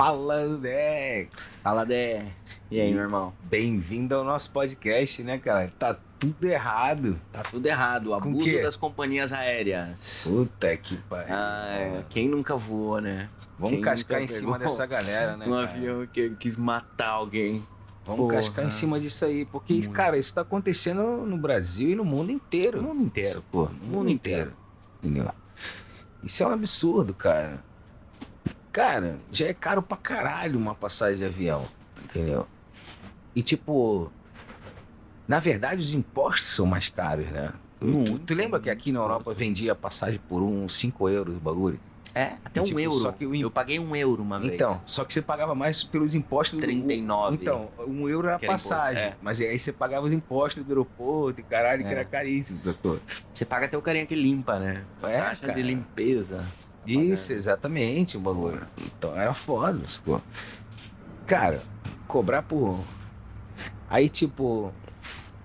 Fala, 0.00 0.48
Dex! 0.56 1.60
Fala, 1.62 1.84
Dé. 1.84 2.24
E 2.70 2.80
aí, 2.80 2.90
meu 2.90 3.02
irmão? 3.02 3.34
Bem-vindo 3.42 4.14
ao 4.14 4.24
nosso 4.24 4.50
podcast, 4.50 5.22
né, 5.22 5.36
cara? 5.36 5.70
Tá 5.78 5.94
tudo 6.18 6.42
errado. 6.46 7.20
Tá 7.30 7.42
tudo 7.42 7.66
errado. 7.66 8.14
Abuso 8.14 8.62
das 8.62 8.76
companhias 8.76 9.30
aéreas. 9.30 10.22
Puta 10.24 10.74
que 10.78 10.96
pariu. 10.96 11.34
Ah, 11.34 12.02
quem 12.08 12.30
nunca 12.30 12.56
voou, 12.56 12.98
né? 12.98 13.28
Vamos 13.58 13.74
quem 13.74 13.80
cascar 13.82 14.22
em 14.22 14.26
cima 14.26 14.58
dessa 14.58 14.86
galera, 14.86 15.36
né? 15.36 15.44
Um 15.44 15.50
cara? 15.50 15.64
avião 15.64 16.06
que 16.06 16.30
quis 16.30 16.56
matar 16.56 17.10
alguém. 17.10 17.62
Vamos 18.06 18.22
Porra. 18.22 18.36
cascar 18.36 18.64
em 18.64 18.70
cima 18.70 18.98
disso 18.98 19.26
aí, 19.26 19.44
porque, 19.44 19.74
Muito. 19.74 19.90
cara, 19.90 20.16
isso 20.16 20.34
tá 20.34 20.40
acontecendo 20.40 21.26
no 21.26 21.36
Brasil 21.36 21.90
e 21.90 21.94
no 21.94 22.06
mundo 22.06 22.32
inteiro. 22.32 22.80
No 22.80 22.88
mundo 22.88 23.02
inteiro. 23.02 23.44
Pô, 23.52 23.68
no 23.68 23.98
mundo 23.98 24.08
inteiro. 24.08 24.54
Entendeu? 25.02 25.30
Isso 26.24 26.42
é 26.42 26.46
um 26.46 26.52
absurdo, 26.52 27.12
cara. 27.12 27.68
Cara, 28.72 29.18
já 29.32 29.46
é 29.46 29.54
caro 29.54 29.82
pra 29.82 29.96
caralho 29.96 30.58
uma 30.58 30.74
passagem 30.74 31.18
de 31.18 31.24
avião, 31.24 31.64
entendeu? 32.04 32.46
E 33.34 33.42
tipo, 33.42 34.10
na 35.26 35.38
verdade 35.40 35.80
os 35.82 35.92
impostos 35.92 36.48
são 36.50 36.66
mais 36.66 36.88
caros, 36.88 37.26
né? 37.26 37.52
Tu, 37.80 38.18
tu, 38.20 38.34
lembra 38.34 38.60
que 38.60 38.68
aqui 38.68 38.92
na 38.92 39.00
Europa 39.00 39.32
vendia 39.32 39.74
passagem 39.74 40.20
por 40.28 40.42
uns 40.42 40.74
5 40.76 41.08
euros 41.08 41.36
o 41.36 41.40
bagulho? 41.40 41.80
É, 42.14 42.32
até 42.44 42.58
E, 42.58 42.62
um 42.62 42.66
tipo, 42.66 42.80
euro. 42.80 42.98
só 42.98 43.12
que 43.12 43.24
o 43.24 43.34
im- 43.34 43.40
Eu 43.42 43.50
paguei 43.50 43.78
um 43.78 43.94
euro 43.94 44.20
uma 44.22 44.36
vez. 44.38 44.52
Então, 44.52 44.80
só 44.84 45.04
que 45.04 45.14
você 45.14 45.22
pagava 45.22 45.54
mais 45.54 45.82
pelos 45.84 46.12
impostos 46.14 46.58
do 46.58 46.62
39. 46.62 47.36
Então, 47.40 47.68
um 47.86 48.08
euro 48.08 48.26
era 48.28 48.36
Que 48.38 48.46
era 48.46 48.54
imposto, 48.54 48.68
passagem. 48.70 49.02
é. 49.02 49.16
Mas 49.22 49.40
aí 49.40 49.56
você 49.58 49.72
pagava 49.72 50.06
os 50.06 50.12
impostos 50.12 50.64
do 50.64 50.68
aeroporto 50.70 51.40
e 51.40 51.44
caralho, 51.44 51.82
que 51.84 51.88
É. 51.88 51.92
era 51.92 52.04
caríssimo, 52.04 52.60
sacou? 52.60 52.98
Você 53.32 53.44
paga 53.44 53.66
até 53.66 53.78
o 53.78 53.82
carinha 53.82 54.04
que 54.06 54.16
limpa, 54.16 54.58
né? 54.58 54.84
É, 55.04 55.18
Taxa 55.20 55.40
cara. 55.46 55.54
de 55.54 55.62
limpeza. 55.62 56.44
Isso, 56.94 57.32
exatamente, 57.32 58.16
o 58.16 58.20
bagulho. 58.20 58.60
Então 58.78 59.14
era 59.16 59.32
foda, 59.34 59.80
sacou? 59.86 60.20
Cara, 61.26 61.62
cobrar 62.06 62.42
por. 62.42 62.78
Aí, 63.88 64.08
tipo, 64.08 64.72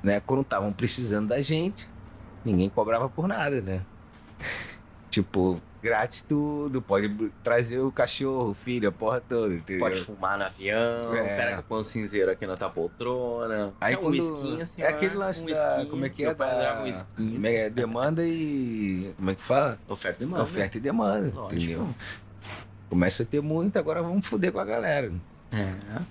né, 0.01 0.19
quando 0.19 0.41
estavam 0.41 0.71
precisando 0.71 1.29
da 1.29 1.41
gente, 1.41 1.89
ninguém 2.43 2.69
cobrava 2.69 3.09
por 3.09 3.27
nada, 3.27 3.61
né? 3.61 3.81
Tipo, 5.15 5.61
grátis 5.81 6.23
tudo, 6.23 6.81
pode 6.81 7.07
trazer 7.41 7.79
o 7.79 7.89
cachorro, 7.89 8.49
o 8.49 8.53
filho, 8.53 8.89
a 8.89 8.91
porra 8.91 9.21
toda, 9.21 9.53
entendeu? 9.53 9.79
Pode 9.79 10.01
fumar 10.01 10.37
no 10.37 10.43
avião. 10.43 11.15
É. 11.15 11.53
Eu 11.57 11.63
ponho 11.63 11.79
um 11.79 11.83
cinzeiro 11.85 12.29
aqui 12.29 12.45
na 12.45 12.57
tua 12.57 12.69
poltrona. 12.69 13.71
Aí 13.79 13.95
Quer 13.95 14.03
um 14.03 14.07
whiskinho, 14.09 14.61
assim, 14.61 14.81
é 14.81 14.87
aquele 14.89 15.15
lance 15.15 15.45
da. 15.45 15.85
Como 15.89 16.03
é 16.05 16.09
que 16.09 16.25
é? 16.25 16.33
Da, 16.33 16.83
Um 17.17 17.45
é, 17.45 17.69
demanda 17.69 18.25
e. 18.25 19.13
Como 19.15 19.31
é 19.31 19.35
que 19.35 19.41
fala? 19.41 19.79
Oferta 19.87 20.21
e 20.21 20.25
demanda. 20.25 20.43
Oferta 20.43 20.77
e 20.77 20.81
demanda, 20.81 21.31
Lógico. 21.33 21.55
entendeu? 21.55 21.89
Começa 22.89 23.23
a 23.23 23.25
ter 23.25 23.41
muito, 23.41 23.79
agora 23.79 24.01
vamos 24.03 24.27
foder 24.27 24.51
com 24.51 24.59
a 24.59 24.65
galera. 24.65 25.13
É. 25.53 26.01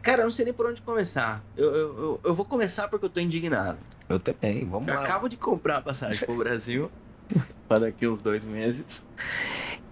Cara, 0.00 0.22
eu 0.22 0.24
não 0.24 0.30
sei 0.30 0.46
nem 0.46 0.54
por 0.54 0.64
onde 0.64 0.80
começar. 0.80 1.44
Eu, 1.54 1.74
eu, 1.74 1.98
eu, 1.98 2.20
eu 2.24 2.34
vou 2.34 2.46
começar 2.46 2.88
porque 2.88 3.04
eu 3.04 3.10
tô 3.10 3.20
indignado. 3.20 3.76
Eu 4.08 4.18
também, 4.18 4.64
vamos 4.64 4.88
Eu 4.88 4.94
lá. 4.94 5.02
acabo 5.02 5.28
de 5.28 5.36
comprar 5.36 5.76
a 5.76 5.82
passagem 5.82 6.24
pro 6.24 6.36
Brasil 6.38 6.90
para 7.68 7.80
daqui 7.80 8.06
uns 8.06 8.20
dois 8.20 8.42
meses. 8.44 9.04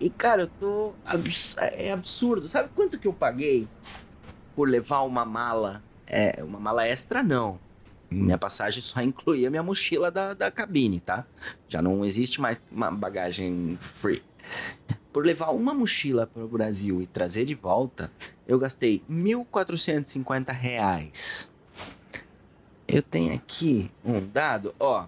E, 0.01 0.11
cara, 0.11 0.43
eu 0.43 0.47
tô. 0.61 0.93
abs- 1.05 1.57
É 1.59 1.93
absurdo. 1.93 2.49
Sabe 2.49 2.69
quanto 2.75 2.99
que 2.99 3.07
eu 3.09 3.13
paguei 3.13 3.67
por 4.55 4.69
levar 4.69 5.01
uma 5.03 5.25
mala? 5.25 5.83
É, 6.07 6.43
uma 6.43 6.59
mala 6.61 6.87
extra, 6.87 7.23
não. 7.23 7.53
Hum. 8.13 8.25
Minha 8.25 8.39
passagem 8.39 8.83
só 8.83 9.01
incluía 9.01 9.51
minha 9.51 9.63
mochila 9.63 10.11
da, 10.11 10.35
da 10.35 10.51
cabine, 10.51 11.01
tá? 11.01 11.25
Já 11.69 11.81
não 11.81 12.05
existe 12.05 12.41
mais 12.41 12.61
uma 12.71 12.91
bagagem 12.91 13.77
free. 13.81 14.23
Por 15.13 15.25
levar 15.25 15.51
uma 15.51 15.73
mochila 15.73 16.27
para 16.27 16.45
o 16.45 16.49
Brasil 16.49 17.01
e 17.01 17.07
trazer 17.07 17.45
de 17.45 17.55
volta, 17.55 18.11
eu 18.47 18.59
gastei 18.59 19.03
1.450 19.09 20.53
reais. 20.53 21.49
Eu 22.87 23.01
tenho 23.03 23.33
aqui 23.35 23.91
um 24.05 24.21
dado, 24.27 24.75
ó. 24.79 25.07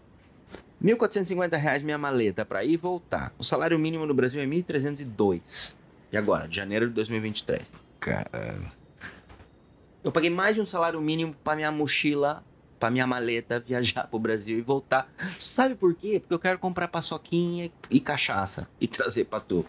1.450 0.82 1.56
reais 1.56 1.82
minha 1.82 1.98
maleta 1.98 2.44
para 2.44 2.64
ir 2.64 2.72
e 2.72 2.76
voltar. 2.76 3.32
O 3.38 3.44
salário 3.44 3.78
mínimo 3.78 4.04
no 4.06 4.14
Brasil 4.14 4.41
é 4.41 4.47
1.302. 4.47 5.75
E 6.12 6.16
agora, 6.16 6.47
de 6.47 6.56
janeiro 6.56 6.88
de 6.88 6.94
2023. 6.94 7.62
Cara, 8.00 8.31
Eu 10.04 10.12
paguei 10.12 10.31
mais 10.31 10.54
de 10.54 10.62
um 10.62 10.66
salário 10.66 11.00
mínimo 11.00 11.34
para 11.42 11.56
minha 11.56 11.72
mochila, 11.72 12.44
para 12.78 12.91
minha 12.91 13.06
maleta 13.06 13.59
viajar 13.66 14.06
pro 14.06 14.19
Brasil 14.19 14.59
e 14.59 14.60
voltar. 14.62 15.09
Sabe 15.28 15.75
por 15.75 15.94
quê? 15.94 16.20
Porque 16.20 16.34
eu 16.34 16.38
quero 16.38 16.59
comprar 16.59 16.88
paçoquinha 16.88 17.70
e 17.91 17.98
cachaça 18.00 18.69
e 18.81 18.86
trazer 18.86 19.25
pra 19.25 19.41
tu. 19.41 19.65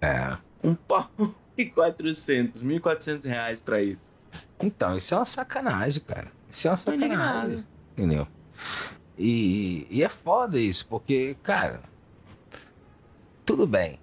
é. 0.00 0.36
Um 0.62 0.74
pau 0.74 1.10
e 1.58 1.66
400, 1.66 2.62
1.400 2.62 3.24
reais 3.24 3.58
pra 3.58 3.82
isso. 3.82 4.10
Então, 4.58 4.96
isso 4.96 5.14
é 5.14 5.18
uma 5.18 5.26
sacanagem, 5.26 6.02
cara. 6.02 6.32
Isso 6.48 6.66
é 6.66 6.70
uma 6.70 6.76
sacanagem. 6.76 7.64
Entendeu? 7.92 8.26
E, 9.18 9.86
e 9.90 10.02
é 10.02 10.08
foda 10.08 10.58
isso, 10.58 10.86
porque, 10.88 11.36
cara, 11.42 11.80
tudo 13.44 13.66
bem. 13.66 13.98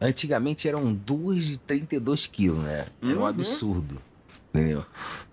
Antigamente 0.00 0.68
eram 0.68 0.92
duas 0.94 1.44
de 1.44 1.58
32 1.58 2.26
quilos, 2.26 2.62
né? 2.62 2.86
Era 3.02 3.12
um 3.18 3.20
Uhum. 3.20 3.26
absurdo. 3.26 4.00
Entendeu? 4.52 4.84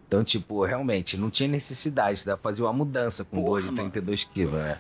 Então, 0.08 0.24
tipo, 0.24 0.64
realmente, 0.66 1.18
não 1.18 1.30
tinha 1.30 1.48
necessidade 1.50 2.24
de 2.26 2.38
fazer 2.38 2.62
uma 2.62 2.74
mudança 2.74 3.24
com 3.24 3.38
Porra, 3.38 3.62
duas 3.62 3.64
de 3.64 3.68
mano. 3.72 3.90
32 3.92 4.24
quilos, 4.24 4.54
né? 4.54 4.80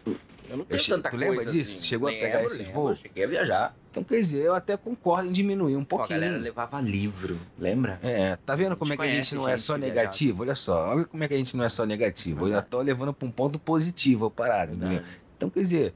Eu 0.49 0.57
não 0.57 0.65
tenho 0.65 0.79
che- 0.81 0.91
tanta 0.91 1.09
tu 1.09 1.17
coisa 1.17 1.29
lembra 1.31 1.45
disso? 1.45 1.71
assim. 1.79 1.83
Chegou 1.85 2.07
a 2.07 2.11
pegar 2.11 2.43
esse 2.43 2.63
voo? 2.63 2.95
Cheguei 2.95 3.23
a 3.23 3.27
viajar. 3.27 3.75
Então, 3.95 4.03
quer 4.03 4.15
dizer, 4.19 4.43
eu 4.43 4.53
até 4.53 4.75
concordo 4.75 5.29
em 5.29 5.31
diminuir 5.31 5.77
um 5.77 5.85
Pô, 5.85 5.95
a 5.95 5.99
pouquinho. 5.99 6.19
galera 6.19 6.37
levava 6.37 6.81
livro, 6.81 7.39
lembra? 7.57 7.97
É, 8.03 8.35
tá 8.45 8.53
vendo 8.53 8.75
como 8.75 8.91
é 8.91 8.97
que 8.97 9.03
a 9.03 9.09
gente 9.09 9.33
não 9.35 9.47
é 9.47 9.55
só 9.55 9.77
negativo? 9.77 10.43
Olha 10.43 10.53
só, 10.53 10.89
olha 10.89 11.05
como 11.05 11.23
é 11.23 11.29
que 11.29 11.33
a 11.33 11.37
gente 11.37 11.55
não 11.55 11.63
é 11.63 11.69
só 11.69 11.85
negativo. 11.85 12.43
Eu 12.43 12.49
já 12.49 12.61
tô 12.61 12.81
levando 12.81 13.13
pra 13.13 13.25
um 13.25 13.31
ponto 13.31 13.57
positivo 13.57 14.25
a 14.25 14.29
parada, 14.31 14.73
entendeu? 14.73 15.01
Então, 15.37 15.49
quer 15.49 15.61
dizer, 15.61 15.93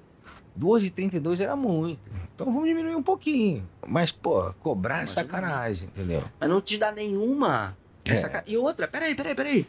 duas 0.56 0.82
de 0.82 0.90
32 0.90 1.42
era 1.42 1.58
muito. 1.58 2.00
Então 2.34 2.46
vamos 2.54 2.70
diminuir 2.70 2.96
um 2.96 3.04
pouquinho. 3.04 3.68
Mas, 3.86 4.14
pô, 4.14 4.54
cobrar 4.62 5.04
é 5.04 5.06
sacanagem, 5.06 5.90
entendeu? 5.90 6.24
Mas 6.40 6.50
não 6.50 6.62
te 6.62 6.78
dá 6.78 6.94
nenhuma. 6.94 7.78
É. 8.06 8.12
Essa 8.14 8.30
ca- 8.30 8.46
E 8.48 8.56
outra, 8.56 8.88
peraí, 8.88 9.14
peraí, 9.14 9.36
peraí. 9.36 9.68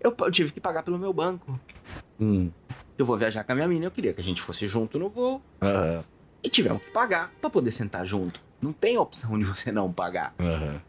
Eu, 0.00 0.14
eu 0.16 0.30
tive 0.30 0.52
que 0.52 0.60
pagar 0.60 0.84
pelo 0.84 1.00
meu 1.00 1.12
banco. 1.12 1.58
Hum. 2.20 2.48
Eu 2.96 3.04
vou 3.04 3.18
viajar 3.18 3.42
com 3.42 3.50
a 3.50 3.54
minha 3.56 3.66
mina, 3.66 3.86
eu 3.86 3.90
queria 3.90 4.12
que 4.14 4.20
a 4.20 4.24
gente 4.24 4.40
fosse 4.40 4.68
junto 4.68 5.00
no 5.00 5.08
voo. 5.10 5.42
Aham. 5.60 6.04
E 6.46 6.48
tivemos 6.48 6.80
que 6.80 6.92
pagar 6.92 7.32
pra 7.40 7.50
poder 7.50 7.72
sentar 7.72 8.06
junto. 8.06 8.40
Não 8.62 8.72
tem 8.72 8.96
opção 8.96 9.36
de 9.36 9.44
você 9.44 9.72
não 9.72 9.92
pagar. 9.92 10.32
Aham. 10.38 10.80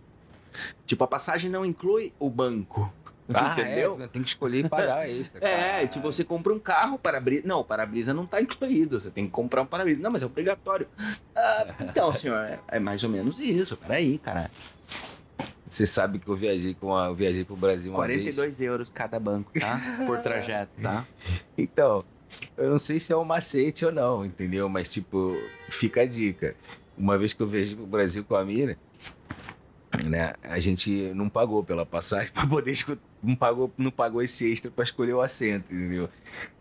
Tipo, 0.85 1.03
a 1.03 1.07
passagem 1.07 1.49
não 1.49 1.65
inclui 1.65 2.13
o 2.19 2.29
banco. 2.29 2.93
Ah, 3.33 3.53
entendeu? 3.53 3.99
é, 3.99 4.05
tem 4.07 4.21
que 4.21 4.29
escolher 4.29 4.65
e 4.65 4.69
pagar 4.69 5.09
extra. 5.09 5.43
É, 5.43 5.87
tipo, 5.87 6.11
você 6.11 6.23
compra 6.23 6.53
um 6.53 6.59
carro, 6.59 6.99
para-brisa. 6.99 7.41
Não, 7.47 7.61
o 7.61 7.63
para-brisa 7.63 8.13
não 8.13 8.27
tá 8.27 8.39
incluído. 8.39 9.01
Você 9.01 9.09
tem 9.09 9.25
que 9.25 9.31
comprar 9.31 9.63
um 9.63 9.65
para-brisa. 9.65 9.99
Não, 9.99 10.11
mas 10.11 10.21
é 10.21 10.27
obrigatório. 10.27 10.87
Ah, 11.35 11.65
então, 11.81 12.13
senhor, 12.13 12.37
é, 12.37 12.59
é 12.67 12.79
mais 12.79 13.03
ou 13.03 13.09
menos 13.09 13.39
isso. 13.39 13.75
Peraí, 13.77 14.19
cara. 14.19 14.51
Você 15.67 15.87
sabe 15.87 16.19
que 16.19 16.27
eu 16.27 16.35
viajei 16.35 16.75
com 16.75 16.95
a, 16.95 17.07
eu 17.07 17.15
viajei 17.15 17.43
pro 17.43 17.55
Brasil 17.55 17.91
uma 17.91 18.05
vez. 18.05 18.19
42 18.19 18.61
euros 18.61 18.91
cada 18.91 19.19
banco, 19.19 19.51
tá? 19.59 19.81
Por 20.05 20.19
trajeto, 20.19 20.71
tá? 20.83 21.03
Então, 21.57 22.05
eu 22.57 22.69
não 22.69 22.79
sei 22.79 22.99
se 22.99 23.11
é 23.13 23.17
um 23.17 23.23
macete 23.23 23.85
ou 23.85 23.91
não, 23.91 24.25
entendeu? 24.25 24.67
Mas, 24.69 24.91
tipo, 24.91 25.35
fica 25.69 26.01
a 26.01 26.05
dica. 26.05 26.55
Uma 26.97 27.17
vez 27.17 27.33
que 27.33 27.41
eu 27.41 27.47
viajei 27.47 27.75
pro 27.75 27.85
Brasil 27.85 28.23
com 28.23 28.35
a 28.35 28.43
Mira, 28.43 28.77
né, 30.05 30.33
a 30.43 30.59
gente 30.59 31.11
não 31.15 31.29
pagou 31.29 31.63
pela 31.63 31.85
passagem 31.85 32.31
pra 32.33 32.45
poder 32.45 32.71
escutar. 32.71 33.01
Não 33.21 33.35
pagou, 33.35 33.71
não 33.77 33.89
pagou 33.89 34.21
esse 34.21 34.51
extra 34.51 34.69
pra 34.69 34.83
escolher 34.83 35.13
o 35.13 35.21
assento, 35.21 35.73
entendeu? 35.73 36.07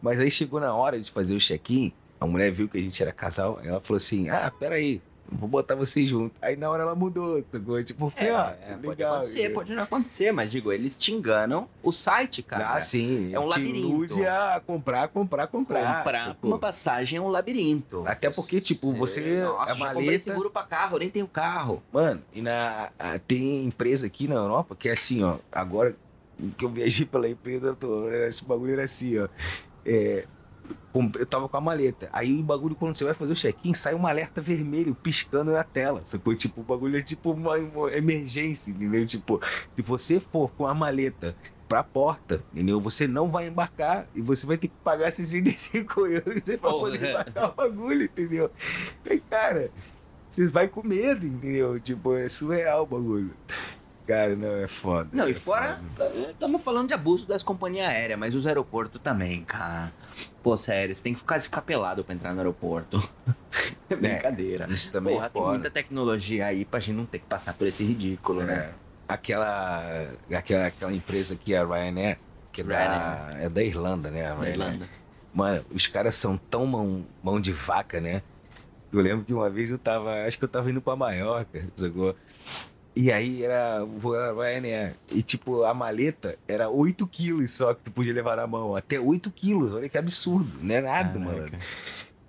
Mas 0.01 0.19
aí 0.19 0.31
chegou 0.31 0.59
na 0.59 0.75
hora 0.75 0.99
de 0.99 1.11
fazer 1.11 1.35
o 1.35 1.39
check-in, 1.39 1.93
a 2.19 2.27
mulher 2.27 2.51
viu 2.51 2.67
que 2.67 2.79
a 2.79 2.81
gente 2.81 3.01
era 3.03 3.13
casal, 3.13 3.61
ela 3.63 3.79
falou 3.79 3.99
assim: 3.99 4.31
Ah, 4.31 4.51
peraí, 4.51 5.03
vou 5.31 5.49
botar 5.49 5.75
vocês 5.75 6.09
juntos. 6.09 6.37
Aí 6.41 6.57
na 6.57 6.71
hora 6.71 6.83
ela 6.83 6.95
mudou, 6.95 7.43
sacou? 7.51 7.83
Tipo, 7.83 8.13
É, 8.17 8.31
ah, 8.31 8.57
é, 8.63 8.73
pode 8.75 8.89
legal, 8.89 9.15
acontecer, 9.15 9.39
entendeu? 9.41 9.55
pode 9.55 9.75
não 9.75 9.83
acontecer, 9.83 10.33
mas 10.33 10.51
digo, 10.51 10.73
eles 10.73 10.97
te 10.97 11.13
enganam 11.13 11.69
o 11.83 11.93
site, 11.93 12.43
cara. 12.43 12.75
Ah, 12.75 12.81
sim. 12.81 13.35
É 13.35 13.39
um 13.41 13.47
te 13.49 13.51
labirinto. 13.59 13.79
ilude 13.89 14.27
a 14.27 14.63
comprar, 14.67 15.09
comprar, 15.09 15.47
comprar. 15.47 15.97
Comprar 15.99 16.25
sacou? 16.25 16.51
uma 16.51 16.59
passagem 16.59 17.19
é 17.19 17.21
um 17.21 17.29
labirinto. 17.29 18.03
Até 18.07 18.31
porque, 18.31 18.61
tipo, 18.61 18.93
você- 18.93 19.41
Nossa, 19.41 19.63
a 19.73 19.75
já 19.75 19.87
comprei 19.87 20.05
maleta- 20.07 20.25
seguro 20.25 20.51
pra 20.51 20.63
carro, 20.65 20.97
eu 20.97 21.01
nem 21.01 21.11
tenho 21.11 21.27
carro. 21.29 21.83
Mano, 21.93 22.23
e 22.33 22.43
na, 22.43 22.91
tem 23.27 23.65
empresa 23.65 24.07
aqui 24.07 24.29
na 24.29 24.35
Europa 24.37 24.75
que 24.77 24.89
é 24.89 24.93
assim, 24.93 25.23
ó. 25.23 25.37
Agora 25.53 25.97
que 26.57 26.65
eu 26.65 26.69
viajei 26.69 27.07
pela 27.07 27.29
empresa, 27.29 27.69
eu 27.69 27.77
tô, 27.77 28.11
esse 28.11 28.45
bagulho 28.45 28.73
era 28.75 28.85
assim, 28.85 29.19
ó. 29.19 29.29
É, 29.85 30.27
eu 31.19 31.27
tava 31.27 31.49
com 31.49 31.57
a 31.57 31.61
maleta. 31.61 32.09
Aí 32.13 32.39
o 32.39 32.43
bagulho, 32.43 32.75
quando 32.75 32.95
você 32.95 33.05
vai 33.05 33.15
fazer 33.15 33.33
o 33.33 33.37
check-in, 33.37 33.75
sai 33.75 33.95
um 33.95 34.07
alerta 34.07 34.41
vermelho 34.41 34.95
piscando 34.95 35.53
na 35.53 35.63
tela. 35.65 36.01
Sacou? 36.05 36.35
Tipo, 36.35 36.61
o 36.61 36.65
bagulho 36.65 36.97
é 36.97 37.03
tipo 37.03 37.33
uma, 37.33 37.59
emergência, 37.93 38.71
entendeu? 38.71 39.05
Tipo, 39.07 39.41
se 39.75 39.83
você 39.83 40.19
for 40.21 40.51
com 40.53 40.67
a 40.67 40.75
maleta 40.75 41.37
pra 41.69 41.83
porta, 41.83 42.43
entendeu? 42.53 42.81
Você 42.81 43.07
não 43.09 43.29
vai 43.29 43.49
embarcar 43.49 44.07
e 44.15 44.21
você 44.21 44.47
vai 44.47 44.57
ter 44.57 44.69
que 44.69 44.75
pagar 44.85 45.11
65 45.11 46.07
euros 46.07 46.41
pra 46.45 46.59
Porra. 46.59 46.91
poder 46.93 47.11
embarcar 47.11 47.51
o 47.51 47.55
bagulho, 47.55 48.05
entendeu? 48.05 48.51
Aí, 49.09 49.21
cara, 49.21 49.71
Você 50.31 50.47
vai 50.47 50.69
com 50.69 50.87
medo, 50.87 51.27
entendeu? 51.27 51.81
Tipo, 51.81 52.15
é 52.15 52.29
surreal 52.29 52.83
o 52.83 52.87
bagulho. 52.87 53.31
Cara, 54.07 54.37
não, 54.37 54.55
é 54.57 54.69
foda. 54.69 55.09
Não, 55.13 55.25
é 55.27 55.31
e 55.31 55.35
fora, 55.35 55.81
estamos 56.31 56.63
falando 56.63 56.89
de 56.89 56.95
abuso 56.95 57.27
das 57.27 57.43
companhias 57.43 57.89
aéreas, 57.89 58.19
mas 58.19 58.35
os 58.37 58.47
aeroportos 58.47 59.01
também, 59.03 59.43
cara. 59.45 59.93
Pô, 60.43 60.57
sério, 60.57 60.95
você 60.95 61.03
tem 61.03 61.15
que 61.15 61.23
quase 61.25 61.47
ficar 61.47 61.63
pelado 61.63 62.05
pra 62.05 62.15
entrar 62.15 62.33
no 62.33 62.39
aeroporto. 62.39 62.99
É 63.89 63.95
brincadeira. 63.95 64.67
Isso 64.69 64.91
também 64.91 65.15
Porra, 65.15 65.27
é 65.27 65.29
tem 65.31 65.41
foda. 65.41 65.53
muita 65.55 65.71
tecnologia 65.71 66.47
aí 66.47 66.65
pra 66.65 66.81
gente 66.81 66.97
não 66.97 67.07
ter 67.07 67.21
que 67.21 67.27
passar 67.27 67.55
por 67.55 67.69
esse 67.69 67.85
ridículo, 67.85 68.43
né? 68.43 68.55
É. 68.55 68.73
Aquela, 69.09 70.09
aquela, 70.37 70.67
aquela 70.67 70.93
empresa 70.93 71.35
aqui, 71.35 71.55
a 71.55 71.65
Ryanair, 71.65 72.17
que 72.53 72.63
é 72.63 72.65
da, 72.65 72.77
Ryanair. 72.77 73.45
é 73.45 73.49
da 73.49 73.63
Irlanda, 73.63 74.11
né? 74.11 74.27
a 74.27 74.31
Na 74.31 74.35
Ryanair. 74.43 74.55
Irlanda. 74.55 74.89
Mano, 75.33 75.65
os 75.73 75.87
caras 75.87 76.17
são 76.17 76.37
tão 76.37 76.67
mão, 76.67 77.07
mão 77.23 77.41
de 77.41 77.53
vaca, 77.53 78.01
né? 78.01 78.23
Eu 78.93 79.01
lembro 79.01 79.25
que 79.25 79.33
uma 79.33 79.49
vez 79.49 79.71
eu 79.71 79.79
tava, 79.79 80.13
acho 80.27 80.37
que 80.37 80.45
eu 80.45 80.49
tava 80.49 80.69
indo 80.69 80.81
pra 80.83 80.97
Maiorca, 80.97 81.65
sacou? 81.77 82.17
E 82.97 83.13
aí 83.13 83.45
era 83.45 83.87
era 84.15 84.33
Ryanair. 84.33 84.97
E 85.13 85.23
tipo, 85.23 85.65
a 85.65 85.75
maleta 85.75 86.39
era 86.49 86.71
8 86.71 87.07
quilos 87.07 87.51
só 87.53 87.75
que 87.75 87.83
tu 87.83 87.91
podia 87.91 88.15
levar 88.15 88.37
na 88.39 88.47
mão. 88.47 88.75
Até 88.75 88.99
8 88.99 89.31
quilos, 89.31 89.73
olha 89.73 89.87
que 89.89 89.99
absurdo, 89.99 90.51
não 90.63 90.75
é 90.75 90.81
nada, 90.81 91.19
Caraca. 91.19 91.37
mano. 91.37 91.59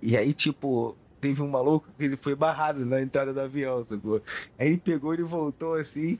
E 0.02 0.16
aí, 0.16 0.34
tipo, 0.34 0.94
teve 1.20 1.42
um 1.42 1.48
maluco 1.48 1.88
que 1.96 2.04
ele 2.04 2.16
foi 2.16 2.34
barrado 2.34 2.84
na 2.84 3.00
entrada 3.00 3.32
do 3.32 3.40
avião, 3.40 3.82
sacou? 3.82 4.20
Aí 4.58 4.68
ele 4.68 4.76
pegou, 4.78 5.14
ele 5.14 5.22
voltou 5.22 5.74
assim, 5.74 6.18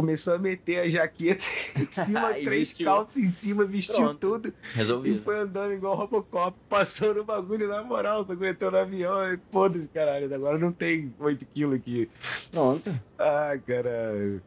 começou 0.00 0.34
a 0.34 0.38
meter 0.38 0.78
a 0.80 0.88
jaqueta 0.88 1.44
em 1.78 1.86
cima, 1.92 2.38
E 2.38 2.44
três 2.44 2.72
calças 2.72 3.16
em 3.18 3.28
cima, 3.28 3.64
vestiu 3.64 3.96
Pronto. 3.96 4.18
tudo. 4.18 4.48
E 4.48 4.76
Resolvido. 4.76 5.22
foi 5.22 5.38
andando 5.40 5.72
igual 5.74 5.94
Robocop, 5.96 6.56
passou 6.70 7.14
no 7.14 7.22
bagulho 7.24 7.68
na 7.68 7.82
moral, 7.82 8.24
só 8.24 8.32
entrou 8.32 8.70
no 8.70 8.78
avião. 8.78 9.32
e 9.34 9.38
Foda-se, 9.52 9.88
caralho, 9.88 10.32
agora 10.34 10.58
não 10.58 10.72
tem 10.72 11.14
8 11.18 11.46
quilos 11.52 11.76
aqui. 11.76 12.08
Pronto. 12.50 12.90
Ah, 13.18 13.58
caralho. 13.66 14.42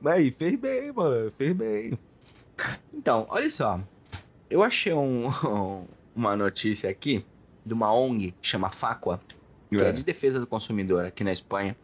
Mas 0.00 0.14
aí, 0.14 0.30
fez 0.30 0.58
bem, 0.58 0.92
mano, 0.92 1.30
fez 1.32 1.52
bem. 1.52 1.98
Então, 2.92 3.26
olha 3.28 3.50
só. 3.50 3.80
Eu 4.48 4.62
achei 4.62 4.92
um- 4.92 5.28
uma 6.14 6.36
notícia 6.36 6.88
aqui 6.90 7.24
de 7.64 7.72
uma 7.74 7.92
ONG 7.92 8.32
que 8.40 8.46
chama 8.48 8.68
Facua, 8.70 9.20
que 9.70 9.76
é. 9.80 9.90
de 9.92 10.02
defesa 10.02 10.38
do 10.38 10.46
consumidor 10.46 11.04
aqui 11.04 11.24
na 11.24 11.32
Espanha. 11.32 11.76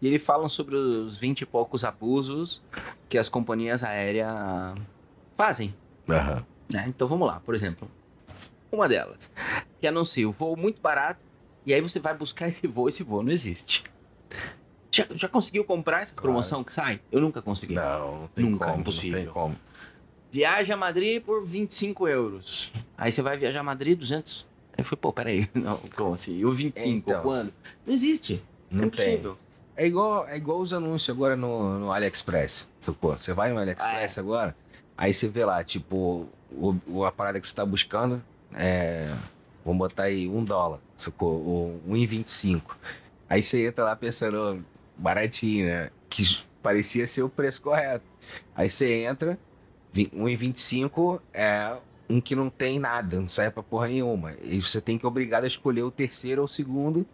E 0.00 0.06
eles 0.06 0.22
falam 0.22 0.48
sobre 0.48 0.74
os 0.76 1.18
20 1.18 1.42
e 1.42 1.46
poucos 1.46 1.84
abusos 1.84 2.62
que 3.08 3.18
as 3.18 3.28
companhias 3.28 3.84
aéreas 3.84 4.32
fazem. 5.36 5.74
Aham. 6.08 6.44
né? 6.72 6.84
Então 6.88 7.06
vamos 7.06 7.26
lá, 7.28 7.40
por 7.40 7.54
exemplo. 7.54 7.88
Uma 8.72 8.88
delas, 8.88 9.30
que 9.80 9.86
anuncia 9.86 10.28
o 10.28 10.32
voo 10.32 10.56
muito 10.56 10.80
barato, 10.80 11.20
e 11.66 11.74
aí 11.74 11.80
você 11.80 11.98
vai 11.98 12.14
buscar 12.16 12.46
esse 12.48 12.66
voo, 12.66 12.88
esse 12.88 13.02
voo 13.02 13.22
não 13.22 13.32
existe. 13.32 13.82
Já, 14.92 15.06
já 15.14 15.28
conseguiu 15.28 15.64
comprar 15.64 16.02
essa 16.02 16.14
promoção 16.14 16.64
que 16.64 16.72
sai? 16.72 17.00
Eu 17.12 17.20
nunca 17.20 17.40
consegui. 17.42 17.74
Não, 17.74 18.22
não 18.22 18.28
tem 18.28 18.44
Nunca, 18.44 18.66
como, 18.66 18.80
impossível. 18.80 19.18
Não 19.18 19.24
tem 19.24 19.32
como. 19.32 19.56
Viaja 20.32 20.74
a 20.74 20.76
Madrid 20.76 21.22
por 21.22 21.44
25 21.44 22.06
euros. 22.08 22.72
Aí 22.96 23.10
você 23.12 23.22
vai 23.22 23.36
viajar 23.36 23.60
a 23.60 23.64
Madrid 23.64 23.98
200. 23.98 24.46
Aí 24.72 24.76
eu 24.78 24.84
falei, 24.84 24.98
pô, 25.00 25.12
peraí, 25.12 25.48
não, 25.54 25.76
como 25.96 26.14
assim? 26.14 26.38
E 26.38 26.44
o 26.44 26.52
25, 26.52 27.10
Então. 27.10 27.22
quando? 27.22 27.52
Não 27.86 27.92
existe. 27.94 28.40
Não 28.70 28.84
é 28.86 28.90
tem. 28.90 29.22
É 29.82 29.86
igual, 29.86 30.28
é 30.28 30.36
igual 30.36 30.58
os 30.58 30.74
anúncios 30.74 31.08
agora 31.16 31.34
no, 31.36 31.78
no 31.78 31.90
AliExpress. 31.90 32.68
Sacou? 32.78 33.16
Você 33.16 33.32
vai 33.32 33.50
no 33.50 33.58
AliExpress 33.58 34.18
agora, 34.18 34.54
aí 34.94 35.14
você 35.14 35.26
vê 35.26 35.42
lá, 35.42 35.64
tipo, 35.64 36.26
o, 36.52 36.74
o- 36.86 37.04
a 37.06 37.10
parada 37.10 37.40
que 37.40 37.48
você 37.48 37.54
tá 37.54 37.64
buscando 37.64 38.22
é. 38.54 39.10
Vamos 39.64 39.78
botar 39.78 40.02
aí 40.04 40.28
um 40.28 40.44
dólar, 40.44 40.80
sacou? 40.96 41.32
Ou 41.46 41.80
1,25. 41.88 42.76
Aí 43.26 43.42
você 43.42 43.66
entra 43.68 43.84
lá 43.84 43.96
pensando, 43.96 44.62
baratinho, 44.98 45.66
né? 45.66 45.90
Que 46.10 46.24
parecia 46.62 47.06
ser 47.06 47.22
o 47.22 47.28
preço 47.30 47.62
correto. 47.62 48.04
Aí 48.54 48.68
você 48.68 49.04
entra, 49.04 49.38
vi- 49.90 50.10
1,25 50.14 51.20
é 51.32 51.74
um 52.08 52.20
que 52.20 52.34
não 52.36 52.50
tem 52.50 52.78
nada, 52.78 53.18
não 53.18 53.28
serve 53.28 53.52
pra 53.52 53.62
porra 53.62 53.88
nenhuma. 53.88 54.34
E 54.42 54.60
você 54.60 54.78
tem 54.78 54.98
que 54.98 55.06
obrigado 55.06 55.44
a 55.44 55.46
escolher 55.46 55.84
o 55.84 55.90
terceiro 55.90 56.42
ou 56.42 56.46
o 56.46 56.48
segundo, 56.48 57.06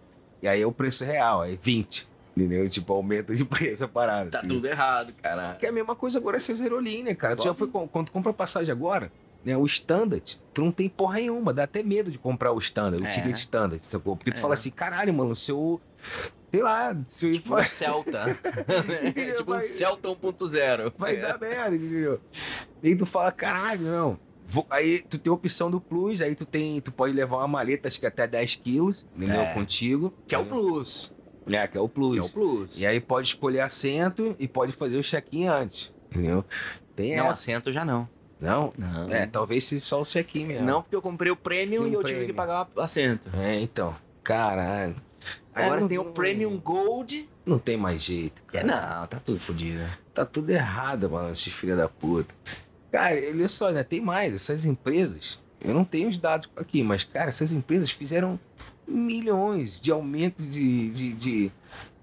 e 0.42 0.48
aí 0.48 0.62
é 0.62 0.66
o 0.66 0.72
preço 0.72 1.04
real, 1.04 1.44
é 1.44 1.54
20. 1.54 2.08
Entendeu? 2.36 2.68
Tipo, 2.68 2.92
aumenta 2.92 3.34
de 3.34 3.44
preço 3.46 3.84
a 3.84 3.88
parada. 3.88 4.30
Tá 4.30 4.40
tudo 4.42 4.66
errado, 4.66 5.12
cara. 5.22 5.54
Que 5.58 5.66
é 5.66 5.68
a 5.70 5.72
mesma 5.72 5.94
coisa 5.96 6.18
agora 6.18 6.38
ser 6.38 6.60
aerolínea, 6.60 7.14
cara. 7.14 7.34
Tu 7.36 7.44
já 7.44 7.54
foi 7.54 7.66
quando 7.68 8.06
tu 8.06 8.12
compra 8.12 8.32
passagem 8.32 8.70
agora, 8.70 9.10
né? 9.44 9.56
O 9.56 9.64
standard, 9.64 10.38
tu 10.52 10.62
não 10.62 10.70
tem 10.70 10.86
porra 10.88 11.14
nenhuma. 11.14 11.54
Dá 11.54 11.62
até 11.64 11.82
medo 11.82 12.10
de 12.10 12.18
comprar 12.18 12.52
o 12.52 12.58
standard, 12.58 13.02
o 13.02 13.06
É. 13.06 13.10
ticket 13.10 13.36
standard, 13.36 13.84
sacou? 13.86 14.16
Porque 14.16 14.32
tu 14.32 14.38
É. 14.38 14.40
fala 14.40 14.52
assim, 14.54 14.70
caralho, 14.70 15.14
mano, 15.14 15.30
o 15.30 15.36
seu. 15.36 15.80
Sei 16.52 16.62
lá, 16.62 16.94
se 17.04 17.32
Tipo 17.38 17.56
um 17.56 17.64
Celta. 17.64 18.24
Entendeu? 19.08 19.34
tipo 19.36 19.50
um 19.50 19.54
Vai- 19.56 19.62
Celta 19.64 20.08
1.0. 20.08 20.92
vai 20.98 21.16
dar 21.16 21.38
merda, 21.38 21.74
entendeu? 21.74 22.20
E 22.82 22.88
aí 22.88 22.96
tu 22.96 23.06
fala, 23.06 23.32
caralho, 23.32 23.80
não. 23.82 24.18
Vou- 24.46 24.66
aí 24.70 25.00
tu 25.00 25.18
tem 25.18 25.30
a 25.30 25.34
opção 25.34 25.70
do 25.70 25.80
Plus, 25.80 26.20
aí 26.20 26.34
tu 26.36 26.44
tem, 26.46 26.80
tu 26.80 26.92
pode 26.92 27.12
levar 27.12 27.38
uma 27.38 27.48
maleta, 27.48 27.88
acho 27.88 27.98
que 27.98 28.06
até 28.06 28.28
10 28.28 28.54
quilos, 28.54 29.04
entendeu? 29.16 29.40
É. 29.40 29.52
Contigo. 29.54 30.14
Que 30.28 30.34
é 30.34 30.38
o 30.38 30.44
Plus. 30.46 31.12
É, 31.50 31.66
que 31.66 31.78
é 31.78 31.80
o 31.80 31.88
Plus. 31.88 32.14
Que 32.14 32.18
é 32.18 32.22
o 32.22 32.28
Plus. 32.32 32.80
E 32.80 32.86
aí 32.86 33.00
pode 33.00 33.28
escolher 33.28 33.60
assento 33.60 34.34
e 34.38 34.48
pode 34.48 34.72
fazer 34.72 34.96
o 34.98 35.02
check-in 35.02 35.46
antes, 35.46 35.92
entendeu? 36.10 36.44
Tem 36.94 37.14
Não, 37.16 37.24
essa. 37.24 37.32
assento 37.32 37.72
já 37.72 37.84
não. 37.84 38.08
Não? 38.40 38.72
Não. 38.76 39.08
É, 39.10 39.26
talvez 39.26 39.64
se 39.64 39.80
só 39.80 40.00
o 40.02 40.04
check-in 40.04 40.46
mesmo. 40.46 40.66
Não, 40.66 40.82
porque 40.82 40.94
eu 40.96 41.00
comprei 41.02 41.30
o 41.30 41.36
Premium 41.36 41.82
um 41.84 41.86
e 41.88 41.94
eu 41.94 42.02
tive 42.04 42.26
que 42.26 42.32
pagar 42.32 42.68
o 42.74 42.80
assento. 42.80 43.30
É, 43.34 43.58
então. 43.60 43.94
Caralho. 44.22 44.96
Agora 45.54 45.78
É, 45.78 45.80
não- 45.80 45.88
tem 45.88 45.98
o 45.98 46.04
Premium 46.06 46.58
Gold. 46.58 47.28
Não 47.46 47.58
tem 47.58 47.76
mais 47.76 48.02
jeito, 48.02 48.42
É, 48.52 48.60
cara. 48.62 48.66
não, 49.00 49.06
tá 49.06 49.20
tudo 49.24 49.38
fodido. 49.38 49.82
Tá 50.12 50.24
tudo 50.26 50.50
errado, 50.50 51.08
mano, 51.08 51.30
esses 51.30 51.52
filha 51.52 51.76
da 51.76 51.88
puta. 51.88 52.34
Cara, 52.90 53.14
olha 53.14 53.48
só, 53.48 53.70
né? 53.70 53.82
Tem 53.84 54.00
mais. 54.00 54.34
Essas 54.34 54.64
empresas, 54.64 55.38
eu 55.64 55.72
não 55.72 55.84
tenho 55.84 56.08
os 56.08 56.18
dados 56.18 56.50
aqui, 56.56 56.82
mas, 56.82 57.04
cara, 57.04 57.28
essas 57.28 57.52
empresas 57.52 57.90
fizeram 57.90 58.38
milhões 58.86 59.80
de 59.80 59.90
aumentos 59.90 60.52
de, 60.52 60.90
de, 60.90 61.12
de, 61.14 61.52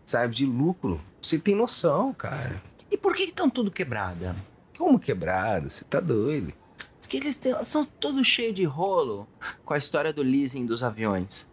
sabe, 0.05 0.35
de 0.35 0.45
lucro. 0.45 0.99
Você 1.21 1.39
tem 1.39 1.55
noção, 1.55 2.13
cara. 2.13 2.61
E 2.91 2.97
por 2.97 3.15
que 3.15 3.23
estão 3.23 3.49
tudo 3.49 3.71
quebrada? 3.71 4.35
Como 4.77 4.99
quebrado? 4.99 5.69
Você 5.69 5.83
tá 5.85 5.99
doido. 5.99 6.53
Diz 6.99 7.07
que 7.07 7.17
eles 7.17 7.37
têm- 7.37 7.63
são 7.63 7.85
todos 7.85 8.25
cheios 8.27 8.53
de 8.55 8.63
rolo 8.63 9.27
com 9.63 9.73
a 9.73 9.77
história 9.77 10.11
do 10.11 10.21
leasing 10.21 10.65
dos 10.65 10.83
aviões. 10.83 11.47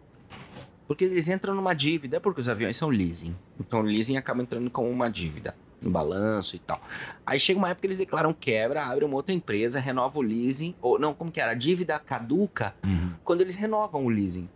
Porque 0.87 1.05
eles 1.05 1.29
entram 1.29 1.55
numa 1.55 1.73
dívida, 1.73 2.19
porque 2.19 2.41
os 2.41 2.49
aviões 2.49 2.75
são 2.75 2.89
leasing. 2.89 3.35
Então 3.59 3.79
o 3.79 3.83
leasing 3.83 4.17
acaba 4.17 4.41
entrando 4.41 4.69
como 4.69 4.89
uma 4.89 5.09
dívida 5.09 5.55
no 5.81 5.89
balanço 5.89 6.55
e 6.55 6.59
tal. 6.59 6.79
Aí 7.25 7.39
chega 7.39 7.57
uma 7.57 7.69
época 7.69 7.81
que 7.81 7.87
eles 7.87 7.97
declaram 7.97 8.33
quebra, 8.33 8.85
abrem 8.85 9.07
uma 9.07 9.15
outra 9.15 9.33
empresa, 9.33 9.79
renova 9.79 10.19
o 10.19 10.21
leasing, 10.21 10.75
ou 10.81 10.99
não, 10.99 11.13
como 11.13 11.31
que 11.31 11.39
era? 11.41 11.51
A 11.53 11.55
dívida 11.55 11.97
caduca 11.97 12.75
quando 13.23 13.41
eles 13.41 13.55
renovam 13.55 14.05
o 14.05 14.09
leasing. 14.09 14.47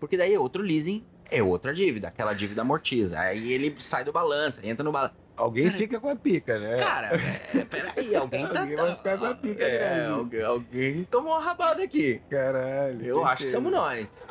Porque 0.00 0.16
daí 0.16 0.34
é 0.34 0.38
outro 0.38 0.62
leasing, 0.62 1.04
é 1.30 1.42
outra 1.42 1.72
dívida, 1.74 2.08
aquela 2.08 2.32
dívida 2.32 2.62
amortiza. 2.62 3.18
Aí 3.18 3.52
ele 3.52 3.74
sai 3.78 4.04
do 4.04 4.12
balanço, 4.12 4.60
entra 4.64 4.84
no 4.84 4.92
balanço. 4.92 5.14
Alguém 5.36 5.70
fica 5.70 6.00
com 6.00 6.08
a 6.08 6.16
pica, 6.16 6.58
né? 6.58 6.78
Cara, 6.78 7.08
é, 7.54 7.64
peraí, 7.64 8.16
alguém 8.16 8.46
tá. 8.46 8.60
Alguém 8.60 8.76
vai 8.76 8.96
ficar 8.96 9.18
com 9.18 9.26
a 9.26 9.34
pica 9.34 9.64
é, 9.64 9.78
grande. 9.78 10.10
alguém, 10.12 10.42
alguém 10.42 11.04
tomou 11.10 11.32
uma 11.34 11.40
rabada 11.40 11.82
aqui. 11.82 12.20
Caralho. 12.30 13.04
Eu 13.04 13.24
acho 13.26 13.44
que 13.44 13.50
somos 13.50 13.70
nós. 13.70 14.26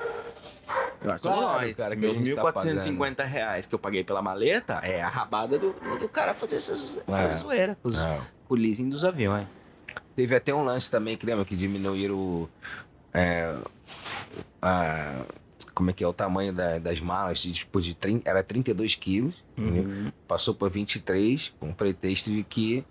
Eu 0.68 0.74
acho 0.74 0.94
que 0.98 1.06
Claro, 1.06 1.20
somos 1.22 1.42
nós. 1.42 1.78
cara, 1.78 1.96
Meus 1.96 2.14
a 2.14 2.18
gente 2.18 2.34
tá 2.36 2.42
1.450 2.42 3.24
reais 3.24 3.66
que 3.68 3.76
eu 3.76 3.80
paguei 3.80 4.04
pela 4.04 4.20
maleta 4.20 4.80
é 4.82 5.00
a 5.04 5.08
rabada 5.08 5.60
do, 5.60 5.74
do 6.00 6.10
cara 6.10 6.34
fazer 6.34 6.56
essas, 6.56 7.00
essas 7.08 7.34
É. 7.34 7.38
zoeiras 7.38 7.78
com, 7.84 7.90
os- 7.90 8.02
Não. 8.02 8.22
com 8.48 8.54
o 8.56 8.58
leasing 8.58 8.90
dos 8.90 9.06
aviões. 9.06 9.46
Teve 10.16 10.36
até 10.36 10.56
um 10.56 10.64
lance 10.64 10.90
também 10.90 11.16
que 11.18 11.26
lembra 11.26 11.46
que 11.46 11.56
diminuíram 11.56 12.16
o. 12.16 12.50
é, 13.14 13.54
a- 14.62 15.24
como 15.74 15.90
é 15.90 15.94
que 15.94 16.04
é 16.04 16.08
o 16.08 16.14
tamanho 16.14 16.54
da- 16.54 16.80
das 16.80 17.00
malas? 17.00 17.40
de, 17.40 17.52
Tipo, 17.54 17.82
de 17.82 17.94
30, 17.94 18.30
era 18.30 18.42
32 18.44 18.96
quilos, 18.96 19.44
entendeu? 19.58 20.12
passou 20.28 20.54
para 20.56 20.70
23, 20.70 21.54
com 21.60 21.70
o 21.70 21.74
pretexto 21.74 22.30
de 22.32 22.44
que 22.44 22.86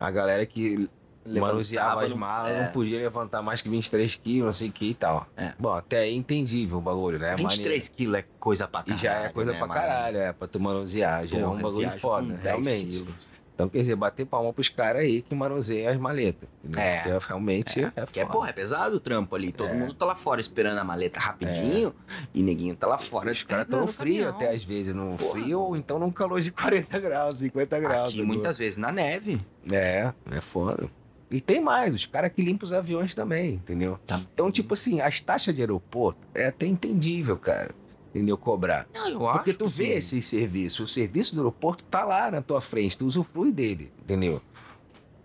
a 0.00 0.10
galera 0.10 0.44
que 0.44 0.88
manuseava 1.26 2.04
as 2.04 2.12
malas 2.12 2.52
é, 2.52 2.62
não 2.64 2.70
podia 2.72 2.98
levantar 2.98 3.40
mais 3.40 3.62
que 3.62 3.68
23 3.68 4.14
quilos, 4.16 4.44
não 4.46 4.52
sei 4.52 4.68
o 4.68 4.72
que 4.72 4.90
e 4.90 4.94
tal. 4.94 5.26
É. 5.36 5.54
Bom, 5.58 5.72
até 5.72 6.00
aí 6.00 6.10
é 6.10 6.12
entendível 6.12 6.78
o 6.78 6.80
bagulho, 6.80 7.18
né? 7.18 7.34
23 7.36 7.88
quilos 7.88 8.18
é 8.18 8.24
coisa 8.38 8.68
pra 8.68 8.80
E 8.80 8.84
caralho. 8.84 8.98
já 9.02 9.12
é 9.14 9.28
coisa 9.30 9.52
né, 9.52 9.58
pra 9.58 9.68
caralho, 9.68 10.16
é, 10.18 10.32
pra 10.32 10.46
tu 10.48 10.60
manusear, 10.60 11.26
já 11.26 11.38
é 11.38 11.46
um 11.46 11.50
Porra, 11.50 11.62
bagulho 11.62 11.90
foda, 11.92 12.22
com 12.26 12.28
10 12.34 12.42
realmente. 12.44 12.96
quilos. 12.98 13.33
Então, 13.54 13.68
quer 13.68 13.78
dizer, 13.78 13.94
bater 13.94 14.26
palma 14.26 14.52
pros 14.52 14.68
caras 14.68 15.02
aí 15.02 15.22
que 15.22 15.32
manuseiam 15.32 15.92
as 15.92 15.96
maletas. 15.98 16.48
entendeu? 16.64 16.82
É. 16.82 17.00
Porque 17.12 17.28
realmente 17.28 17.84
é, 17.84 17.90
Porque, 18.04 18.20
foda. 18.20 18.32
porra, 18.32 18.48
é 18.48 18.52
pesado 18.52 18.96
o 18.96 19.00
trampo 19.00 19.36
ali. 19.36 19.52
Todo 19.52 19.70
É. 19.70 19.74
mundo 19.74 19.94
tá 19.94 20.04
lá 20.04 20.16
fora 20.16 20.40
esperando 20.40 20.76
a 20.78 20.82
maleta 20.82 21.20
rapidinho 21.20 21.94
e 22.34 22.42
neguinho 22.42 22.74
tá 22.74 22.88
lá 22.88 22.98
fora. 22.98 23.30
Os 23.30 23.44
caras 23.44 23.68
tão 23.68 23.86
frio 23.86 24.28
até 24.28 24.50
às 24.50 24.64
vezes, 24.64 24.92
no 24.92 25.16
Porra. 25.16 25.30
frio 25.30 25.60
ou 25.60 25.76
então 25.76 26.00
num 26.00 26.10
calor 26.10 26.40
de 26.40 26.50
40 26.50 26.98
graus, 26.98 27.36
50 27.36 27.78
graus. 27.78 28.08
Aqui, 28.08 28.16
sacou? 28.16 28.26
muitas 28.26 28.58
vezes 28.58 28.76
na 28.76 28.90
neve. 28.90 29.40
É, 29.70 30.12
é 30.32 30.40
foda. 30.40 30.88
E 31.30 31.40
tem 31.40 31.60
mais, 31.60 31.94
os 31.94 32.06
caras 32.06 32.32
que 32.32 32.42
limpam 32.42 32.64
os 32.66 32.72
aviões 32.72 33.14
também, 33.14 33.54
entendeu? 33.54 33.98
Tá. 34.06 34.20
Então, 34.34 34.50
tipo 34.50 34.74
assim, 34.74 35.00
as 35.00 35.20
taxas 35.20 35.54
de 35.54 35.60
aeroporto 35.60 36.18
é 36.34 36.46
até 36.46 36.66
entendível, 36.66 37.36
cara. 37.36 37.70
Entendeu? 38.14 38.38
Cobrar. 38.38 38.86
Não, 38.94 39.08
eu 39.08 39.18
Porque 39.18 39.50
acho 39.50 39.58
tu 39.58 39.68
vê 39.68 40.00
sim. 40.00 40.18
esse 40.18 40.22
serviço. 40.22 40.84
O 40.84 40.88
serviço 40.88 41.34
do 41.34 41.40
aeroporto 41.40 41.82
tá 41.84 42.04
lá 42.04 42.30
na 42.30 42.40
tua 42.40 42.60
frente, 42.60 42.96
tu 42.96 43.06
usufrui 43.06 43.50
dele, 43.50 43.92
entendeu? 44.02 44.40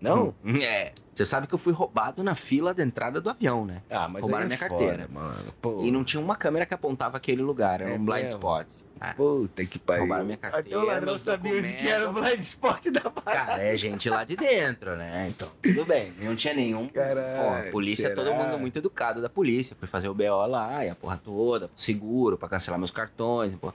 Não? 0.00 0.34
Hum, 0.44 0.56
É. 0.62 0.92
Você 1.14 1.26
sabe 1.26 1.46
que 1.46 1.52
eu 1.54 1.58
fui 1.58 1.72
roubado 1.74 2.22
na 2.24 2.34
fila 2.34 2.72
da 2.72 2.82
entrada 2.82 3.20
do 3.20 3.28
avião, 3.28 3.66
né? 3.66 3.82
Ah, 3.90 4.08
mas 4.08 4.22
Roubaram 4.22 4.44
é 4.44 4.46
minha 4.46 4.58
foda, 4.58 4.70
carteira. 4.70 5.08
mano. 5.12 5.84
E 5.84 5.90
não 5.90 6.02
tinha 6.02 6.18
uma 6.22 6.34
câmera 6.34 6.64
que 6.64 6.72
apontava 6.72 7.18
aquele 7.18 7.42
lugar, 7.42 7.82
era 7.82 7.90
É 7.90 7.94
um 7.98 8.02
blind 8.02 8.22
mesmo? 8.22 8.38
spot. 8.38 8.66
É. 9.00 9.14
Puta 9.14 9.64
que 9.64 9.78
pariu. 9.78 10.02
Roubaram 10.02 10.26
minha 10.26 10.36
carteira, 10.36 10.68
Até 10.68 10.78
o 10.78 10.86
ladrão 10.86 11.16
sabia 11.16 11.56
onde 11.58 11.72
que 11.74 11.88
era 11.88 12.10
o 12.10 12.12
blind 12.12 12.38
spot 12.38 12.88
da 12.88 13.00
parada. 13.10 13.46
Cara, 13.46 13.62
é 13.62 13.74
gente 13.74 14.10
lá 14.10 14.24
de 14.24 14.36
dentro, 14.36 14.94
né? 14.94 15.28
Então, 15.30 15.48
tudo 15.62 15.86
bem. 15.86 16.12
Não 16.20 16.36
tinha 16.36 16.52
nenhum. 16.52 16.86
Caralho, 16.88 17.64
Pô, 17.64 17.70
polícia, 17.72 18.08
será? 18.10 18.14
todo 18.14 18.34
mundo 18.34 18.58
muito 18.58 18.78
educado 18.78 19.22
da 19.22 19.30
polícia. 19.30 19.74
Fui 19.78 19.88
fazer 19.88 20.08
o 20.10 20.14
BO 20.14 20.46
lá, 20.46 20.84
e 20.84 20.90
a 20.90 20.94
porra 20.94 21.16
toda, 21.16 21.70
seguro, 21.74 22.36
pra 22.36 22.46
cancelar 22.46 22.78
meus 22.78 22.90
cartões. 22.90 23.54
Pô. 23.54 23.72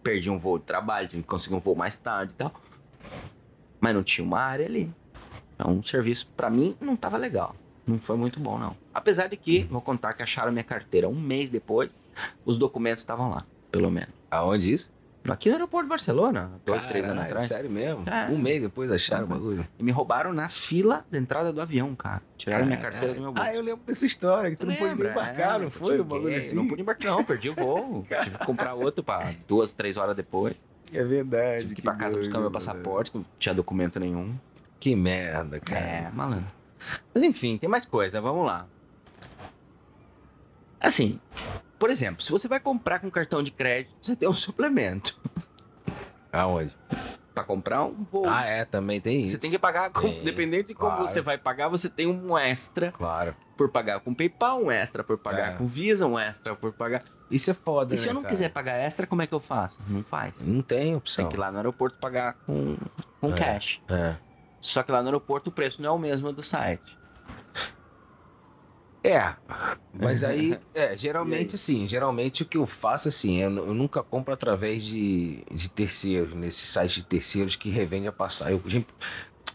Perdi 0.00 0.30
um 0.30 0.38
voo 0.38 0.58
de 0.58 0.64
trabalho, 0.64 1.08
tive 1.08 1.22
que 1.22 1.28
conseguir 1.28 1.56
um 1.56 1.60
voo 1.60 1.74
mais 1.74 1.98
tarde 1.98 2.32
e 2.34 2.36
tal. 2.36 2.52
Mas 3.80 3.94
não 3.94 4.04
tinha 4.04 4.24
uma 4.24 4.40
área 4.40 4.64
ali. 4.64 4.88
Então, 5.56 5.76
o 5.76 5.84
serviço, 5.84 6.30
pra 6.36 6.48
mim, 6.48 6.76
não 6.80 6.94
tava 6.94 7.16
legal. 7.16 7.56
Não 7.84 7.98
foi 7.98 8.16
muito 8.16 8.38
bom, 8.38 8.58
não. 8.58 8.76
Apesar 8.94 9.26
de 9.26 9.36
que, 9.36 9.64
vou 9.64 9.80
contar 9.80 10.12
que 10.12 10.22
acharam 10.22 10.52
minha 10.52 10.62
carteira 10.62 11.08
um 11.08 11.18
mês 11.18 11.50
depois, 11.50 11.96
os 12.44 12.56
documentos 12.58 13.02
estavam 13.02 13.30
lá, 13.30 13.44
pelo 13.72 13.90
menos. 13.90 14.17
Aonde 14.30 14.72
isso? 14.72 14.90
Aqui 15.28 15.50
no 15.50 15.56
aeroporto 15.56 15.84
de 15.84 15.90
Barcelona, 15.90 16.50
dois, 16.64 16.84
três 16.84 17.06
anos 17.06 17.24
atrás. 17.24 17.48
Sério 17.48 17.68
mesmo? 17.68 18.02
É. 18.08 18.30
Um 18.32 18.38
mês 18.38 18.62
depois 18.62 18.90
acharam 18.90 19.24
o 19.24 19.28
bagulho. 19.28 19.66
E 19.78 19.82
me 19.82 19.90
roubaram 19.92 20.32
na 20.32 20.48
fila 20.48 21.04
da 21.10 21.18
entrada 21.18 21.52
do 21.52 21.60
avião, 21.60 21.94
cara. 21.94 22.22
Tiraram 22.38 22.64
minha 22.64 22.78
carteira 22.78 23.12
do 23.14 23.20
meu 23.20 23.32
bolso. 23.32 23.50
Ah, 23.50 23.54
eu 23.54 23.60
lembro 23.60 23.82
dessa 23.84 24.06
história, 24.06 24.50
que 24.50 24.56
tu 24.56 24.64
não 24.64 24.74
pôde 24.74 24.90
Lembra? 24.92 25.10
embarcar, 25.10 25.56
É, 25.56 25.64
não 25.64 25.70
foi? 25.70 26.00
O 26.00 26.04
bagulho 26.04 26.34
assim? 26.34 26.56
Não 26.56 26.66
pude 26.66 26.80
embarcar, 26.80 27.12
não, 27.12 27.24
perdi 27.24 27.50
o 27.50 27.54
voo. 27.54 28.06
Tive 28.24 28.38
que 28.38 28.46
comprar 28.46 28.72
outro 28.72 29.04
pra 29.04 29.30
duas, 29.46 29.70
três 29.70 29.98
horas 29.98 30.16
depois. 30.16 30.54
É 30.94 31.04
verdade. 31.04 31.62
Tive 31.62 31.74
que 31.74 31.80
ir 31.82 31.84
pra 31.84 31.94
casa 31.94 32.16
buscar 32.16 32.38
meu 32.38 32.50
passaporte, 32.50 33.10
que 33.10 33.18
não 33.18 33.26
tinha 33.38 33.54
documento 33.54 34.00
nenhum. 34.00 34.34
Que 34.80 34.96
merda, 34.96 35.60
cara. 35.60 35.80
É, 35.80 36.10
malandro. 36.10 36.46
Mas 37.12 37.22
enfim, 37.22 37.58
tem 37.58 37.68
mais 37.68 37.84
coisa, 37.84 38.18
vamos 38.18 38.46
lá. 38.46 38.66
Assim, 40.80 41.20
por 41.78 41.90
exemplo, 41.90 42.22
se 42.22 42.30
você 42.32 42.48
vai 42.48 42.60
comprar 42.60 42.98
com 43.00 43.10
cartão 43.10 43.42
de 43.42 43.50
crédito, 43.50 43.92
você 44.00 44.16
tem 44.16 44.28
um 44.28 44.32
suplemento. 44.34 45.18
Aonde? 46.32 46.76
Pra 47.34 47.44
comprar 47.44 47.84
um 47.84 48.04
voo. 48.10 48.28
Ah, 48.28 48.44
é, 48.44 48.64
também 48.64 49.00
tem 49.00 49.20
isso. 49.24 49.32
Você 49.32 49.38
tem 49.38 49.50
que 49.50 49.58
pagar, 49.58 49.90
com, 49.90 50.00
Tem, 50.00 50.24
dependente 50.24 50.68
de 50.68 50.74
como 50.74 50.90
claro. 50.96 51.06
você 51.08 51.20
vai 51.20 51.38
pagar, 51.38 51.68
você 51.68 51.88
tem 51.88 52.06
um 52.06 52.36
extra 52.36 52.90
Claro. 52.90 53.34
por 53.56 53.68
pagar 53.70 54.00
com 54.00 54.12
PayPal, 54.12 54.64
um 54.64 54.70
extra 54.72 55.04
por 55.04 55.16
pagar 55.18 55.52
É. 55.52 55.56
com 55.56 55.64
Visa, 55.64 56.04
um 56.06 56.18
extra 56.18 56.56
por 56.56 56.72
pagar. 56.72 57.04
Isso 57.30 57.50
é 57.50 57.54
foda, 57.54 57.94
E 57.94 57.98
se 57.98 58.06
né, 58.06 58.10
eu 58.10 58.14
não 58.14 58.22
cara? 58.22 58.32
quiser 58.32 58.48
pagar 58.50 58.72
extra, 58.74 59.06
como 59.06 59.22
é 59.22 59.26
que 59.26 59.32
eu 59.34 59.38
faço? 59.40 59.78
Não 59.86 60.02
faz. 60.02 60.34
Não 60.40 60.60
tem 60.62 60.78
Tem 60.80 60.96
opção. 60.96 61.28
que 61.28 61.36
ir 61.36 61.38
lá 61.38 61.50
no 61.52 61.58
aeroporto 61.58 61.96
pagar 61.98 62.34
com, 62.44 62.76
com 63.20 63.32
É. 63.32 63.36
cash. 63.36 63.80
É. 63.88 64.16
Só 64.60 64.82
que 64.82 64.90
lá 64.90 65.00
no 65.00 65.06
aeroporto 65.08 65.50
o 65.50 65.52
preço 65.52 65.80
não 65.80 65.90
é 65.90 65.92
o 65.92 65.98
mesmo 65.98 66.32
do 66.32 66.42
site. 66.42 66.98
É, 69.04 69.34
mas 69.94 70.24
aí, 70.24 70.58
é, 70.74 70.96
geralmente 70.96 71.52
E 71.52 71.54
assim, 71.54 71.86
geralmente 71.88 72.42
o 72.42 72.46
que 72.46 72.56
eu 72.56 72.66
faço 72.66 73.08
assim, 73.08 73.38
eu, 73.38 73.50
eu 73.56 73.74
nunca 73.74 74.02
compro 74.02 74.32
através 74.34 74.84
de, 74.84 75.42
de 75.50 75.68
terceiros, 75.68 76.34
nesses 76.34 76.68
sites 76.68 76.96
de 76.96 77.04
terceiros 77.04 77.56
que 77.56 77.70
revende 77.70 78.08
a 78.08 78.12
passagem. 78.12 78.54
Eu, 78.54 78.84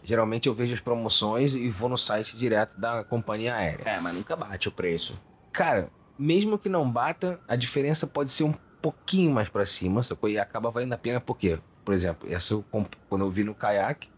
geralmente 0.02 0.48
eu 0.48 0.54
vejo 0.54 0.74
as 0.74 0.80
promoções 0.80 1.54
e 1.54 1.68
vou 1.68 1.88
no 1.88 1.98
site 1.98 2.36
direto 2.36 2.78
da 2.78 3.04
companhia 3.04 3.54
aérea. 3.54 3.84
É, 3.88 4.00
mas 4.00 4.14
nunca 4.14 4.34
bate 4.36 4.68
o 4.68 4.72
preço. 4.72 5.18
Cara, 5.52 5.88
mesmo 6.18 6.58
que 6.58 6.68
não 6.68 6.90
bata, 6.90 7.40
a 7.46 7.56
diferença 7.56 8.06
pode 8.06 8.30
ser 8.32 8.44
um 8.44 8.54
pouquinho 8.82 9.30
mais 9.30 9.48
pra 9.48 9.64
cima, 9.64 10.02
sacou? 10.02 10.28
E 10.28 10.38
acaba 10.38 10.70
valendo 10.70 10.92
a 10.92 10.98
pena 10.98 11.20
porque, 11.20 11.58
por 11.84 11.94
exemplo, 11.94 12.30
essa 12.32 12.54
eu 12.54 12.64
comp- 12.70 12.94
quando 13.08 13.24
eu 13.24 13.30
vi 13.30 13.44
no 13.44 13.54
caiaque, 13.54 14.08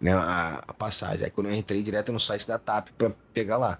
né, 0.00 0.12
a, 0.12 0.62
a 0.66 0.74
passagem, 0.74 1.24
aí 1.24 1.30
quando 1.30 1.48
eu 1.48 1.54
entrei 1.54 1.82
direto 1.82 2.12
no 2.12 2.20
site 2.20 2.46
da 2.46 2.58
TAP 2.58 2.88
pra 2.98 3.10
pegar 3.32 3.56
lá. 3.56 3.78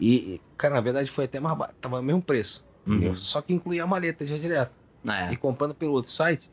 E, 0.00 0.40
cara, 0.56 0.74
na 0.74 0.80
verdade 0.80 1.10
foi 1.10 1.26
até 1.26 1.38
mais 1.38 1.56
barato, 1.56 1.76
tava 1.80 1.98
o 2.00 2.02
mesmo 2.02 2.22
preço? 2.22 2.64
Uhum. 2.86 3.14
Só 3.14 3.42
que 3.42 3.52
incluía 3.52 3.84
a 3.84 3.86
maleta 3.86 4.24
já 4.24 4.38
direto. 4.38 4.72
É. 5.06 5.32
E 5.32 5.36
comprando 5.36 5.74
pelo 5.74 5.92
outro 5.92 6.10
site, 6.10 6.50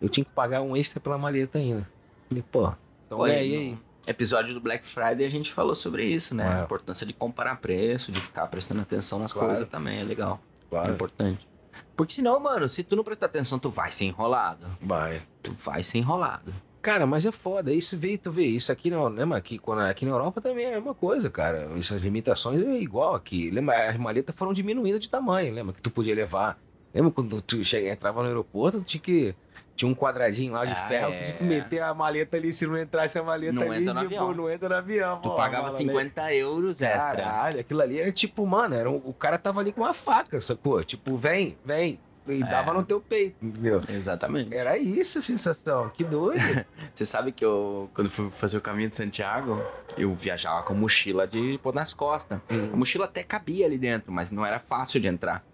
eu 0.00 0.08
tinha 0.08 0.24
que 0.24 0.30
pagar 0.30 0.60
um 0.62 0.76
extra 0.76 1.00
pela 1.00 1.16
maleta 1.18 1.58
ainda. 1.58 1.88
Falei, 2.28 2.44
pô, 2.50 2.72
então 3.06 3.18
ganhei 3.20 3.50
e 3.50 3.56
aí. 3.56 3.70
no 3.72 3.80
episódio 4.06 4.52
do 4.54 4.60
Black 4.60 4.84
Friday 4.86 5.24
a 5.24 5.30
gente 5.30 5.50
falou 5.52 5.74
sobre 5.74 6.04
isso, 6.04 6.34
né? 6.34 6.44
É. 6.46 6.60
A 6.60 6.64
importância 6.64 7.06
de 7.06 7.12
comparar 7.12 7.56
preço, 7.56 8.12
de 8.12 8.20
ficar 8.20 8.46
prestando 8.48 8.80
atenção 8.82 9.18
nas 9.18 9.32
Claro. 9.32 9.48
coisas 9.48 9.68
também, 9.68 10.00
é 10.00 10.04
legal. 10.04 10.40
É 10.66 10.70
Claro, 10.70 10.92
importante. 10.92 11.48
Porque 11.96 12.12
senão, 12.14 12.38
mano, 12.40 12.68
se 12.68 12.82
tu 12.82 12.96
não 12.96 13.04
prestar 13.04 13.26
atenção, 13.26 13.58
tu 13.58 13.70
vai 13.70 13.90
ser 13.90 14.04
enrolado. 14.06 14.66
vai. 14.82 15.20
Tu 15.42 15.52
vai 15.52 15.82
ser 15.82 15.98
enrolado. 15.98 16.52
Cara, 16.82 17.06
mas 17.06 17.26
é 17.26 17.32
foda. 17.32 17.72
Isso 17.72 17.96
veio, 17.96 18.16
tu 18.18 18.30
vê, 18.32 18.44
isso 18.44 18.72
aqui 18.72 18.90
não, 18.90 19.06
lembra 19.08 19.36
aqui, 19.36 19.58
quando, 19.58 19.80
aqui 19.80 20.04
na 20.06 20.12
Europa 20.12 20.40
também 20.40 20.64
é 20.64 20.68
a 20.68 20.76
mesma 20.76 20.94
coisa, 20.94 21.28
cara. 21.28 21.68
Essas 21.78 22.00
limitações 22.00 22.62
é 22.62 22.78
igual 22.80 23.14
aqui. 23.14 23.50
Lembra, 23.50 23.90
as 23.90 23.96
maletas 23.98 24.34
foram 24.34 24.52
diminuindo 24.52 24.98
de 24.98 25.08
tamanho, 25.10 25.52
lembra 25.52 25.74
que 25.74 25.82
tu 25.82 25.90
podia 25.90 26.14
levar. 26.14 26.58
Lembra 26.94 27.10
quando 27.12 27.40
tu 27.42 27.62
chega, 27.64 27.88
entrava 27.88 28.20
no 28.22 28.28
aeroporto, 28.28 28.78
tu 28.80 28.84
tinha 28.84 29.00
que. 29.00 29.34
Tinha 29.76 29.88
um 29.88 29.94
quadradinho 29.94 30.52
lá 30.52 30.64
de 30.66 30.72
Ah, 30.72 30.76
ferro, 30.76 31.12
é. 31.12 31.16
tu 31.16 31.24
tinha 31.24 31.36
que 31.38 31.44
meter 31.44 31.80
a 31.82 31.94
maleta 31.94 32.36
ali. 32.36 32.52
Se 32.52 32.66
não 32.66 32.78
entrasse 32.78 33.18
a 33.18 33.22
maleta 33.22 33.52
Não 33.52 33.62
ali, 33.72 33.86
entra 33.88 34.02
tipo, 34.02 34.34
não 34.34 34.50
entra 34.50 34.68
no 34.68 34.74
avião. 34.74 35.16
Tu 35.22 35.28
pô, 35.30 35.36
pagava 35.36 35.64
mala, 35.68 35.76
50 35.76 36.34
euros 36.34 36.82
extra. 36.82 37.16
Caralho, 37.22 37.60
aquilo 37.60 37.80
ali 37.80 37.98
era 37.98 38.12
tipo, 38.12 38.44
mano, 38.46 38.74
era 38.74 38.90
um- 38.90 39.00
o 39.04 39.14
cara 39.14 39.38
tava 39.38 39.60
ali 39.60 39.72
com 39.72 39.80
uma 39.80 39.94
faca, 39.94 40.38
sacou? 40.40 40.82
Tipo, 40.84 41.16
vem, 41.16 41.56
vem. 41.64 41.98
E 42.28 42.42
É. 42.42 42.46
dava 42.46 42.72
no 42.74 42.84
teu 42.84 43.00
peito, 43.00 43.36
entendeu? 43.44 43.82
Exatamente. 43.88 44.54
Era 44.54 44.76
isso 44.78 45.18
a 45.18 45.22
sensação, 45.22 45.88
que 45.90 46.04
doido. 46.04 46.40
Você 46.94 47.04
sabe 47.04 47.32
que 47.32 47.44
eu, 47.44 47.90
quando 47.94 48.10
fui 48.10 48.30
fazer 48.30 48.58
o 48.58 48.60
caminho 48.60 48.88
de 48.90 48.96
Santiago, 48.96 49.60
eu 49.96 50.14
viajava 50.14 50.62
com 50.62 50.74
mochila 50.74 51.26
de 51.26 51.58
pôr 51.62 51.74
nas 51.74 51.92
costas. 51.94 52.38
A 52.72 52.76
mochila 52.76 53.06
até 53.06 53.22
cabia 53.22 53.66
ali 53.66 53.78
dentro, 53.78 54.12
mas 54.12 54.30
não 54.30 54.44
era 54.44 54.60
fácil 54.60 55.00
de 55.00 55.06
entrar. 55.08 55.44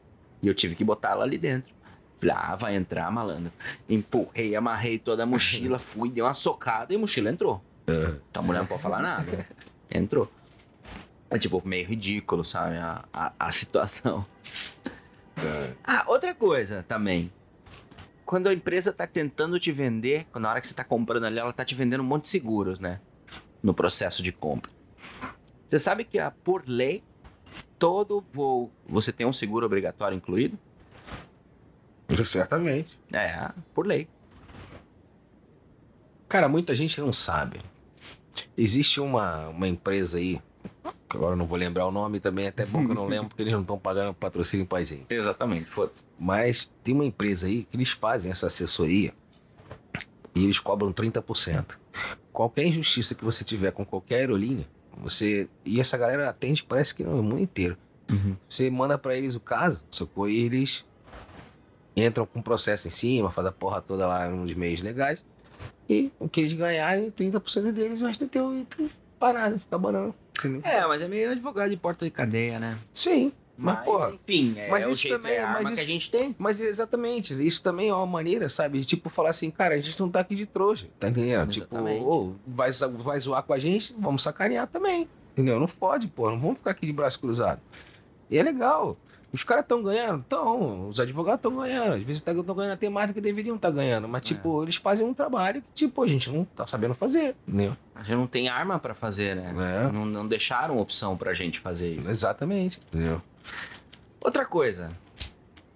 E 0.43 0.49
eu 0.49 0.55
tive 0.55 0.75
que 0.75 0.85
botar 0.85 1.11
ela 1.13 1.25
ali 1.25 1.39
dentro. 1.39 1.75
Falei, 2.19 2.35
ah, 2.37 2.57
vai 2.57 2.75
entrar, 2.77 3.11
malandro. 3.13 3.53
Empurrei, 3.89 4.57
amarrei 4.57 4.99
toda 4.99 5.23
a 5.23 5.27
mochila, 5.27 5.79
fui, 5.81 6.11
dei 6.11 6.23
uma 6.23 6.35
socada 6.35 6.93
e 6.93 6.97
a 6.97 6.99
mochila 6.99 7.31
entrou. 7.31 7.63
Então 7.87 8.43
a 8.43 8.47
mulher 8.47 8.59
não 8.59 8.67
pode 8.67 8.83
falar 8.83 9.01
nada. 9.01 9.47
Entrou. 9.91 10.29
É 11.31 11.39
tipo, 11.39 11.63
meio 11.65 11.87
ridículo, 11.87 12.45
sabe? 12.45 12.77
A, 12.77 13.05
a, 13.13 13.33
a 13.39 13.53
situação. 13.53 14.27
Ah, 15.85 16.05
outra 16.09 16.35
coisa 16.35 16.83
também. 16.83 17.33
Quando 18.25 18.49
a 18.49 18.53
empresa 18.53 18.93
tá 18.93 19.07
tentando 19.07 19.59
te 19.61 19.71
vender, 19.71 20.27
na 20.35 20.51
hora 20.51 20.61
que 20.61 20.67
você 20.67 20.75
tá 20.75 20.83
comprando 20.83 21.25
ali, 21.25 21.39
ela 21.39 21.53
tá 21.53 21.65
te 21.65 21.75
vendendo 21.75 22.01
um 22.01 22.07
monte 22.07 22.23
de 22.23 22.29
seguros, 22.29 22.79
né? 22.79 23.01
No 23.63 23.73
processo 23.73 24.23
de 24.23 24.33
compra. 24.33 24.71
Você 25.67 25.79
sabe 25.79 26.05
que 26.05 26.19
a, 26.19 26.31
por 26.31 26.65
lei, 26.67 27.03
todo 27.79 28.25
voo 28.33 28.73
você 28.87 29.13
tem 29.13 29.27
um 29.27 29.33
seguro 29.33 29.67
obrigatório 29.67 30.17
incluído? 30.17 30.59
Certamente. 32.25 32.99
É, 33.13 33.51
por 33.75 33.87
lei. 33.87 34.09
Cara, 36.29 36.49
muita 36.49 36.75
gente 36.75 37.01
não 37.01 37.13
sabe. 37.13 37.61
Existe 38.57 39.01
uma, 39.01 39.49
uma 39.49 39.69
empresa 39.69 40.19
aí, 40.19 40.41
agora 41.09 41.33
eu 41.33 41.37
não 41.37 41.47
vou 41.47 41.59
lembrar 41.59 41.87
o 41.87 41.91
nome 41.91 42.21
também, 42.21 42.47
é 42.47 42.49
até 42.49 42.67
bom 42.67 42.85
que 42.85 42.91
eu 42.91 42.95
não 42.95 43.07
lembro, 43.07 43.29
porque 43.29 43.43
eles 43.43 43.53
não 43.53 43.61
estão 43.63 43.79
pagando 43.79 44.15
patrocínio 44.15 44.67
pra 44.67 44.85
gente. 44.85 45.07
Exatamente, 45.09 45.71
foda-se. 45.71 46.05
Mas 46.19 46.71
tem 46.83 46.95
uma 46.95 47.05
empresa 47.05 47.47
aí 47.47 47.65
que 47.65 47.77
eles 47.77 47.91
fazem 47.91 48.31
essa 48.31 48.47
assessoria 48.47 49.13
e 50.35 50.45
eles 50.45 50.59
cobram 50.59 50.93
30%. 50.93 51.77
Qualquer 52.33 52.65
injustiça 52.65 53.15
que 53.15 53.25
você 53.25 53.43
tiver 53.45 53.73
com 53.73 53.85
qualquer 53.85 54.21
aerolínea, 54.21 54.67
você. 54.99 55.49
E 55.65 55.81
essa 55.81 55.97
galera 55.97 56.29
atende, 56.29 56.63
parece 56.63 56.95
que 56.95 57.03
no 57.05 57.23
mundo 57.23 57.41
inteiro. 57.41 57.77
Você 58.49 58.71
manda 58.71 58.97
pra 58.97 59.17
eles 59.17 59.35
o 59.35 59.41
caso, 59.41 59.85
sacou? 59.91 60.29
E 60.29 60.45
eles 60.45 60.85
entram 61.97 62.25
com 62.27 62.39
um 62.39 62.43
processo 62.43 62.87
em 62.87 62.91
cima, 62.91 63.33
faz 63.33 63.47
a 63.49 63.53
porra 63.53 63.81
toda 63.81 64.07
lá 64.07 64.29
nos 64.29 64.55
meios 64.55 64.81
legais. 64.81 65.25
E 65.89 66.13
o 66.19 66.29
que 66.29 66.41
eles 66.41 66.53
ganharem, 66.53 67.11
30% 67.11 67.73
deles 67.73 68.01
vai 68.01 68.13
ter 68.13 68.29
teu 68.29 68.57
item 68.57 68.91
parado, 69.19 69.59
ficar 69.59 69.79
banando. 69.79 70.15
Entendeu? 70.39 70.61
É, 70.65 70.87
mas 70.87 71.01
é 71.03 71.09
meio 71.09 71.31
advogado 71.31 71.71
de 71.71 71.77
porta 71.77 72.05
de 72.05 72.11
cadeia, 72.11 72.59
né? 72.59 72.77
Sim, 72.93 73.33
mas, 73.59 73.77
Mas, 73.77 73.85
porra. 73.85 74.13
enfim, 74.15 74.55
é 74.59 74.69
mas 74.69 74.87
o 74.87 74.91
isso 74.91 75.03
jeito, 75.03 75.17
também- 75.17 75.33
é 75.35 75.43
a 75.43 75.49
mas 75.53 75.65
isso- 75.67 75.75
que 75.75 75.81
a 75.81 75.87
gente 75.87 76.11
tem. 76.11 76.35
Mas 76.39 76.61
exatamente, 76.61 77.33
isso 77.47 77.63
também 77.63 77.89
é 77.89 77.95
uma 77.95 78.07
maneira, 78.07 78.49
sabe? 78.49 78.81
de, 78.81 78.87
Tipo, 78.87 79.09
falar 79.09 79.31
assim, 79.31 79.51
cara, 79.51 79.75
a 79.75 79.81
gente 79.81 79.99
não 79.99 80.11
tá 80.11 80.21
aqui 80.21 80.35
de 80.35 80.45
trouxa, 80.47 80.87
tá 80.99 81.09
entendendo? 81.09 81.51
Tipo, 81.51 82.35
vai, 82.47 82.71
vai 82.99 83.19
zoar 83.21 83.43
com 83.43 83.53
a 83.55 83.59
gente, 83.59 83.95
vamos 83.99 84.23
sacanear 84.23 84.67
também. 84.67 85.09
Entendeu? 85.33 85.59
Não 85.61 85.67
fode, 85.67 86.07
pô, 86.09 86.31
não 86.31 86.39
vamos 86.39 86.59
ficar 86.59 86.71
aqui 86.73 86.87
de 86.87 86.93
braço 86.93 87.19
cruzado. 87.21 87.61
E 88.31 88.39
é 88.39 88.43
legal. 88.43 88.97
Os 89.33 89.45
caras 89.45 89.65
estão 89.65 89.83
ganhando? 89.83 90.21
Estão. 90.21 90.89
Os 90.89 90.99
advogados 90.99 91.39
estão 91.41 91.57
ganhando. 91.57 91.93
Às 91.95 92.03
vezes 92.03 92.23
estão 92.27 92.55
ganhando 92.55 92.73
até 92.73 92.89
mais 92.89 93.09
do 93.11 93.15
que 93.15 93.21
deveriam 93.21 93.57
estar 93.57 93.71
ganhando. 93.71 94.09
Mas, 94.09 94.25
tipo, 94.25 94.63
eles 94.63 94.77
fazem 94.77 95.05
um 95.05 95.13
trabalho 95.13 95.61
que, 95.61 95.69
tipo, 95.75 96.03
a 96.03 96.07
gente 96.07 96.31
não 96.31 96.45
tá 96.45 96.67
sabendo 96.67 96.95
fazer. 96.95 97.37
Entendeu? 97.47 97.77
A 97.95 98.03
gente 98.03 98.17
não 98.17 98.27
tem 98.27 98.49
arma 98.49 98.79
pra 98.79 98.95
fazer, 98.95 99.37
né? 99.37 99.53
É. 99.59 99.93
Não, 99.93 100.07
não 100.07 100.27
deixaram 100.27 100.79
opção 100.79 101.17
pra 101.17 101.35
gente 101.35 101.61
fazer 101.61 101.97
isso. 101.97 102.09
Exatamente. 102.09 102.79
Entendeu? 102.89 103.21
Outra 104.21 104.47
coisa. 104.47 104.89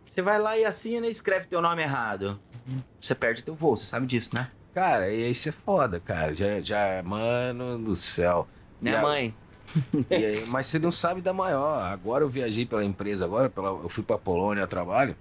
Você 0.05 0.23
vai 0.23 0.41
lá 0.41 0.57
e 0.57 0.65
assina 0.65 1.07
e 1.07 1.11
escreve 1.11 1.47
teu 1.47 1.61
nome 1.61 1.83
errado. 1.83 2.39
Você 3.01 3.15
perde 3.15 3.45
teu 3.45 3.55
voo, 3.55 3.77
você 3.77 3.87
sabe 3.87 4.07
disso, 4.07 4.31
né? 4.33 4.49
Cara, 4.75 5.11
e 5.11 5.31
isso 5.31 5.49
é 5.49 5.53
foda, 5.53 6.01
cara. 6.01 6.33
Já, 6.35 6.61
já 6.61 7.03
mano 7.05 7.79
do 7.79 7.95
céu. 7.95 8.49
Né, 8.81 8.93
E 8.93 9.03
mãe? 9.03 9.35
Aí, 10.11 10.47
mas 10.47 10.67
você 10.67 10.79
não 10.79 10.93
sabe 10.93 11.21
da 11.21 11.33
maior. 11.33 11.83
Agora 11.83 12.25
eu 12.25 12.29
viajei 12.29 12.67
pela 12.67 12.85
empresa, 12.85 13.25
agora 13.25 13.49
pela, 13.49 13.69
eu 13.69 13.89
fui 13.89 14.03
pra 14.03 14.19
Polônia 14.19 14.65
a 14.65 14.67
trabalho. 14.67 15.17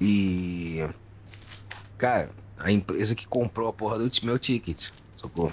E. 0.00 0.86
Cara, 1.96 2.30
a 2.58 2.70
empresa 2.70 3.14
que 3.14 3.26
comprou 3.26 3.68
a 3.68 3.72
porra 3.72 3.98
do 3.98 4.10
meu 4.24 4.38
ticket. 4.38 4.90
Socorro. 5.16 5.52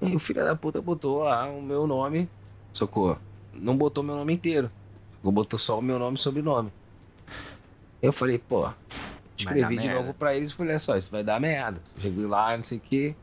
E 0.00 0.16
o 0.16 0.18
filho 0.18 0.42
da 0.42 0.56
puta 0.56 0.80
botou 0.80 1.24
lá 1.24 1.46
o 1.46 1.60
meu 1.60 1.86
nome. 1.86 2.28
Socorro. 2.72 3.18
Não 3.52 3.76
botou 3.76 4.02
meu 4.02 4.16
nome 4.16 4.32
inteiro. 4.32 4.70
Botou 5.22 5.58
só 5.58 5.78
o 5.78 5.82
meu 5.82 5.98
nome 5.98 6.16
e 6.16 6.20
sobrenome. 6.20 6.72
Eu 8.00 8.12
falei, 8.12 8.38
pô. 8.38 8.70
Escrevi 9.36 9.76
de 9.76 9.86
merda. 9.86 10.00
novo 10.00 10.14
pra 10.14 10.34
eles 10.34 10.50
e 10.50 10.54
falei, 10.54 10.72
olha 10.72 10.78
só, 10.78 10.96
isso 10.96 11.10
vai 11.10 11.22
dar 11.22 11.40
merda. 11.40 11.80
Cheguei 11.98 12.26
lá, 12.26 12.56
não 12.56 12.64
sei 12.64 12.78
o 12.78 12.80
quê. 12.80 13.14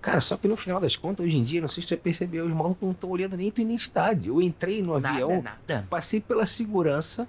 Cara, 0.00 0.20
só 0.20 0.36
que 0.36 0.48
no 0.48 0.56
final 0.56 0.80
das 0.80 0.96
contas, 0.96 1.26
hoje 1.26 1.36
em 1.36 1.42
dia, 1.42 1.60
não 1.60 1.68
sei 1.68 1.82
se 1.82 1.88
você 1.90 1.96
percebeu, 1.96 2.46
os 2.46 2.52
malucos 2.52 2.82
não 2.82 2.92
estão 2.92 3.10
olhando 3.10 3.36
nem 3.36 3.50
tua 3.50 3.62
identidade. 3.62 4.28
Eu 4.28 4.40
entrei 4.40 4.82
no 4.82 4.94
avião, 4.94 5.42
Nada, 5.42 5.58
nada. 5.68 5.86
passei 5.90 6.20
pela 6.22 6.46
segurança, 6.46 7.28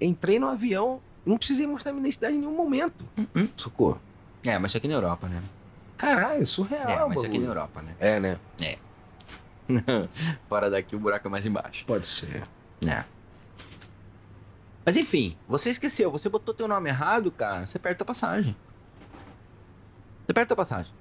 entrei 0.00 0.38
no 0.38 0.46
avião, 0.48 1.00
não 1.24 1.38
precisei 1.38 1.66
mostrar 1.66 1.92
minha 1.92 2.02
identidade 2.02 2.34
em 2.36 2.40
nenhum 2.40 2.54
momento. 2.54 3.04
Hum, 3.34 3.48
Socorro. 3.56 3.98
É, 4.44 4.58
mas 4.58 4.72
isso 4.72 4.78
aqui 4.78 4.88
na 4.88 4.94
Europa, 4.94 5.26
né? 5.28 5.42
Caralho, 5.96 6.46
surreal, 6.46 7.06
é, 7.06 7.08
mas 7.08 7.18
isso 7.18 7.26
aqui 7.26 7.38
na 7.38 7.46
bagulho. 7.46 7.50
Europa, 7.50 7.82
né? 7.82 7.94
É, 7.98 8.20
né? 8.20 8.36
Fora 10.48 10.68
daqui 10.68 10.94
o 10.94 10.98
buraco 10.98 11.28
é 11.28 11.30
mais 11.30 11.46
embaixo. 11.46 11.84
Pode 11.86 12.06
ser. 12.06 12.42
É. 12.86 13.04
Mas 14.84 14.96
enfim, 14.96 15.36
você 15.48 15.70
esqueceu, 15.70 16.10
você 16.10 16.28
botou 16.28 16.52
teu 16.52 16.66
nome 16.68 16.90
errado, 16.90 17.30
cara, 17.30 17.64
você 17.66 17.78
perde 17.78 17.98
tua 17.98 18.06
passagem. 18.06 18.54
Você 20.26 20.32
perde 20.34 20.48
tua 20.48 20.56
passagem. 20.56 20.92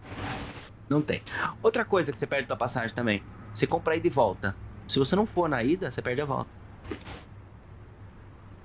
Não 0.92 1.02
tem. 1.02 1.22
Outra 1.64 1.86
coisa 1.86 2.12
que 2.12 2.18
você 2.20 2.28
perde 2.28 2.50
tua 2.50 2.58
passagem 2.58 2.94
também, 2.94 3.24
você 3.54 3.66
compra 3.66 3.94
a 3.94 3.96
ida 3.96 4.08
e 4.08 4.10
volta. 4.10 4.54
Se 4.90 5.00
você 5.00 5.16
não 5.16 5.26
for 5.26 5.48
na 5.48 5.64
ida, 5.64 5.90
você 5.90 6.02
perde 6.02 6.20
a 6.20 6.26
volta. 6.26 6.50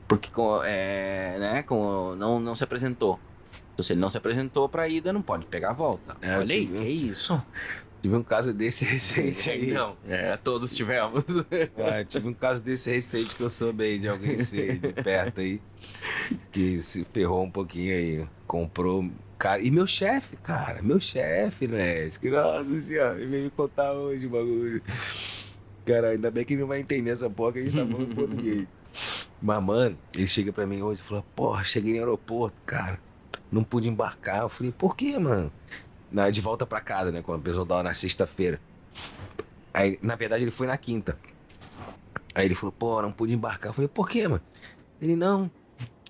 Porque 0.09 0.28
com, 0.30 0.61
é, 0.64 1.38
né, 1.38 1.62
com, 1.62 2.16
não, 2.16 2.40
não 2.40 2.56
se 2.56 2.64
apresentou. 2.64 3.21
Então, 3.73 3.85
se 3.85 3.92
ele 3.92 4.00
não 4.00 4.11
se 4.11 4.18
apresentou 4.18 4.68
pra 4.68 4.88
ida, 4.88 5.12
não 5.12 5.23
pode 5.23 5.47
pegar 5.47 5.71
a 5.71 5.73
volta. 5.73 6.16
É, 6.21 6.37
Olha 6.37 6.52
aí, 6.52 6.66
que 6.66 6.83
isso? 6.83 7.40
Tive 8.02 8.16
um 8.16 8.25
caso 8.25 8.52
desse 8.52 8.85
recente 8.85 9.49
aí. 9.50 9.71
Então, 9.71 9.97
é, 10.09 10.37
todos 10.37 10.75
tivemos. 10.75 11.23
Ah, 11.78 12.02
tive 12.06 12.26
um 12.26 12.35
caso 12.35 12.61
desse 12.61 12.90
recente 12.90 13.37
que 13.37 13.42
eu 13.45 13.49
soube 13.49 13.85
aí 13.85 14.00
de 14.00 14.09
alguém 14.09 14.35
de 14.35 14.92
perto 15.00 15.40
aí, 15.40 15.61
que 16.50 16.80
se 16.80 17.04
ferrou 17.04 17.45
um 17.45 17.50
pouquinho 17.52 17.95
aí. 17.95 18.28
Comprou. 18.49 19.09
Cara, 19.38 19.61
e 19.61 19.71
meu 19.71 19.87
chefe, 19.87 20.37
cara, 20.37 20.81
meu 20.83 20.99
chefe, 20.99 21.69
né? 21.69 22.09
Que 22.09 22.31
nossa 22.31 22.81
senhora, 22.81 23.21
ele 23.21 23.26
veio 23.26 23.45
me 23.45 23.50
contar 23.50 23.93
hoje 23.93 24.26
o 24.26 24.31
bagulho. 24.31 24.83
Cara, 25.85 26.11
ainda 26.11 26.31
bem 26.31 26.45
que 26.45 26.55
ele 26.55 26.62
não 26.62 26.69
vai 26.69 26.81
entender 26.81 27.11
essa 27.11 27.28
porra 27.28 27.52
que 27.52 27.59
a 27.59 27.62
gente 27.62 27.76
tá 27.76 27.87
falando 27.87 28.11
em 28.11 28.14
português. 28.16 28.66
Mas, 29.43 29.62
mano, 29.62 29.99
ele 30.14 30.26
chega 30.26 30.52
pra 30.52 30.66
mim 30.66 30.81
hoje 30.81 31.00
e 31.00 31.05
falou: 31.05 31.25
Porra, 31.35 31.62
cheguei 31.62 31.93
no 31.93 31.99
aeroporto, 31.99 32.57
cara. 32.64 32.99
Não 33.52 33.62
pude 33.62 33.88
embarcar. 33.88 34.40
Eu 34.40 34.49
falei: 34.49 34.73
Por 34.73 34.97
quê, 34.97 35.19
mano? 35.19 35.52
Na, 36.11 36.31
de 36.31 36.40
volta 36.40 36.64
pra 36.64 36.81
casa, 36.81 37.12
né? 37.12 37.23
Quando 37.23 37.40
o 37.40 37.43
pessoal 37.43 37.66
tava 37.66 37.83
na 37.83 37.93
sexta-feira. 37.95 38.59
Aí, 39.75 39.99
na 40.00 40.16
verdade, 40.16 40.43
ele 40.43 40.50
foi 40.50 40.66
na 40.66 40.78
quinta. 40.78 41.19
Aí 42.35 42.47
ele 42.47 42.55
falou, 42.55 42.73
pô, 42.73 43.02
não 43.02 43.12
pude 43.12 43.35
embarcar. 43.35 43.71
Eu 43.71 43.75
falei, 43.75 43.88
por 43.88 44.09
quê, 44.09 44.26
mano? 44.26 44.43
Ele, 45.00 45.16
não. 45.16 45.50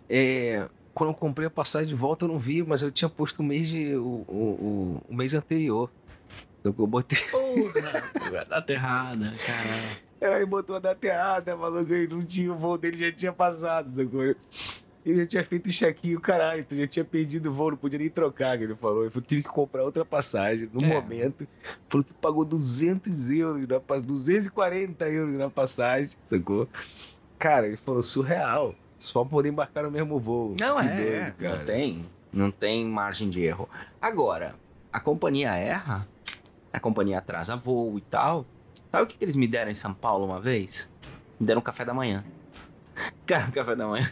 É. 0.09 0.69
Quando 0.97 1.11
eu 1.11 1.15
comprei 1.15 1.47
a 1.47 1.51
passagem 1.51 1.89
de 1.89 1.95
volta, 1.95 2.25
eu 2.25 2.29
não 2.29 2.39
vi, 2.39 2.63
mas 2.63 2.81
eu 2.81 2.91
tinha 2.91 3.07
posto 3.07 3.41
o 3.41 3.43
mês 3.43 3.69
de. 3.69 3.95
o, 3.97 4.25
o, 4.27 5.03
o, 5.11 5.15
mês 5.15 5.35
anterior. 5.35 5.91
Então 6.59 6.75
eu 6.79 6.87
botei. 6.87 7.19
Porra, 7.31 8.47
data 8.49 8.73
errada, 8.73 9.31
caralho. 9.47 10.07
Aí 10.23 10.41
ele 10.41 10.47
botou 10.47 10.75
a 10.77 10.79
data 10.79 11.07
errada, 11.07 11.55
maluco, 11.55 11.93
aí 11.93 12.09
não 12.09 12.25
tinha, 12.25 12.51
o 12.51 12.57
voo 12.57 12.79
dele 12.79 12.97
já 12.97 13.13
tinha 13.13 13.31
passado, 13.31 13.95
sacou? 13.95 14.23
Ele 15.05 15.19
já 15.19 15.27
tinha 15.27 15.45
feito 15.45 15.67
o 15.67 15.71
check-in, 15.71 16.15
o 16.15 16.21
caralho, 16.21 16.65
tu 16.65 16.75
já 16.75 16.87
tinha 16.87 17.05
perdido 17.05 17.51
o 17.51 17.53
voo, 17.53 17.73
não 17.73 17.77
podia 17.77 17.99
nem 17.99 18.09
trocar, 18.09 18.57
que 18.57 18.65
ele 18.65 18.75
falou. 18.75 19.03
Ele 19.03 19.11
falou, 19.11 19.27
tive 19.29 19.43
que 19.43 19.51
comprar 19.51 19.85
outra 19.85 20.03
passagem 20.03 20.71
no 20.73 20.83
É. 20.83 20.95
momento. 20.95 21.47
Falou 21.91 22.05
que 22.05 22.15
pagou 22.15 22.43
200 22.43 23.31
euros, 23.33 23.69
na, 23.69 23.79
pa- 23.81 23.99
240 23.99 25.07
euros 25.11 25.35
na 25.35 25.51
passagem, 25.51 26.13
sacou? 26.25 26.67
Cara, 27.39 27.67
ele 27.67 27.77
falou, 27.77 28.03
surreal. 28.03 28.75
Só 28.99 29.25
poder 29.25 29.49
embarcar 29.51 29.85
no 29.85 29.91
mesmo 29.91 30.19
voo. 30.19 30.55
Não 30.59 30.77
Que 30.77 30.87
é, 30.89 30.97
doido, 30.97 31.35
cara. 31.37 31.57
não 31.59 31.65
tem, 31.65 32.07
não 32.33 32.51
tem 32.51 32.85
margem 32.87 33.29
de 33.29 33.43
erro. 33.43 33.69
Agora, 34.01 34.55
a 34.93 34.99
companhia 35.01 35.55
erra, 35.55 36.07
a 36.73 36.81
companhia 36.81 37.19
atrasa 37.19 37.57
voo 37.57 37.99
e 37.99 38.01
tal. 38.01 38.47
Sabe 38.91 39.05
o 39.05 39.07
que, 39.07 39.19
que 39.19 39.25
eles 39.25 39.37
me 39.37 39.47
deram 39.47 39.71
em 39.71 39.75
São 39.75 39.93
Paulo 39.93 40.25
uma 40.25 40.41
vez? 40.41 40.89
Me 41.39 41.47
deram 41.47 41.61
um 41.61 41.65
café 41.65 41.85
da 41.85 41.93
manhã. 41.93 42.25
Cara, 43.27 43.47
um 43.47 43.51
café 43.51 43.77
da 43.77 43.87
manhã. 43.87 44.11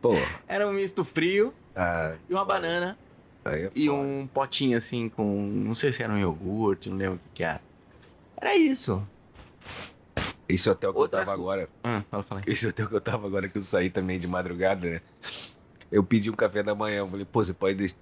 Pô, 0.00 0.14
Era 0.48 0.66
um 0.66 0.72
misto 0.72 1.04
frio 1.04 1.54
ah, 1.76 2.16
e 2.28 2.32
uma 2.34 2.44
banana 2.44 2.98
é 3.44 3.70
e 3.74 3.88
um 3.88 4.28
potinho 4.32 4.76
assim 4.76 5.08
com, 5.08 5.24
não 5.24 5.74
sei 5.74 5.92
se 5.92 6.02
era 6.02 6.12
um 6.12 6.18
iogurte, 6.18 6.90
não 6.90 6.96
lembro 6.96 7.16
o 7.16 7.18
que 7.18 7.30
que 7.34 7.44
era. 7.44 7.60
Era 8.36 8.56
isso. 8.56 9.06
Esse 10.48 10.68
hotel 10.68 10.92
que 10.92 10.98
Outra 10.98 11.20
eu 11.20 11.24
tava 11.24 11.32
agora, 11.34 11.68
Ah, 11.82 12.02
fala, 12.10 12.22
fala. 12.22 12.40
Esse 12.46 12.66
hotel 12.66 12.88
que 12.88 12.94
eu 12.94 13.00
tava 13.00 13.26
agora, 13.26 13.48
que 13.48 13.56
eu 13.58 13.62
saí 13.62 13.88
também 13.90 14.18
de 14.18 14.26
madrugada, 14.26 14.90
né? 14.90 15.00
Eu 15.90 16.02
pedi 16.02 16.30
um 16.30 16.34
café 16.34 16.62
da 16.62 16.74
manhã. 16.74 16.98
Eu 16.98 17.08
falei, 17.08 17.24
pô, 17.24 17.42
você 17.42 17.52
pode. 17.54 17.76
des- 17.76 18.00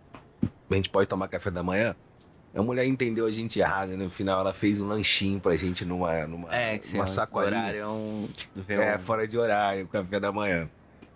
A 0.71 0.75
gente 0.75 0.89
pode 0.91 1.09
tomar 1.09 1.29
café 1.29 1.51
da 1.51 1.63
manhã? 1.63 1.95
A 2.55 2.63
mulher 2.63 2.85
entendeu 2.85 3.27
a 3.27 3.31
gente 3.31 3.61
errado, 3.61 3.91
né? 3.91 3.97
No 4.05 4.11
final, 4.11 4.41
ela 4.41 4.53
fez 4.53 4.81
um 4.81 4.87
lanchinho 4.87 5.39
pra 5.39 5.57
gente 5.57 5.85
numa, 5.85 6.27
numa, 6.27 6.53
É, 6.55 6.79
que 6.79 6.87
você 6.87 7.07
sacolinha. 7.07 7.59
horário 7.61 7.81
é 7.81 7.87
um, 7.89 8.29
É, 8.69 8.99
fora 8.99 9.27
de 9.29 9.39
horário, 9.39 9.87
café 9.87 10.19
da 10.19 10.33
manhã. 10.33 10.69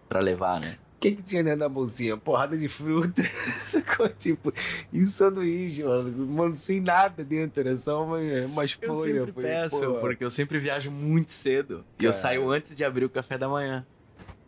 pra 0.08 0.20
levar, 0.20 0.60
né? 0.60 0.76
O 1.04 1.06
que, 1.06 1.16
que 1.16 1.22
tinha 1.22 1.44
dentro 1.44 1.60
da 1.60 1.68
bolsinha? 1.68 2.16
Porrada 2.16 2.56
de 2.56 2.66
fruta. 2.66 3.22
Sacou? 3.62 4.08
Tipo, 4.08 4.50
e 4.90 5.02
um 5.02 5.06
sanduíche, 5.06 5.84
mano. 5.84 6.26
Mano, 6.26 6.56
sem 6.56 6.80
nada 6.80 7.22
dentro, 7.22 7.60
era 7.60 7.76
só 7.76 8.02
uma, 8.02 8.16
umas 8.46 8.78
Eu 8.80 8.88
folhas. 8.88 9.16
sempre 9.16 9.32
falei, 9.32 9.50
peço, 9.50 9.80
pô, 9.80 9.98
porque 9.98 10.24
eu 10.24 10.30
sempre 10.30 10.58
viajo 10.58 10.90
muito 10.90 11.30
cedo. 11.30 11.84
E 12.00 12.04
eu 12.06 12.12
saio 12.14 12.50
antes 12.50 12.74
de 12.74 12.82
abrir 12.82 13.04
o 13.04 13.10
café 13.10 13.36
da 13.36 13.46
manhã. 13.46 13.84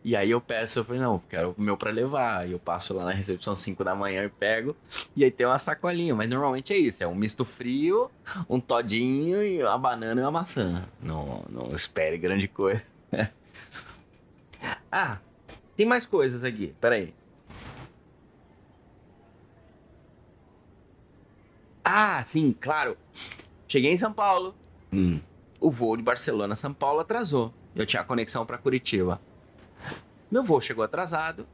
E 0.02 0.16
aí 0.16 0.30
eu 0.30 0.40
peço, 0.40 0.78
eu 0.78 0.84
falei, 0.84 1.02
não, 1.02 1.20
quero 1.28 1.54
o 1.58 1.60
meu 1.60 1.76
pra 1.76 1.90
levar. 1.90 2.38
Aí 2.38 2.52
eu 2.52 2.58
passo 2.58 2.94
lá 2.94 3.04
na 3.04 3.10
recepção 3.10 3.54
5 3.54 3.84
da 3.84 3.94
manhã 3.94 4.24
e 4.24 4.28
pego. 4.30 4.74
E 5.14 5.24
aí 5.24 5.30
tem 5.30 5.46
uma 5.46 5.58
sacolinha, 5.58 6.14
mas 6.14 6.26
normalmente 6.30 6.72
é 6.72 6.78
isso. 6.78 7.04
É 7.04 7.06
um 7.06 7.14
misto 7.14 7.44
frio, 7.44 8.10
um 8.48 8.58
todinho 8.58 9.44
e 9.44 9.62
uma 9.62 9.76
banana 9.76 10.22
e 10.22 10.24
uma 10.24 10.30
maçã. 10.30 10.84
Não, 11.02 11.44
não 11.50 11.74
espere 11.76 12.16
grande 12.16 12.48
coisa. 12.48 12.82
ah, 14.90 15.18
tem 15.76 15.86
mais 15.86 16.06
coisas 16.06 16.42
aqui. 16.44 16.74
Peraí. 16.80 17.14
Ah, 21.84 22.22
sim, 22.24 22.54
claro. 22.60 22.96
Cheguei 23.68 23.92
em 23.92 23.96
São 23.96 24.12
Paulo. 24.12 24.54
Hum, 24.92 25.20
O 25.60 25.70
voo 25.70 25.96
de 25.96 26.02
Barcelona 26.02 26.52
a 26.54 26.56
São 26.56 26.72
Paulo 26.72 27.00
atrasou. 27.00 27.52
Eu 27.74 27.86
tinha 27.86 28.02
conexão 28.04 28.44
pra 28.46 28.58
Curitiba. 28.58 29.20
Meu 30.30 30.42
voo 30.42 30.60
chegou 30.60 30.84
atrasado. 30.84 31.46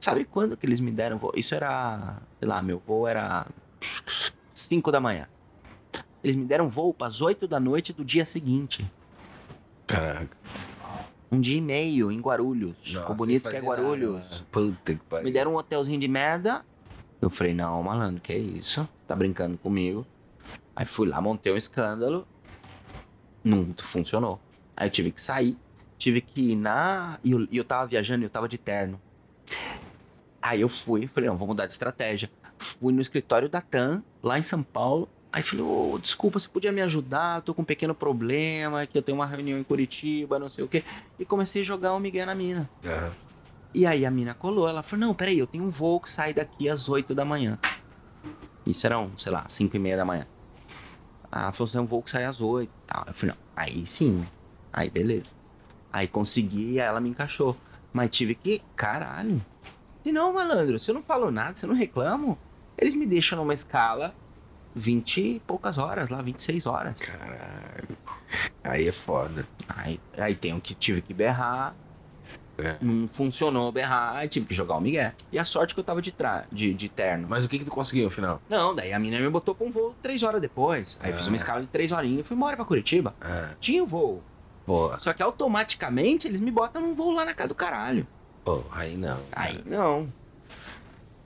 Sabe 0.00 0.24
quando 0.24 0.56
que 0.56 0.66
eles 0.66 0.80
me 0.80 0.90
deram 0.90 1.18
voo? 1.18 1.32
Isso 1.34 1.54
era, 1.54 2.18
sei 2.38 2.48
lá, 2.48 2.62
meu 2.62 2.78
voo 2.78 3.06
era 3.06 3.46
5 4.54 4.92
da 4.92 5.00
manhã. 5.00 5.26
Eles 6.22 6.36
me 6.36 6.44
deram 6.44 6.68
voo 6.68 6.92
para 6.92 7.06
as 7.08 7.20
8 7.20 7.46
da 7.48 7.58
noite 7.58 7.92
do 7.92 8.04
dia 8.04 8.26
seguinte. 8.26 8.84
caraca. 9.86 10.36
Um 11.30 11.40
dia 11.40 11.58
e 11.58 11.60
meio 11.60 12.10
em 12.10 12.20
Guarulhos. 12.20 12.74
Nossa, 12.86 13.00
Ficou 13.00 13.14
bonito 13.16 13.42
que 13.42 13.48
é 13.48 13.50
fazer 13.52 13.66
nada, 13.66 13.80
Guarulhos. 13.82 14.30
mano. 14.30 14.46
Puta 14.50 14.94
que 14.94 15.00
pariu. 15.04 15.24
Me 15.24 15.32
deram 15.32 15.52
um 15.52 15.56
hotelzinho 15.56 16.00
de 16.00 16.08
merda. 16.08 16.64
Eu 17.20 17.28
falei, 17.28 17.52
não, 17.52 17.82
malandro, 17.82 18.20
que 18.22 18.32
isso? 18.34 18.88
Tá 19.06 19.14
brincando 19.14 19.58
comigo? 19.58 20.06
Aí 20.74 20.86
fui 20.86 21.08
lá, 21.08 21.20
montei 21.20 21.52
um 21.52 21.56
escândalo. 21.56 22.26
Não 23.44 23.74
funcionou. 23.78 24.40
Aí 24.76 24.86
eu 24.86 24.90
tive 24.90 25.10
que 25.10 25.20
sair. 25.20 25.56
Tive 25.98 26.20
que 26.20 26.52
ir 26.52 26.56
na. 26.56 27.18
E 27.24 27.32
eu, 27.32 27.46
eu 27.52 27.64
tava 27.64 27.86
viajando 27.86 28.22
e 28.22 28.26
eu 28.26 28.30
tava 28.30 28.48
de 28.48 28.56
terno. 28.56 29.00
Aí 30.40 30.60
eu 30.60 30.68
fui, 30.68 31.08
falei, 31.08 31.28
não, 31.28 31.36
vou 31.36 31.48
mudar 31.48 31.66
de 31.66 31.72
estratégia. 31.72 32.30
Fui 32.56 32.92
no 32.92 33.00
escritório 33.02 33.48
da 33.48 33.60
TAM, 33.60 34.02
lá 34.22 34.38
em 34.38 34.42
São 34.42 34.62
Paulo. 34.62 35.08
Aí 35.30 35.42
falei, 35.42 35.64
ô, 35.64 35.98
desculpa, 36.00 36.38
você 36.38 36.48
podia 36.48 36.72
me 36.72 36.80
ajudar? 36.80 37.38
Eu 37.38 37.42
tô 37.42 37.54
com 37.54 37.62
um 37.62 37.64
pequeno 37.64 37.94
problema, 37.94 38.86
que 38.86 38.96
eu 38.96 39.02
tenho 39.02 39.18
uma 39.18 39.26
reunião 39.26 39.58
em 39.58 39.62
Curitiba, 39.62 40.38
não 40.38 40.48
sei 40.48 40.64
o 40.64 40.68
quê. 40.68 40.82
E 41.18 41.24
comecei 41.24 41.62
a 41.62 41.64
jogar 41.64 41.92
o 41.94 42.00
Miguel 42.00 42.26
na 42.26 42.34
mina. 42.34 42.68
Aham. 42.84 43.10
E 43.74 43.86
aí 43.86 44.06
a 44.06 44.10
mina 44.10 44.32
colou, 44.32 44.66
ela 44.66 44.82
falou, 44.82 45.06
não, 45.06 45.14
peraí, 45.14 45.38
eu 45.38 45.46
tenho 45.46 45.64
um 45.64 45.70
voo 45.70 46.00
que 46.00 46.08
sai 46.08 46.32
daqui 46.32 46.68
às 46.68 46.88
8 46.88 47.14
da 47.14 47.24
manhã. 47.24 47.58
Isso 48.66 48.86
eram, 48.86 49.12
sei 49.18 49.30
lá, 49.30 49.44
5 49.46 49.76
e 49.76 49.78
meia 49.78 49.96
da 49.96 50.04
manhã. 50.04 50.26
Ela 51.30 51.52
falou, 51.52 51.66
você 51.66 51.72
tem 51.74 51.80
um 51.82 51.86
voo 51.86 52.02
que 52.02 52.10
sai 52.10 52.24
às 52.24 52.40
8 52.40 52.68
e 52.68 52.86
tal. 52.86 53.04
Eu 53.06 53.12
falei, 53.12 53.34
não, 53.34 53.42
aí 53.54 53.84
sim, 53.84 54.24
aí 54.72 54.88
beleza. 54.88 55.34
Aí 55.92 56.08
consegui 56.08 56.72
e 56.72 56.78
ela 56.78 57.00
me 57.00 57.10
encaixou. 57.10 57.56
Mas 57.92 58.10
tive 58.10 58.34
que. 58.34 58.62
Caralho. 58.74 59.40
Se 60.02 60.12
não, 60.12 60.32
malandro, 60.32 60.78
se 60.78 60.90
eu 60.90 60.94
não 60.94 61.02
falo 61.02 61.30
nada, 61.30 61.54
se 61.54 61.64
eu 61.64 61.68
não 61.68 61.76
reclamo, 61.76 62.38
eles 62.76 62.94
me 62.94 63.04
deixam 63.04 63.38
numa 63.38 63.52
escala 63.52 64.14
20 64.78 65.20
e 65.20 65.40
poucas 65.46 65.76
horas 65.78 66.08
lá, 66.08 66.22
26 66.22 66.66
horas. 66.66 67.00
Caralho. 67.00 67.98
Aí 68.64 68.88
é 68.88 68.92
foda. 68.92 69.44
Aí, 69.68 70.00
aí 70.16 70.34
tenho 70.34 70.60
que, 70.60 70.74
tive 70.74 71.02
que 71.02 71.12
berrar. 71.12 71.74
É. 72.58 72.76
Não 72.82 73.06
funcionou 73.06 73.70
berrar, 73.70 74.16
aí 74.16 74.28
tive 74.28 74.44
que 74.46 74.54
jogar 74.54 74.76
o 74.76 74.80
Miguel. 74.80 75.12
E 75.30 75.38
a 75.38 75.44
sorte 75.44 75.74
que 75.74 75.80
eu 75.80 75.84
tava 75.84 76.02
de, 76.02 76.10
tra 76.10 76.44
de, 76.50 76.74
de 76.74 76.88
terno. 76.88 77.26
Mas 77.28 77.44
o 77.44 77.48
que 77.48 77.58
que 77.60 77.64
tu 77.64 77.70
conseguiu 77.70 78.04
no 78.06 78.10
final? 78.10 78.42
Não, 78.48 78.74
daí 78.74 78.92
a 78.92 78.98
mina 78.98 79.18
me 79.20 79.30
botou 79.30 79.54
pra 79.54 79.64
um 79.66 79.70
voo 79.70 79.94
três 80.02 80.22
horas 80.24 80.40
depois. 80.40 80.98
Aí 81.02 81.10
eu 81.12 81.16
fiz 81.16 81.26
uma 81.28 81.34
Ah. 81.34 81.36
escala 81.36 81.60
de 81.60 81.68
três 81.68 81.92
horinhas 81.92 82.20
e 82.20 82.22
fui 82.24 82.36
embora 82.36 82.56
pra 82.56 82.64
Curitiba. 82.64 83.14
Ah, 83.20 83.50
Tinha 83.60 83.82
o 83.82 83.86
voo. 83.86 84.22
pô, 84.66 84.92
Só 84.98 85.12
que 85.12 85.22
automaticamente 85.22 86.26
eles 86.26 86.40
me 86.40 86.50
botam 86.50 86.82
num 86.82 86.94
voo 86.94 87.12
lá 87.12 87.24
na 87.24 87.32
casa 87.32 87.48
do 87.48 87.54
caralho. 87.54 88.04
pô, 88.44 88.64
aí 88.72 88.96
não. 88.96 89.18
Aí 89.32 89.62
não. 89.64 90.12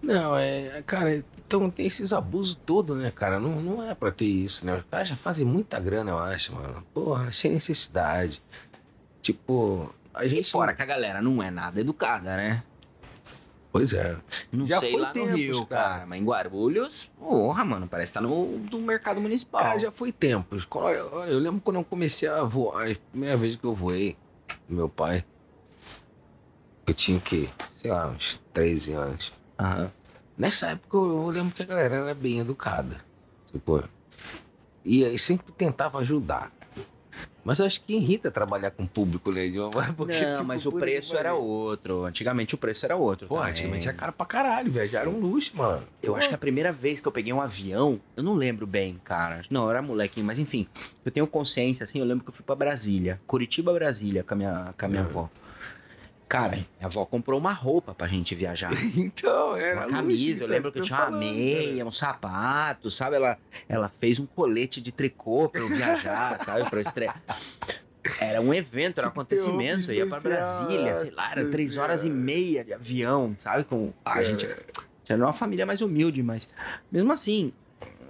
Não, 0.03 0.37
é. 0.37 0.83
Cara, 0.85 1.25
então 1.57 1.71
tem 1.71 1.87
esses 1.87 2.13
abusos 2.13 2.55
todos, 2.55 2.97
né, 2.97 3.11
cara? 3.11 3.39
Não, 3.39 3.61
não 3.61 3.83
é 3.89 3.95
pra 3.95 4.11
ter 4.11 4.25
isso, 4.25 4.65
né? 4.65 4.77
Os 4.79 4.85
caras 4.91 5.09
já 5.09 5.17
fazem 5.17 5.45
muita 5.47 5.79
grana, 5.79 6.11
eu 6.13 6.19
acho, 6.19 6.55
mano. 6.55 6.83
Porra, 6.95 7.31
sem 7.31 7.53
necessidade. 7.53 8.43
Tipo, 9.21 9.95
a 10.15 10.25
E 10.25 10.29
gente. 10.31 10.51
fora 10.51 10.73
que 10.75 10.81
a 10.83 10.87
galera 10.87 11.21
não 11.21 11.43
é 11.43 11.51
nada 11.51 11.81
educada, 11.81 12.37
né? 12.37 12.63
Pois 13.71 13.93
é. 13.93 14.17
Não 14.51 14.67
Já 14.67 14.81
sei 14.81 14.93
foi 14.93 15.01
lá 15.01 15.13
tempos, 15.13 15.31
no 15.31 15.37
Rio, 15.37 15.67
cara. 15.67 15.89
cara. 15.91 16.07
Mas 16.07 16.21
em 16.21 16.25
Guarulhos, 16.25 17.11
porra, 17.19 17.65
mano, 17.65 17.87
parece 17.89 18.13
que 18.13 18.19
tá 18.19 18.21
no 18.23 18.59
do 18.69 18.79
mercado 18.81 19.21
municipal. 19.21 19.63
Cara, 19.63 19.79
já 19.79 19.91
foi 19.93 20.11
tempos. 20.13 20.67
Olha, 20.71 21.05
olha, 21.07 21.31
eu 21.31 21.39
lembro 21.39 21.61
quando 21.61 21.77
eu 21.77 21.85
comecei 21.85 22.29
a 22.29 22.43
voar, 22.43 22.91
a 22.91 22.95
primeira 23.11 23.37
vez 23.37 23.57
que 23.57 23.65
eu 23.65 23.75
voei, 23.75 24.17
meu 24.69 24.89
pai. 24.89 25.25
Eu 26.87 26.93
tinha 26.95 27.19
que, 27.21 27.49
sei 27.77 27.91
lá, 27.91 28.09
uns 28.09 28.41
13 28.53 28.93
anos. 28.93 29.33
Aham. 29.59 29.91
Nessa 30.43 30.71
época 30.71 30.97
eu, 30.97 31.29
lembro 31.29 31.55
que 31.55 31.63
a 31.63 31.67
galera 31.67 31.95
era 31.95 32.15
bem 32.15 32.41
educada. 32.41 32.97
Tipo, 33.53 33.85
e 34.85 35.05
aí 35.05 35.17
sempre 35.17 35.53
tentava 35.53 35.99
ajudar. 36.01 36.51
Mas 37.45 37.61
eu 37.61 37.67
acho 37.67 37.81
que 37.83 37.93
irrita 37.95 38.29
trabalhar 38.29 38.73
com 38.73 38.85
público, 38.85 39.31
né? 39.31 39.47
De 39.47 39.61
uma 39.61 39.71
porque, 39.97 40.21
não, 40.21 40.33
tipo, 40.33 40.45
mas 40.45 40.67
o 40.67 40.73
preço 40.73 41.17
era 41.17 41.33
outro. 41.33 42.05
Antigamente 42.05 42.57
o 42.57 42.59
preço 42.59 42.85
era 42.85 42.97
outro. 42.97 43.29
Pô, 43.29 43.37
também. 43.37 43.51
antigamente 43.51 43.87
era 43.87 43.97
caro 43.97 44.13
pra 44.13 44.27
caralho, 44.27 44.69
viajar 44.69 45.03
era 45.03 45.11
um 45.11 45.21
luxo, 45.21 45.57
mano. 45.57 45.87
Eu 46.03 46.17
acho 46.17 46.29
que 46.29 46.35
a 46.35 46.39
primeira 46.39 46.73
vez 46.73 47.01
que 47.01 47.07
eu 47.07 47.13
peguei 47.13 47.33
um 47.33 47.41
avião, 47.41 48.01
eu 48.17 48.25
não 48.25 48.35
lembro 48.35 48.67
bem, 48.67 49.01
cara. 49.05 49.45
Não, 49.49 49.63
eu 49.67 49.71
era 49.71 49.81
molequinho, 49.81 50.27
mas 50.27 50.41
enfim. 50.41 50.67
Eu 51.05 51.13
tenho 51.13 51.27
consciência, 51.29 51.85
assim, 51.85 52.01
eu 52.01 52.05
lembro 52.05 52.25
que 52.25 52.31
eu 52.31 52.35
fui 52.35 52.45
pra 52.45 52.57
Brasília. 52.57 53.21
Curitiba, 53.29 53.73
Brasília, 53.73 54.25
com 54.25 54.35
a 54.35 54.37
minha, 54.37 54.75
com 54.77 54.87
a 54.87 54.89
minha 54.89 55.03
É. 55.03 55.05
avó. 55.05 55.31
Cara, 56.33 56.57
minha 56.57 56.67
avó 56.81 57.05
comprou 57.05 57.39
uma 57.39 57.53
roupa 57.53 57.95
pra 57.95 58.07
gente 58.07 58.35
viajar. 58.35 58.73
Então, 58.97 59.55
era 59.55 59.81
uma 59.81 59.87
camisa, 59.87 60.31
eu 60.31 60.35
então, 60.37 60.49
lembro 60.49 60.69
é 60.71 60.73
que 60.73 60.79
eu 60.79 60.83
tinha 60.83 61.01
uma 61.01 61.19
meia, 61.19 61.85
um 61.85 61.91
sapato, 61.91 62.91
sabe? 62.91 63.17
Ela, 63.17 63.39
ela 63.69 63.91
fez 63.91 64.19
um 64.19 64.25
colete 64.25 64.81
de 64.81 64.91
tricô 64.91 65.51
pra 65.51 65.61
eu 65.61 65.69
viajar, 65.69 66.41
sabe? 66.45 66.71
Pra 66.71 66.79
eu 66.79 66.83
estrear. 66.83 67.23
Era 68.19 68.41
um 68.41 68.55
evento, 68.55 68.99
era 68.99 69.09
um 69.09 69.11
acontecimento. 69.11 69.91
Eu 69.91 69.97
ia 69.97 70.07
pra 70.07 70.21
Brasília, 70.21 70.95
sei 70.95 71.11
lá, 71.11 71.33
era 71.33 71.41
nossa 71.43 71.53
três 71.53 71.77
horas 71.77 72.01
e 72.01 72.05
Senhora. 72.05 72.23
meia 72.23 72.65
de 72.65 72.73
avião, 72.73 73.35
sabe? 73.37 73.65
Com, 73.65 73.93
ah, 74.03 74.13
a 74.13 74.15
cara. 74.15 74.25
gente 74.25 74.49
era 75.07 75.23
uma 75.23 75.35
família 75.35 75.67
mais 75.67 75.83
humilde, 75.83 76.23
mas 76.23 76.49
mesmo 76.91 77.13
assim, 77.13 77.53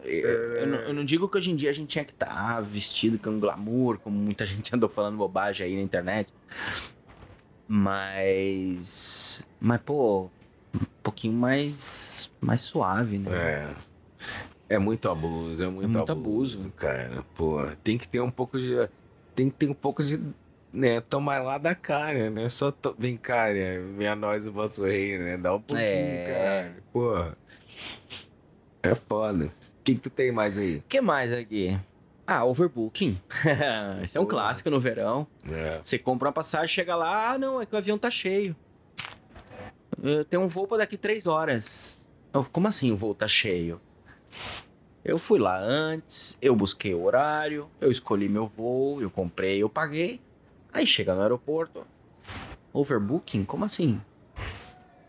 eu, 0.04 0.28
eu 0.58 0.66
não, 0.68 0.78
eu 0.78 0.94
não 0.94 1.04
digo 1.04 1.28
que 1.28 1.38
hoje 1.38 1.50
em 1.50 1.56
dia 1.56 1.70
a 1.70 1.72
gente 1.72 1.88
tinha 1.88 2.04
que 2.04 2.12
estar 2.12 2.60
vestido 2.60 3.18
com 3.18 3.40
glamour, 3.40 3.98
como 3.98 4.16
muita 4.16 4.46
gente 4.46 4.72
andou 4.72 4.88
falando 4.88 5.16
bobagem 5.16 5.66
aí 5.66 5.74
na 5.74 5.82
internet. 5.82 6.32
Mas. 7.74 9.42
Mas, 9.58 9.80
pô, 9.80 10.24
um 10.74 10.78
pouquinho 11.02 11.32
mais. 11.32 12.30
mais 12.38 12.60
suave, 12.60 13.16
né? 13.16 13.30
É. 13.32 13.74
É 14.74 14.78
muito 14.78 15.08
abuso, 15.08 15.62
é 15.62 15.68
muito, 15.68 15.88
muito 15.88 16.12
abuso, 16.12 16.58
abuso. 16.58 16.72
cara. 16.72 17.24
Pô, 17.34 17.66
tem 17.82 17.96
que 17.96 18.06
ter 18.06 18.20
um 18.20 18.30
pouco 18.30 18.58
de. 18.58 18.88
Tem 19.34 19.48
que 19.48 19.56
ter 19.56 19.70
um 19.70 19.74
pouco 19.74 20.04
de. 20.04 20.20
Né, 20.70 21.00
tomar 21.02 21.42
lá 21.42 21.56
da 21.58 21.74
cara, 21.74 22.30
né? 22.30 22.48
Só 22.48 22.70
to... 22.70 22.94
vem 22.98 23.16
cá, 23.16 23.52
né? 23.52 23.78
Venha 23.96 24.12
a 24.12 24.16
nós 24.16 24.46
o 24.46 24.52
vosso 24.52 24.84
reino, 24.84 25.24
né? 25.24 25.36
Dá 25.38 25.54
um 25.54 25.60
pouquinho, 25.60 25.88
É. 25.88 26.24
caralho. 26.26 26.82
Porra. 26.92 27.36
É 28.82 28.94
foda. 28.94 29.46
O 29.46 29.50
que, 29.84 29.94
que 29.94 30.00
tu 30.00 30.10
tem 30.10 30.30
mais 30.30 30.56
aí? 30.58 30.76
O 30.78 30.82
que 30.88 31.00
mais 31.00 31.32
aqui? 31.32 31.78
Ah, 32.34 32.44
overbooking. 32.46 33.18
Esse 34.02 34.16
é 34.16 34.20
um 34.20 34.24
clássico 34.24 34.70
no 34.70 34.80
verão. 34.80 35.26
É. 35.46 35.80
Você 35.84 35.98
compra 35.98 36.28
uma 36.28 36.32
passagem, 36.32 36.68
chega 36.68 36.96
lá, 36.96 37.32
ah, 37.32 37.38
não, 37.38 37.60
é 37.60 37.66
que 37.66 37.74
o 37.74 37.78
avião 37.78 37.98
tá 37.98 38.10
cheio. 38.10 38.56
Eu 40.02 40.24
tenho 40.24 40.42
um 40.42 40.48
voo 40.48 40.66
pra 40.66 40.78
daqui 40.78 40.96
três 40.96 41.26
horas. 41.26 41.98
Eu, 42.32 42.42
Como 42.44 42.66
assim 42.66 42.90
o 42.90 42.96
voo 42.96 43.14
tá 43.14 43.28
cheio? 43.28 43.78
Eu 45.04 45.18
fui 45.18 45.38
lá 45.38 45.58
antes, 45.58 46.38
eu 46.40 46.56
busquei 46.56 46.94
o 46.94 47.02
horário, 47.04 47.68
eu 47.80 47.90
escolhi 47.90 48.30
meu 48.30 48.46
voo, 48.46 49.02
eu 49.02 49.10
comprei, 49.10 49.62
eu 49.62 49.68
paguei. 49.68 50.18
Aí 50.72 50.86
chega 50.86 51.14
no 51.14 51.20
aeroporto. 51.20 51.86
Overbooking? 52.72 53.44
Como 53.44 53.66
assim? 53.66 54.00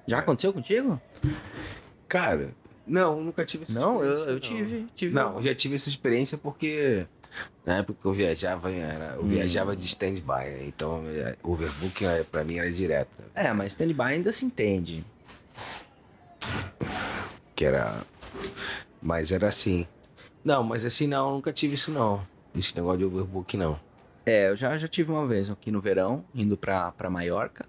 Já 0.05 0.19
aconteceu 0.19 0.51
contigo? 0.51 0.99
Cara, 2.09 2.53
não, 2.85 3.21
nunca 3.23 3.45
tive 3.45 3.63
essa 3.63 3.79
Não, 3.79 4.03
eu, 4.03 4.13
experiência, 4.13 4.29
eu 4.31 4.39
tive, 4.39 4.87
tive. 4.93 5.15
Não, 5.15 5.37
eu 5.37 5.43
já 5.43 5.55
tive 5.55 5.75
essa 5.75 5.87
experiência 5.87 6.37
porque 6.37 7.07
na 7.65 7.77
época 7.77 7.97
que 8.01 8.05
eu 8.07 8.11
viajava, 8.13 8.71
era, 8.71 9.15
eu 9.15 9.23
Hum. 9.23 9.27
viajava 9.27 9.75
de 9.75 9.85
stand-by, 9.85 10.45
né? 10.49 10.65
Então, 10.65 11.03
é, 11.07 11.35
overbooking 11.43 12.05
é, 12.05 12.23
pra 12.23 12.43
mim 12.43 12.57
era 12.57 12.71
direto. 12.71 13.09
né? 13.19 13.25
É, 13.35 13.53
mas 13.53 13.67
stand-by 13.73 14.03
ainda 14.13 14.31
se 14.31 14.45
entende. 14.45 15.03
Que 17.55 17.65
era. 17.65 18.01
Mas 19.01 19.31
era 19.31 19.47
assim. 19.47 19.87
Não, 20.43 20.63
mas 20.63 20.85
assim 20.85 21.07
não, 21.07 21.29
eu 21.29 21.35
nunca 21.35 21.53
tive 21.53 21.75
isso 21.75 21.91
não. 21.91 22.25
Esse 22.57 22.75
negócio 22.75 22.99
de 22.99 23.05
overbook 23.05 23.55
não. 23.57 23.79
É, 24.25 24.49
eu 24.49 24.55
já, 24.55 24.77
já 24.77 24.87
tive 24.87 25.11
uma 25.11 25.25
vez 25.27 25.49
aqui 25.51 25.71
no 25.71 25.81
verão, 25.81 26.23
indo 26.33 26.55
pra, 26.57 26.91
pra 26.91 27.09
Maiorca. 27.09 27.65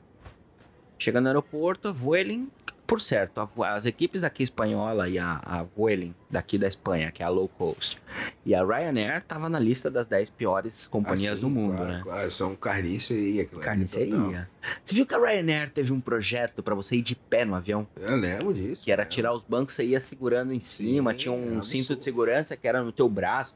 Chegando 0.99 1.25
no 1.25 1.31
aeroporto, 1.31 1.93
Vueling, 1.93 2.49
por 2.87 3.01
certo, 3.01 3.49
as 3.63 3.87
equipes 3.87 4.21
daqui 4.23 4.43
espanhola 4.43 5.09
e 5.09 5.19
a, 5.19 5.41
a 5.45 5.63
Vueling, 5.63 6.15
daqui 6.31 6.59
da 6.59 6.67
Espanha, 6.67 7.11
que 7.11 7.23
é 7.23 7.27
a 7.27 7.29
low 7.29 7.49
cost, 7.49 8.01
e 8.45 8.55
a 8.55 8.63
Ryanair 8.65 9.23
tava 9.25 9.49
na 9.49 9.59
lista 9.59 9.91
das 9.91 10.07
10 10.07 10.31
piores 10.31 10.87
companhias 10.87 11.33
Assim, 11.35 11.41
do 11.41 11.49
mundo, 11.51 11.77
claro, 11.77 11.93
né? 11.93 12.01
claro, 12.03 12.31
são 12.31 12.55
carniceria. 12.55 13.45
Carniceria. 13.47 14.49
Você 14.83 14.95
viu 14.95 15.07
que 15.07 15.15
a 15.15 15.19
Ryanair 15.19 15.71
teve 15.71 15.93
um 15.93 16.01
projeto 16.01 16.63
pra 16.63 16.75
você 16.75 16.97
ir 16.97 17.03
de 17.03 17.15
pé 17.15 17.45
no 17.45 17.55
avião? 17.55 17.87
Eu 17.97 18.17
lembro 18.17 18.53
disso. 18.53 18.85
Que 18.85 18.93
era 18.93 19.05
tirar 19.05 19.33
os 19.33 19.43
bancos, 19.43 19.75
você 19.75 19.85
ia 19.85 20.01
segurando 20.01 20.53
em 20.53 20.61
cima, 20.61 21.13
Sim, 21.13 21.17
tinha 21.19 21.33
um 21.33 21.63
cinto 21.63 21.97
de 21.97 22.05
segurança 22.05 22.57
que 22.57 22.67
era 22.69 22.83
no 22.83 22.93
teu 22.93 23.09
braço. 23.09 23.55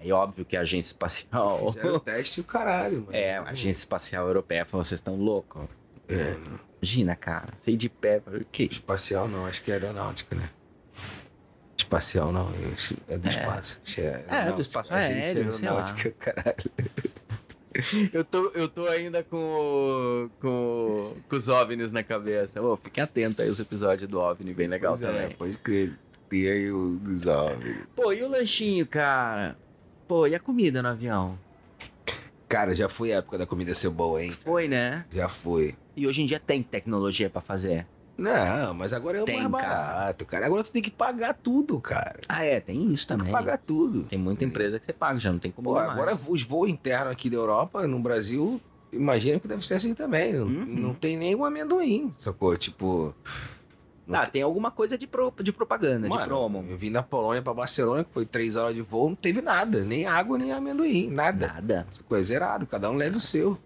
Aí, 0.00 0.10
óbvio 0.12 0.44
que 0.44 0.56
a 0.56 0.60
agência 0.60 0.90
espacial. 0.90 1.72
Fizeram 1.72 1.96
o 1.96 2.00
teste 2.00 2.40
e 2.40 2.42
o 2.42 2.44
caralho, 2.44 3.00
mano. 3.06 3.08
É, 3.12 3.36
a 3.36 3.42
agência 3.42 3.80
espacial 3.80 4.26
europeia 4.26 4.64
falou: 4.64 4.84
vocês 4.84 4.98
estão 4.98 5.16
loucos? 5.16 5.62
É, 6.08 6.36
Imagina, 6.82 7.14
cara, 7.16 7.52
sei 7.62 7.76
de 7.76 7.88
pé. 7.88 8.22
Que 8.50 8.64
isso? 8.64 8.74
espacial 8.74 9.28
não, 9.28 9.46
acho 9.46 9.62
que 9.62 9.70
é 9.70 9.74
aeronáutica, 9.74 10.34
né? 10.34 10.48
Espacial 11.76 12.32
não, 12.32 12.48
é 13.08 13.18
do 13.18 13.28
É. 13.28 13.30
espaço. 13.30 13.80
que 13.84 14.00
É, 14.00 14.52
do 14.52 14.60
espaço 14.62 14.92
aéreo, 14.92 15.22
sei 15.22 15.42
lá. 15.44 15.50
aeronáutica, 15.50 16.10
caralho. 16.18 16.70
Eu 18.12 18.24
tô, 18.24 18.48
eu 18.54 18.68
tô 18.68 18.86
ainda 18.86 19.22
com, 19.22 19.36
o- 19.36 20.30
com, 20.40 21.16
com 21.28 21.36
os 21.36 21.48
OVNIs 21.48 21.92
na 21.92 22.02
cabeça. 22.02 22.60
Ô, 22.62 22.76
fiquem 22.76 23.02
atentos 23.02 23.40
aí 23.40 23.48
os 23.48 23.60
episódios 23.60 24.08
do 24.10 24.18
OVNI, 24.18 24.52
bem 24.52 24.66
legal 24.66 24.92
Pois 24.92 25.02
é, 25.02 25.06
também. 25.22 25.36
pode 25.36 25.58
crer. 25.58 25.98
E 26.32 26.48
aí 26.48 26.70
o 26.70 26.96
dos 26.96 27.26
ovos. 27.26 27.76
Pô, 27.96 28.12
e 28.12 28.22
o 28.22 28.28
lanchinho, 28.28 28.86
cara? 28.86 29.56
Pô, 30.06 30.26
e 30.26 30.34
a 30.34 30.40
comida 30.40 30.82
no 30.82 30.88
avião? 30.88 31.38
Cara, 32.48 32.74
já 32.74 32.88
foi 32.88 33.12
a 33.12 33.18
época 33.18 33.38
da 33.38 33.46
comida 33.46 33.74
ser 33.74 33.90
boa, 33.90 34.22
hein? 34.22 34.32
Foi, 34.44 34.66
né? 34.68 35.04
Já 35.12 35.28
foi. 35.28 35.76
E 36.00 36.06
hoje 36.06 36.22
em 36.22 36.26
dia 36.26 36.40
tem 36.40 36.62
tecnologia 36.62 37.28
pra 37.28 37.42
fazer. 37.42 37.86
Não, 38.16 38.72
mas 38.74 38.92
agora 38.94 39.18
é 39.18 39.22
Tem, 39.24 39.46
mais 39.48 39.64
cara. 39.64 39.74
barato, 39.82 40.24
cara. 40.26 40.46
Agora 40.46 40.62
tu 40.64 40.72
tem 40.72 40.80
que 40.82 40.90
pagar 40.90 41.34
tudo, 41.34 41.78
cara. 41.80 42.20
Ah, 42.28 42.44
é, 42.44 42.58
tem 42.60 42.86
isso 42.90 43.06
Tem 43.06 43.16
que 43.18 43.24
também. 43.24 43.32
pagar 43.32 43.58
tudo. 43.58 44.04
Tem 44.04 44.18
muita 44.18 44.44
empresa 44.44 44.78
que 44.78 44.84
você 44.86 44.92
paga, 44.94 45.18
já 45.18 45.30
não 45.32 45.38
tem 45.38 45.50
como 45.50 45.70
Pô, 45.70 45.78
agora 45.78 46.14
os 46.14 46.42
voos 46.42 46.68
internos 46.70 47.12
aqui 47.12 47.28
da 47.28 47.36
Europa, 47.36 47.86
no 47.86 47.98
Brasil, 47.98 48.60
imagino 48.92 49.40
que 49.40 49.46
deve 49.48 49.66
ser 49.66 49.74
assim 49.74 49.94
também. 49.94 50.32
Não, 50.34 50.46
Uhum. 50.46 50.64
não 50.66 50.94
tem 50.94 51.16
nenhum 51.18 51.44
amendoim, 51.44 52.10
sacou? 52.14 52.56
Tipo. 52.58 53.14
não 54.06 54.20
Ah, 54.20 54.26
tem 54.26 54.42
alguma 54.42 54.70
coisa 54.70 54.98
de, 54.98 55.06
pro, 55.06 55.32
de 55.42 55.52
propaganda, 55.52 56.06
de 56.08 56.14
Mano, 56.14 56.26
promo. 56.26 56.64
Eu 56.68 56.76
vim 56.76 56.92
da 56.92 57.02
Polônia 57.02 57.40
pra 57.42 57.54
Barcelona, 57.54 58.04
que 58.04 58.12
foi 58.12 58.26
três 58.26 58.54
horas 58.56 58.74
de 58.74 58.82
voo, 58.82 59.08
não 59.10 59.16
teve 59.16 59.40
nada. 59.40 59.82
Nem 59.84 60.04
água, 60.06 60.36
nem 60.36 60.50
amendoim, 60.52 61.08
nada. 61.10 61.46
Nada. 61.54 61.86
Essa 61.88 62.02
coisa 62.02 62.24
zerado, 62.24 62.66
cada 62.66 62.90
um 62.90 62.96
leva 62.96 63.16
o 63.16 63.20
seu. 63.20 63.56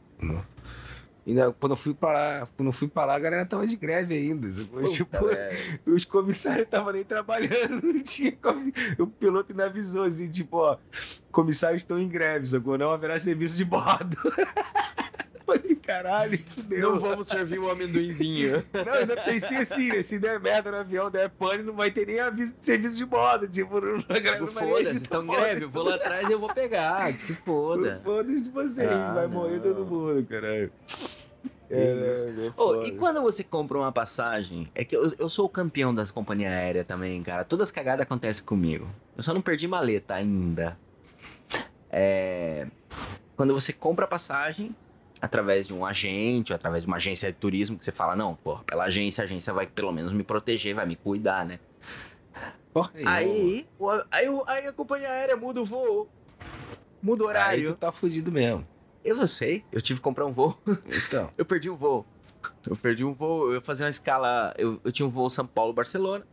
Ainda, 1.26 1.52
quando 1.52 1.72
eu 1.72 1.76
fui 1.76 1.96
lá, 2.02 2.46
quando 2.54 2.68
eu 2.68 2.72
fui 2.72 2.90
lá, 2.94 3.14
a 3.14 3.18
galera 3.18 3.46
tava 3.46 3.66
de 3.66 3.76
greve 3.76 4.14
ainda. 4.14 4.46
Puta, 4.46 4.84
tipo, 4.88 5.26
velho. 5.26 5.58
os 5.86 6.04
comissários 6.04 6.64
estavam 6.64 6.92
nem 6.92 7.02
trabalhando, 7.02 7.80
não 7.82 8.02
tinha. 8.02 8.36
O 8.98 9.06
piloto 9.06 9.52
ainda 9.52 9.64
avisou 9.66 10.04
assim, 10.04 10.28
tipo, 10.28 10.58
ó, 10.58 10.76
comissários 11.32 11.82
estão 11.82 11.98
em 11.98 12.08
greve, 12.08 12.46
sacou? 12.46 12.76
Não 12.76 12.90
haverá 12.90 13.18
serviço 13.18 13.56
de 13.56 13.64
bordo. 13.64 14.16
Falei, 15.46 15.74
caralho, 15.76 16.38
fudeu. 16.46 16.92
Não 16.92 16.98
vamos 17.00 17.28
servir 17.28 17.58
o 17.58 17.70
amendoinzinho. 17.70 18.64
Não, 18.72 18.92
ainda 18.94 19.16
pensei 19.22 19.58
assim, 19.58 19.88
né? 19.92 20.00
Se 20.02 20.18
der 20.18 20.40
merda 20.40 20.70
no 20.70 20.78
avião, 20.78 21.10
der 21.10 21.28
pane, 21.28 21.62
não 21.62 21.74
vai 21.74 21.90
ter 21.90 22.06
nem 22.06 22.18
aviso 22.20 22.54
de 22.58 22.64
serviço 22.64 22.96
de 22.96 23.04
moda. 23.04 23.46
Tipo, 23.46 23.80
não, 23.80 23.98
Tipo, 23.98 24.12
vai 24.12 24.20
nem 24.40 24.46
foda-se, 24.48 24.96
estão 24.96 25.26
foda-se. 25.26 25.44
greve, 25.44 25.64
eu 25.64 25.70
vou 25.70 25.82
lá 25.84 25.94
atrás 25.96 26.28
e 26.28 26.32
eu 26.32 26.38
vou 26.38 26.52
pegar, 26.52 27.12
que 27.12 27.20
se 27.20 27.34
foda. 27.34 28.00
Foda-se 28.04 28.50
vocês, 28.50 28.90
Ah, 28.90 29.12
vai 29.14 29.26
morrer 29.26 29.56
não. 29.56 29.62
todo 29.74 29.84
mundo, 29.86 30.24
caralho. 30.26 30.72
Que 30.86 31.74
Caralho, 31.74 32.46
é 32.46 32.50
foda. 32.52 32.86
e 32.86 32.92
quando 32.92 33.20
você 33.22 33.42
compra 33.42 33.76
uma 33.78 33.90
passagem, 33.92 34.70
é 34.74 34.84
que 34.84 34.94
eu, 34.96 35.12
eu 35.18 35.28
sou 35.28 35.46
o 35.46 35.48
campeão 35.48 35.94
das 35.94 36.10
companhias 36.10 36.52
aéreas 36.52 36.86
também, 36.86 37.22
cara. 37.22 37.44
Todas 37.44 37.68
as 37.68 37.72
cagadas 37.72 38.02
acontecem 38.02 38.44
comigo. 38.44 38.88
Eu 39.16 39.22
só 39.22 39.32
não 39.34 39.40
perdi 39.40 39.66
maleta 39.66 40.14
ainda. 40.14 40.78
É. 41.90 42.66
Quando 43.36 43.52
você 43.52 43.72
compra 43.72 44.04
a 44.04 44.08
passagem, 44.08 44.74
através 45.24 45.66
de 45.66 45.72
um 45.74 45.84
agente, 45.84 46.52
ou 46.52 46.56
através 46.56 46.84
de 46.84 46.86
uma 46.86 46.96
agência 46.96 47.30
de 47.32 47.38
turismo, 47.38 47.78
que 47.78 47.84
você 47.84 47.92
fala, 47.92 48.14
não, 48.14 48.34
porra, 48.34 48.62
pela 48.64 48.84
agência, 48.84 49.22
a 49.22 49.24
agência 49.24 49.52
vai 49.52 49.66
pelo 49.66 49.92
menos 49.92 50.12
me 50.12 50.22
proteger, 50.22 50.74
vai 50.74 50.86
me 50.86 50.96
cuidar, 50.96 51.44
né? 51.44 51.58
Porra. 52.72 52.90
Aí, 53.06 53.66
o- 53.78 53.88
aí, 54.10 54.28
o- 54.28 54.44
aí 54.46 54.66
a 54.66 54.72
companhia 54.72 55.08
aérea 55.10 55.36
muda 55.36 55.60
o 55.60 55.64
voo. 55.64 56.08
Muda 57.02 57.24
o 57.24 57.28
Aí 57.28 57.30
horário. 57.36 57.72
tu 57.72 57.76
tá 57.76 57.92
fudido 57.92 58.32
mesmo. 58.32 58.66
Eu 59.04 59.16
não 59.16 59.26
sei, 59.26 59.64
eu 59.70 59.80
tive 59.82 60.00
que 60.00 60.04
comprar 60.04 60.24
um 60.26 60.32
voo. 60.32 60.58
Então. 61.06 61.30
Eu 61.36 61.44
perdi 61.44 61.68
o 61.68 61.76
voo. 61.76 62.06
Eu 62.66 62.76
perdi 62.76 63.04
um 63.04 63.12
voo, 63.12 63.48
eu 63.48 63.54
ia 63.54 63.60
fazer 63.60 63.84
uma 63.84 63.90
escala. 63.90 64.54
Eu, 64.58 64.80
eu 64.84 64.90
tinha 64.92 65.06
um 65.06 65.10
voo 65.10 65.28
São 65.30 65.46
Paulo-Barcelona. 65.46 66.26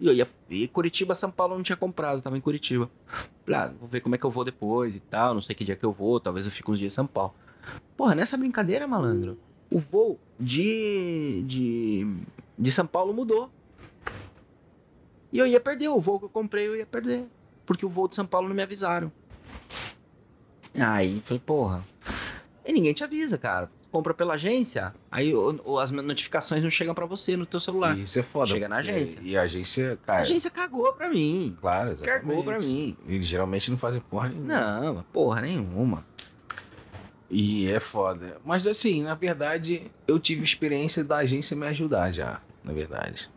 E 0.00 0.06
eu 0.06 0.12
ia. 0.14 0.26
E 0.50 0.66
Curitiba, 0.68 1.14
São 1.14 1.30
Paulo 1.30 1.54
eu 1.54 1.58
não 1.58 1.62
tinha 1.62 1.76
comprado, 1.76 2.18
eu 2.18 2.22
tava 2.22 2.36
em 2.36 2.40
Curitiba. 2.40 2.90
Falei, 3.44 3.60
ah, 3.60 3.72
vou 3.78 3.88
ver 3.88 4.00
como 4.00 4.14
é 4.14 4.18
que 4.18 4.24
eu 4.24 4.30
vou 4.30 4.44
depois 4.44 4.94
e 4.96 5.00
tal. 5.00 5.32
Não 5.34 5.40
sei 5.42 5.54
que 5.54 5.64
dia 5.64 5.76
que 5.76 5.84
eu 5.84 5.92
vou, 5.92 6.18
talvez 6.20 6.44
eu 6.46 6.52
fique 6.52 6.70
uns 6.70 6.78
dias 6.78 6.92
em 6.92 6.96
São 6.96 7.06
Paulo. 7.06 7.34
Porra, 7.96 8.14
nessa 8.14 8.36
brincadeira, 8.36 8.86
malandro, 8.86 9.38
o 9.70 9.78
voo 9.78 10.18
de. 10.38 11.42
de. 11.46 12.06
de 12.58 12.72
São 12.72 12.86
Paulo 12.86 13.12
mudou. 13.14 13.50
E 15.32 15.38
eu 15.38 15.46
ia 15.46 15.60
perder, 15.60 15.88
o 15.88 16.00
voo 16.00 16.18
que 16.18 16.24
eu 16.26 16.28
comprei 16.30 16.66
eu 16.66 16.76
ia 16.76 16.86
perder. 16.86 17.26
Porque 17.64 17.84
o 17.84 17.88
voo 17.88 18.08
de 18.08 18.14
São 18.14 18.24
Paulo 18.26 18.48
não 18.48 18.54
me 18.54 18.62
avisaram. 18.62 19.10
Aí, 20.78 21.20
falei, 21.24 21.42
porra. 21.44 21.82
E 22.64 22.72
ninguém 22.72 22.92
te 22.92 23.02
avisa, 23.02 23.38
cara. 23.38 23.70
Compra 23.90 24.12
pela 24.12 24.34
agência, 24.34 24.94
aí 25.10 25.34
o- 25.34 25.58
o- 25.64 25.78
as 25.78 25.90
notificações 25.90 26.62
não 26.62 26.68
chegam 26.68 26.94
pra 26.94 27.06
você 27.06 27.34
no 27.36 27.46
teu 27.46 27.58
celular. 27.58 27.96
Isso 27.96 28.18
é 28.18 28.22
foda. 28.22 28.48
Chega 28.50 28.68
na 28.68 28.76
agência. 28.76 29.20
E 29.22 29.36
a 29.38 29.42
agência, 29.42 29.92
A 29.94 29.96
cara. 29.96 30.20
agência 30.22 30.50
cagou 30.50 30.92
pra 30.92 31.08
mim. 31.08 31.56
Claro, 31.60 31.92
exatamente. 31.92 32.26
Cagou 32.26 32.44
pra 32.44 32.58
mim. 32.58 32.94
Eles 33.08 33.26
geralmente 33.26 33.70
não 33.70 33.78
fazem 33.78 34.00
porra 34.02 34.28
nenhuma. 34.28 34.46
Não, 34.82 35.02
porra 35.12 35.40
nenhuma. 35.40 36.04
E 37.30 37.70
é 37.70 37.80
foda. 37.80 38.38
Mas 38.44 38.66
assim, 38.66 39.02
na 39.02 39.14
verdade, 39.14 39.90
eu 40.06 40.18
tive 40.18 40.44
experiência 40.44 41.02
da 41.02 41.18
agência 41.18 41.56
me 41.56 41.66
ajudar 41.66 42.12
já, 42.12 42.40
na 42.62 42.72
verdade. 42.72 43.28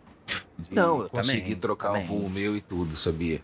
De 0.58 0.76
Não, 0.76 1.02
eu 1.02 1.10
consegui 1.10 1.42
também, 1.42 1.56
trocar 1.56 1.88
também. 1.94 2.04
o 2.04 2.06
voo 2.06 2.30
meu 2.30 2.56
e 2.56 2.62
tudo, 2.62 2.96
sabia? 2.96 3.42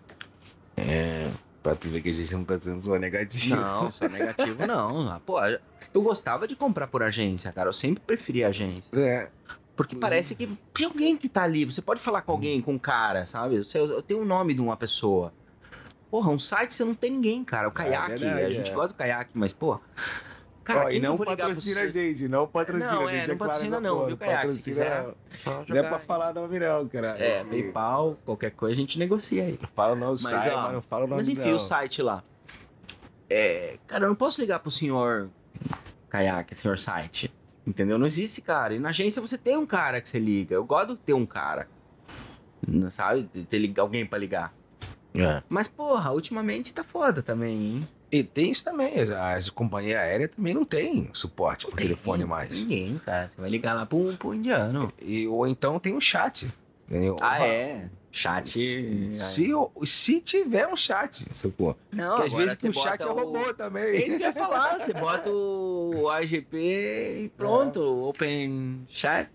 É. 0.78 1.30
Pra 1.64 1.76
tu 1.76 1.90
ver 1.90 2.02
que 2.02 2.10
a 2.10 2.14
gente 2.14 2.32
não 2.36 2.44
tá 2.44 2.60
sendo 2.62 2.80
só 2.80 2.96
negativo. 3.00 3.56
Não, 3.56 3.92
só 3.92 4.08
negativo 4.08 4.68
não. 4.68 5.10
Ah, 5.10 5.20
Pô, 5.26 5.40
eu 5.44 6.02
gostava 6.02 6.48
de 6.48 6.56
comprar 6.56 6.86
por 6.86 7.02
agência, 7.02 7.52
cara. 7.52 7.70
Eu 7.70 7.74
sempre 7.74 8.04
preferi 8.06 8.44
agência. 8.44 8.96
É. 8.96 9.30
Porque 9.76 9.96
parece 9.96 10.36
que 10.36 10.48
tem 10.74 10.86
alguém 10.86 11.18
que 11.18 11.28
tá 11.28 11.44
ali. 11.44 11.66
Você 11.66 11.82
pode 11.82 12.00
falar 12.00 12.22
com 12.22 12.32
alguém, 12.32 12.62
com 12.62 12.74
um 12.74 12.80
cara, 12.80 13.26
sabe? 13.26 13.62
Eu 13.74 14.02
tenho 14.04 14.22
o 14.22 14.26
nome 14.26 14.54
de 14.54 14.62
uma 14.62 14.78
pessoa. 14.78 15.34
Porra, 16.10 16.30
um 16.30 16.40
site 16.40 16.74
você 16.74 16.86
não 16.86 16.94
tem 16.94 17.12
ninguém, 17.12 17.44
cara. 17.44 17.68
O 17.68 17.72
caiaque, 17.72 18.20
verdade, 18.20 18.46
a 18.46 18.52
gente 18.52 18.72
é. 18.72 18.74
gosta 18.74 18.90
do 18.90 18.94
caiaque, 18.94 19.32
mas, 19.34 19.52
pô. 19.52 19.80
Cara, 20.66 20.88
Ó, 20.88 20.90
e 20.90 21.00
não 21.00 21.16
patrocina 21.16 21.82
a 21.82 21.88
gente, 21.88 22.28
não 22.28 22.48
patrocina 22.48 22.92
Não, 22.94 23.08
a 23.08 23.14
é, 23.14 23.18
gente. 23.20 23.28
não 23.30 23.38
claro 23.38 23.52
patrocina 23.52 23.80
não, 23.80 23.96
porra, 23.96 24.08
viu, 24.08 24.18
Caiaque? 24.18 24.52
Se 24.52 24.72
patrocina 24.72 24.86
quiser, 24.86 25.16
não. 25.46 25.66
Não 25.70 25.78
é 25.78 25.84
pra 25.84 26.00
falar 26.00 26.34
nome 26.34 26.60
não, 26.60 26.88
cara. 26.88 27.08
É, 27.20 27.44
PayPal, 27.44 28.18
qualquer 28.26 28.50
coisa 28.50 28.74
a 28.74 28.76
gente 28.76 28.98
negocia 28.98 29.44
aí. 29.44 29.60
Fala 29.76 29.94
o 29.94 29.96
nome, 29.96 30.18
sai, 30.18 30.56
mas 30.56 30.74
não 30.74 30.82
fala 30.82 31.06
o 31.06 31.08
nome 31.08 31.20
Mas 31.22 31.30
enfim, 31.30 31.50
não. 31.50 31.56
o 31.56 31.60
site 31.60 32.02
lá. 32.02 32.24
É, 33.30 33.78
cara, 33.86 34.06
eu 34.06 34.10
não 34.10 34.16
posso 34.16 34.42
ligar 34.42 34.58
pro 34.58 34.72
senhor 34.72 35.30
caiaque, 36.10 36.56
senhor 36.56 36.80
site. 36.80 37.32
Entendeu? 37.66 38.00
Não 38.00 38.08
existe 38.08 38.42
cara. 38.42 38.74
E 38.74 38.80
na 38.80 38.90
agência 38.90 39.22
você 39.22 39.38
tem 39.38 39.56
um 39.56 39.68
cara 39.68 40.02
que 40.02 40.10
você 40.10 40.18
liga. 40.18 40.56
Eu 40.56 40.66
gosto 40.66 40.96
de 40.96 41.02
ter 41.02 41.14
um 41.14 41.28
cara. 41.28 41.68
Não 42.68 42.90
Sabe? 42.90 43.30
De 43.32 43.44
ter 43.44 43.74
alguém 43.80 44.04
pra 44.04 44.18
ligar. 44.18 44.52
É. 45.14 45.42
Mas, 45.48 45.68
porra, 45.68 46.12
ultimamente 46.12 46.74
tá 46.74 46.84
foda 46.84 47.22
também, 47.22 47.54
hein? 47.56 47.88
E 48.20 48.24
tem 48.24 48.52
isso 48.52 48.64
também. 48.64 49.00
As, 49.00 49.10
as 49.10 49.50
companhias 49.50 50.00
aéreas 50.00 50.30
também 50.36 50.54
não 50.54 50.64
tem 50.64 51.10
suporte 51.14 51.66
por 51.66 51.76
Tem 51.76 51.88
telefone 51.88 52.24
mais. 52.26 52.50
Ninguém, 52.50 53.00
cara. 53.06 53.28
Você 53.30 53.42
vai 53.42 53.50
ligar 53.50 53.74
lá 53.74 53.86
pro, 53.86 54.14
pro 54.18 54.34
indiano. 54.34 54.92
E, 55.02 55.28
ou 55.28 55.46
então 55.48 55.80
tem 55.80 55.94
um 55.96 56.00
chat. 56.02 56.48
entendeu? 56.88 57.16
Ah, 57.22 57.38
Uma- 57.38 57.46
é. 57.48 57.90
Chat. 58.12 59.12
Se, 59.12 59.52
se 59.86 60.22
tiver 60.22 60.66
um 60.70 60.76
chat, 60.78 61.26
sacou? 61.34 61.76
Não, 61.92 62.16
Porque 62.16 62.28
às 62.28 62.34
vezes 62.34 62.56
que 62.56 62.72
você 62.72 62.80
o 62.80 62.82
chat 62.82 63.02
é 63.04 63.08
o- 63.08 63.14
robô 63.14 63.54
também. 63.54 63.84
É 63.84 64.08
isso 64.08 64.18
que 64.18 64.24
eu 64.24 64.28
ia 64.28 64.34
falar. 64.34 64.80
Você 64.80 64.94
bota 64.94 65.30
o 65.30 66.10
AGP 66.10 66.58
e 67.26 67.30
pronto. 67.36 67.82
o 67.82 68.08
Open 68.08 68.86
Chat. 68.88 69.30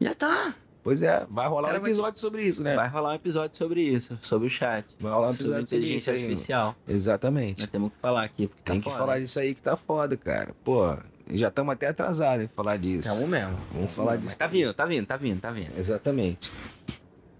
Já 0.00 0.14
tá. 0.14 0.54
Pois 0.82 1.02
é, 1.02 1.26
vai 1.28 1.46
rolar 1.46 1.68
Cara, 1.68 1.80
um 1.80 1.86
episódio 1.86 2.18
sobre 2.20 2.42
isso, 2.42 2.62
né? 2.62 2.74
Vai 2.74 2.88
rolar 2.88 3.10
um 3.10 3.14
episódio 3.14 3.56
sobre 3.56 3.82
isso, 3.82 4.16
sobre 4.22 4.46
o 4.46 4.50
chat. 4.50 4.86
Vai 4.98 5.12
rolar 5.12 5.28
um 5.28 5.32
Sobre 5.32 5.44
episódio 5.46 5.66
sobre 5.68 5.76
inteligência 5.78 6.12
aí, 6.14 6.22
artificial. 6.22 6.74
Exatamente. 6.88 7.60
Nós 7.60 7.70
temos 7.70 7.92
que 7.92 7.98
falar 7.98 8.24
aqui, 8.24 8.46
porque 8.46 8.62
tá 8.62 8.72
Tem 8.72 8.80
que 8.80 8.84
foda, 8.88 8.98
falar 8.98 9.20
disso 9.20 9.38
aí 9.40 9.54
que 9.54 9.60
tá 9.60 9.76
foda, 9.76 10.16
cara. 10.16 10.54
Pô, 10.64 10.96
já 11.32 11.48
estamos 11.48 11.72
até 11.74 11.88
atrasados 11.88 12.44
em 12.44 12.48
falar 12.48 12.78
disso. 12.78 13.08
Tamo 13.14 13.26
mesmo. 13.28 13.56
Vamos 13.72 13.90
falar 13.90 14.12
Mas 14.12 14.22
disso. 14.22 14.38
Tá 14.38 14.46
vindo, 14.46 14.72
tá 14.72 14.84
vindo, 14.86 15.06
tá 15.06 15.16
vindo, 15.18 15.40
tá 15.40 15.50
vindo. 15.50 15.78
Exatamente. 15.78 16.50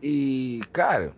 E, 0.03 0.61
cara, 0.73 1.13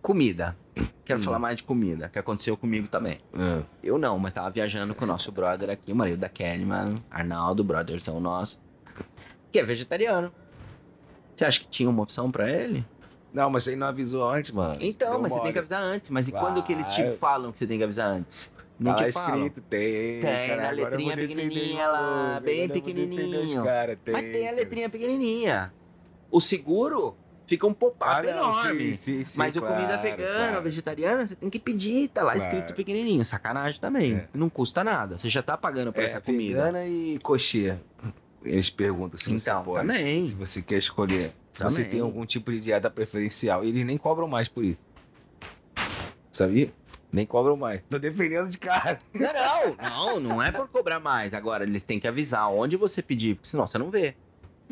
Comida. 0.00 0.56
Quero 1.04 1.20
Hum. 1.20 1.22
falar 1.22 1.38
mais 1.38 1.56
de 1.56 1.62
comida, 1.64 2.08
que 2.08 2.18
aconteceu 2.18 2.56
comigo 2.56 2.86
também. 2.88 3.18
ah, 3.34 3.62
Eu 3.82 3.96
não, 3.98 4.18
mas 4.18 4.32
tava 4.32 4.50
viajando 4.50 4.94
com 4.94 5.04
o 5.04 5.08
nosso 5.08 5.30
brother 5.32 5.70
aqui, 5.70 5.92
o 5.92 5.96
marido 5.96 6.18
da 6.18 6.28
Kelly, 6.28 6.64
mano. 6.64 6.94
Arnaldo, 7.10 7.64
brotherzão 7.64 8.20
nosso. 8.20 8.58
Que 9.56 9.60
é 9.60 9.64
vegetariano. 9.64 10.30
Você 11.34 11.46
acha 11.46 11.60
que 11.60 11.66
tinha 11.68 11.88
uma 11.88 12.02
opção 12.02 12.30
pra 12.30 12.50
ele? 12.52 12.84
não, 13.32 13.48
mas 13.50 13.64
você 13.64 13.74
não 13.76 13.86
avisou 13.86 14.28
antes, 14.30 14.50
mano. 14.50 14.76
Então, 14.80 15.12
Deu 15.12 15.20
mas 15.22 15.32
você 15.32 15.40
tem 15.40 15.52
que 15.52 15.58
avisar 15.58 15.80
antes. 15.82 16.10
Mas 16.10 16.28
e 16.28 16.30
Vai. 16.30 16.40
quando 16.42 16.62
que 16.62 16.72
eles 16.72 16.86
te 16.92 17.10
falam 17.12 17.52
que 17.52 17.58
você 17.58 17.66
tem 17.66 17.78
que 17.78 17.84
avisar 17.84 18.08
antes? 18.08 18.52
Não 18.78 18.94
Tá 18.94 19.04
te 19.04 19.12
falam. 19.12 19.36
escrito, 19.46 19.60
tem. 19.62 20.20
Tem, 20.20 20.48
cara, 20.48 20.62
vou 20.66 20.74
letrinha 20.84 21.16
pequenininha 21.16 21.88
lá, 21.88 22.40
bem 22.44 22.68
pequenininho. 22.68 23.64
cara, 23.64 23.96
tem, 23.96 24.12
Mas 24.12 24.22
tem 24.24 24.46
a 24.48 24.52
letrinha 24.52 24.90
pequenininha. 24.90 25.72
O 26.30 26.38
seguro 26.40 27.16
fica 27.46 27.66
um 27.66 27.72
pop-up 27.74 28.26
Ah, 28.26 28.30
enorme. 28.30 28.94
sim, 28.94 29.18
sim, 29.18 29.24
sim, 29.24 29.38
Mas 29.38 29.56
o 29.56 29.60
claro, 29.60 29.74
comida 29.74 29.96
vegana, 29.96 30.48
claro. 30.48 30.62
vegetariana, 30.62 31.26
você 31.26 31.34
tem 31.36 31.48
que 31.48 31.58
pedir, 31.58 32.08
tá 32.08 32.22
lá 32.22 32.32
Claro. 32.34 32.38
escrito 32.46 32.74
pequenininho. 32.74 33.24
Sacanagem 33.24 33.80
também. 33.80 34.16
É. 34.16 34.28
Não 34.34 34.50
custa 34.50 34.82
nada. 34.84 35.16
Você 35.18 35.30
já 35.30 35.42
tá 35.42 35.56
pagando 35.56 35.92
por 35.94 36.02
É, 36.02 36.04
essa 36.06 36.20
comida. 36.20 36.58
vegana 36.64 36.86
e 36.86 37.18
coxinha. 37.22 37.80
Eles 38.46 38.70
perguntam 38.70 39.16
se 39.18 39.32
Então, 39.32 39.62
você 39.64 39.70
pode. 39.70 39.86
também. 39.88 40.22
Se 40.22 40.34
você 40.34 40.62
quer 40.62 40.78
escolher. 40.78 41.32
Se 41.52 41.62
você 41.62 41.76
Também. 41.82 41.90
tem 41.90 42.00
algum 42.00 42.24
tipo 42.26 42.50
de 42.52 42.60
dieta 42.60 42.88
preferencial. 42.90 43.64
E 43.64 43.68
eles 43.68 43.84
nem 43.84 43.96
cobram 43.98 44.28
mais 44.28 44.46
por 44.48 44.62
isso. 44.64 44.84
Sabia? 46.32 46.70
Nem 47.10 47.24
cobram 47.24 47.56
mais. 47.56 47.82
Tô 47.88 47.98
defendendo 47.98 48.48
de 48.50 48.58
cara. 48.58 49.00
Não, 49.14 49.32
não, 49.32 49.76
não, 49.76 50.20
não 50.20 50.42
é 50.42 50.52
por 50.52 50.68
cobrar 50.68 51.00
mais. 51.00 51.32
Agora, 51.32 51.64
eles 51.64 51.82
têm 51.82 51.98
que 51.98 52.06
avisar 52.06 52.50
onde 52.50 52.76
você 52.76 53.00
pedir, 53.00 53.36
porque 53.36 53.48
senão 53.48 53.66
você 53.66 53.78
não 53.78 53.90
vê. 53.90 54.14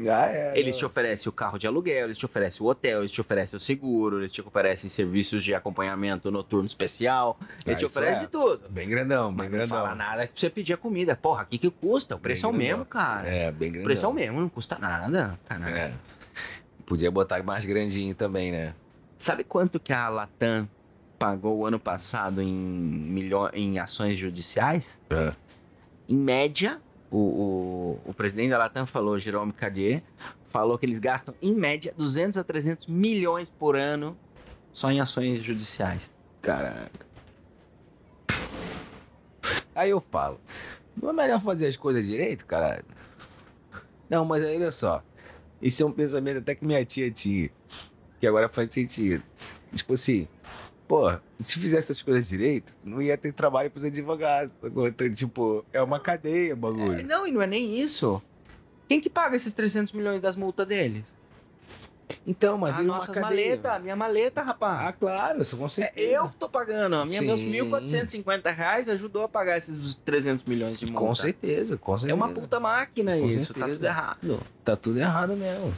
Ah, 0.01 0.27
é. 0.27 0.53
Eles 0.59 0.77
te 0.77 0.85
oferecem 0.85 1.29
o 1.29 1.33
carro 1.33 1.57
de 1.59 1.67
aluguel, 1.69 2.07
eles 2.07 2.19
te 2.19 2.25
oferecem 2.25 2.67
o 2.67 2.69
hotel, 2.69 2.99
eles 3.01 3.13
te 3.13 3.21
oferecem 3.21 3.57
o 3.57 3.61
seguro, 3.61 4.19
eles 4.21 4.33
te 4.33 4.41
oferecem 4.41 4.91
serviços 4.91 5.45
de 5.45 5.55
acompanhamento 5.55 6.31
noturno 6.33 6.67
especial, 6.67 7.39
eles 7.65 7.77
Ah, 7.77 7.79
te 7.79 7.85
oferecem 7.85 8.17
é. 8.17 8.21
de 8.23 8.27
tudo. 8.27 8.69
Bem 8.71 8.89
grandão, 8.89 9.29
bem 9.29 9.37
Mas 9.49 9.51
não 9.51 9.59
grandão. 9.59 9.77
fala 9.79 9.95
nada 9.95 10.27
que 10.27 10.41
você 10.41 10.51
pedir 10.51 10.73
a 10.73 10.77
comida. 10.77 11.15
Porra, 11.15 11.45
o 11.45 11.47
que 11.47 11.59
que 11.59 11.71
custa? 11.71 12.17
O 12.17 12.19
preço 12.19 12.45
é 12.45 12.49
o 12.49 12.53
mesmo, 12.53 12.85
cara. 12.85 13.29
É, 13.29 13.53
bem 13.53 13.69
O 13.69 13.73
grandão. 13.73 13.85
preço 13.85 14.05
é 14.05 14.09
o 14.09 14.13
mesmo, 14.13 14.41
não 14.41 14.49
custa 14.49 14.77
nada. 14.81 15.39
Caralho. 15.45 15.77
É. 15.77 15.93
Podia 16.85 17.11
botar 17.11 17.43
mais 17.43 17.65
grandinho 17.65 18.15
também, 18.17 18.51
né? 18.51 18.75
Sabe 19.17 19.45
quanto 19.45 19.79
que 19.79 19.93
a 19.93 20.09
Latam 20.09 20.69
pagou 21.19 21.59
o 21.59 21.67
ano 21.67 21.79
passado 21.79 22.43
em, 22.43 22.53
milho... 22.53 23.49
em 23.55 23.79
ações 23.79 24.19
judiciais? 24.19 24.99
É. 25.09 25.33
Em 26.09 26.17
média, 26.17 26.81
o, 27.11 27.19
o, 27.19 28.01
o 28.11 28.15
presidente 28.15 28.51
da 28.51 28.59
Latam 28.59 28.87
falou, 28.87 29.19
Jerome 29.19 29.53
Cardier, 29.53 30.03
falou 30.51 30.79
que 30.79 30.87
eles 30.87 30.99
gastam, 30.99 31.35
em 31.43 31.55
média, 31.55 31.93
200 31.97 32.39
a 32.39 32.45
300 32.45 32.87
milhões 32.87 33.51
por 33.51 33.77
ano 33.77 34.17
só 34.73 34.91
em 34.91 35.01
ações 35.01 35.43
judiciais. 35.43 36.11
Caraca. 36.43 37.07
Aí 39.75 39.91
eu 39.91 40.01
falo, 40.01 40.41
não 41.01 41.11
é 41.11 41.13
melhor 41.13 41.41
fazer 41.41 41.67
as 41.67 41.77
coisas 41.77 42.07
direito, 42.07 42.47
caralho? 42.47 42.85
Não, 44.09 44.25
mas 44.25 44.45
olha 44.45 44.71
só. 44.71 45.03
Esse 45.61 45.83
é 45.83 45.87
um 45.87 45.93
pensamento 45.93 46.39
até 46.39 46.55
que 46.55 46.65
minha 46.65 46.85
tia 46.85 47.11
tinha. 47.11 47.51
Que 48.21 48.27
agora 48.27 48.49
faz 48.49 48.73
sentido. 48.73 49.23
Tipo 49.75 49.95
assim, 49.95 50.29
Pô, 50.95 51.11
se 51.41 51.59
fizesse 51.59 51.91
essas 51.91 52.03
coisas 52.03 52.29
direito, 52.29 52.77
não 52.85 53.03
ia 53.03 53.19
ter 53.19 53.33
trabalho 53.33 53.69
pros 53.69 53.83
advogados. 53.83 54.55
Então, 54.63 55.13
tipo, 55.13 55.65
é 55.73 55.83
uma 55.83 55.99
cadeia 55.99 56.55
o 56.55 56.57
bagulho. 56.57 57.01
É, 57.01 57.03
não, 57.03 57.27
e 57.27 57.33
não 57.33 57.43
é 57.43 57.49
nem 57.49 57.81
isso. 57.81 58.23
Quem 58.89 59.01
que 59.01 59.11
paga 59.11 59.35
esses 59.35 59.53
300 59.53 59.93
milhões 59.93 60.21
das 60.21 60.37
multas 60.37 60.65
deles? 60.69 61.03
Então, 62.25 62.57
mas 62.57 62.77
A 62.77 62.79
uma 62.79 62.85
nossa 62.85 63.13
cadeia. 63.13 63.57
maleta, 63.57 63.79
minha 63.81 63.97
maleta, 63.97 64.43
rapaz. 64.43 64.87
Ah, 64.87 64.93
claro, 64.93 65.43
isso 65.43 65.57
com 65.57 65.67
É 65.67 65.69
certeza. 65.69 66.07
eu 66.13 66.29
que 66.29 66.37
tô 66.37 66.49
pagando. 66.49 66.95
A 66.95 67.05
minha, 67.05 67.23
meus 67.23 67.41
Sim. 67.41 67.51
1.450 67.51 68.55
reais 68.55 68.89
ajudou 68.89 69.25
a 69.25 69.29
pagar 69.29 69.57
esses 69.59 69.97
300 69.97 70.47
milhões 70.47 70.79
de 70.79 70.87
multa. 70.87 71.01
Com 71.01 71.13
certeza, 71.17 71.77
com 71.77 71.99
certeza. 71.99 72.13
É 72.13 72.15
uma 72.15 72.29
puta 72.33 72.61
máquina 72.61 73.19
Com 73.19 73.29
isso, 73.31 73.53
tá 73.53 73.67
certeza. 73.67 73.75
tudo 73.79 73.85
errado. 73.87 74.41
Tá 74.63 74.77
tudo 74.77 74.99
errado 75.01 75.35
mesmo. 75.37 75.75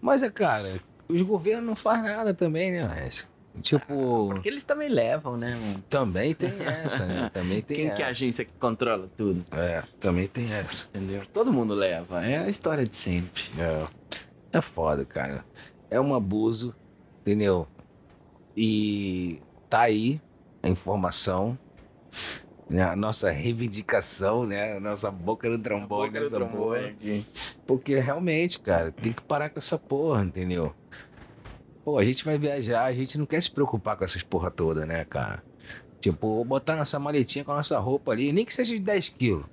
Mas 0.00 0.22
é, 0.22 0.30
cara, 0.30 0.74
os 1.08 1.22
governos 1.22 1.66
não 1.66 1.74
fazem 1.74 2.04
nada 2.04 2.32
também, 2.32 2.70
né, 2.70 2.86
Lécio? 2.86 3.33
Tipo, 3.62 4.28
Porque 4.34 4.48
eles 4.48 4.64
também 4.64 4.88
levam, 4.88 5.36
né, 5.36 5.54
mano? 5.54 5.84
também 5.88 6.34
tem 6.34 6.50
essa, 6.60 7.06
né? 7.06 7.30
Também 7.32 7.62
tem 7.62 7.76
Quem 7.76 7.86
essa. 7.86 7.96
que 7.96 8.02
é 8.02 8.04
a 8.04 8.08
agência 8.08 8.44
que 8.44 8.52
controla 8.58 9.08
tudo? 9.16 9.44
É, 9.52 9.82
também 10.00 10.26
tem 10.26 10.52
essa. 10.52 10.88
Entendeu? 10.94 11.22
Todo 11.32 11.52
mundo 11.52 11.72
leva. 11.72 12.24
É 12.26 12.38
a 12.38 12.48
história 12.48 12.84
de 12.84 12.96
sempre. 12.96 13.42
É. 13.58 13.84
É 14.58 14.60
foda, 14.60 15.04
cara. 15.04 15.44
É 15.90 16.00
um 16.00 16.14
abuso, 16.14 16.74
entendeu? 17.22 17.66
E 18.56 19.40
tá 19.68 19.82
aí 19.82 20.20
a 20.62 20.68
informação, 20.68 21.58
né? 22.68 22.82
a 22.82 22.96
nossa 22.96 23.30
reivindicação, 23.30 24.46
né? 24.46 24.76
A 24.76 24.80
nossa 24.80 25.10
boca 25.10 25.48
no 25.48 25.58
trombone 25.58 25.88
Boca 25.88 26.10
do 26.10 26.22
nessa 26.24 26.36
trombone 26.36 26.92
porra. 26.94 27.24
Porque 27.66 27.98
realmente, 27.98 28.58
cara, 28.60 28.92
tem 28.92 29.12
que 29.12 29.22
parar 29.22 29.50
com 29.50 29.58
essa 29.58 29.78
porra, 29.78 30.22
entendeu? 30.24 30.74
Pô, 31.84 31.98
a 31.98 32.04
gente 32.04 32.24
vai 32.24 32.38
viajar, 32.38 32.84
a 32.84 32.92
gente 32.92 33.18
não 33.18 33.26
quer 33.26 33.42
se 33.42 33.50
preocupar 33.50 33.96
com 33.96 34.04
essas 34.04 34.22
porra 34.22 34.50
toda, 34.50 34.86
né, 34.86 35.04
cara? 35.04 35.42
Tipo, 36.00 36.44
botar 36.44 36.76
nossa 36.76 36.98
maletinha 36.98 37.44
com 37.44 37.52
a 37.52 37.56
nossa 37.56 37.78
roupa 37.78 38.12
ali, 38.12 38.32
nem 38.32 38.44
que 38.44 38.54
seja 38.54 38.74
de 38.74 38.80
10 38.80 39.08
quilos. 39.10 39.44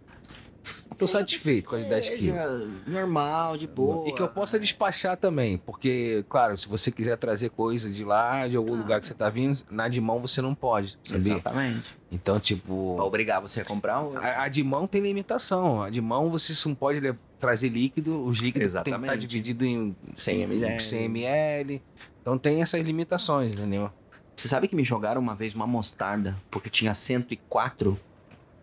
Tô 1.00 1.08
Sim, 1.08 1.14
satisfeito 1.14 1.70
com 1.70 1.76
as 1.76 1.86
10 1.88 2.06
seja 2.06 2.18
quilos. 2.20 2.70
Normal, 2.86 3.58
de 3.58 3.66
boa. 3.66 4.08
E 4.08 4.14
que 4.14 4.22
eu 4.22 4.28
possa 4.28 4.60
despachar 4.60 5.18
também, 5.18 5.58
porque, 5.58 6.24
claro, 6.30 6.56
se 6.58 6.68
você 6.68 6.92
quiser 6.92 7.18
trazer 7.18 7.50
coisa 7.50 7.90
de 7.90 8.04
lá, 8.04 8.48
de 8.48 8.56
algum 8.58 8.76
Ah. 8.76 8.78
lugar 8.78 9.00
que 9.00 9.06
você 9.06 9.14
tá 9.14 9.30
vindo, 9.30 9.58
na 9.72 9.88
de 9.88 10.00
mão 10.00 10.20
você 10.20 10.42
não 10.42 10.54
pode, 10.54 11.00
sabia? 11.04 11.34
Exatamente. 11.34 11.98
Então, 12.12 12.36
Pra 12.36 12.42
tipo, 12.44 13.02
obrigar 13.02 13.42
você 13.42 13.62
a 13.62 13.66
comprar 13.66 14.04
o... 14.04 14.18
a, 14.18 14.44
a 14.44 14.48
de 14.50 14.62
mão 14.64 14.86
tem 14.86 15.02
limitação. 15.02 15.82
A 15.82 15.90
de 15.90 16.02
mão 16.02 16.30
você 16.30 16.54
não 16.68 16.76
pode 16.76 17.00
lev- 17.00 17.18
trazer 17.40 17.70
líquido, 17.70 18.24
os 18.26 18.38
líquidos 18.40 18.74
tem 18.74 18.84
que 18.84 18.90
estar 18.90 18.98
Exatamente. 19.00 19.26
dividido 19.28 19.66
em 19.66 19.96
100 20.16 20.42
ml. 20.44 20.80
100 20.80 21.06
ml. 21.06 21.82
Então 22.22 22.38
tem 22.38 22.62
essas 22.62 22.82
limitações, 22.82 23.54
entendeu? 23.54 23.90
Você 24.36 24.48
sabe 24.48 24.68
que 24.68 24.76
me 24.76 24.84
jogaram 24.84 25.22
uma 25.22 25.36
vez 25.36 25.54
uma 25.54 25.68
mostarda, 25.68 26.36
porque 26.50 26.70
tinha 26.70 26.94
104? 26.94 27.90
Eu 27.92 27.98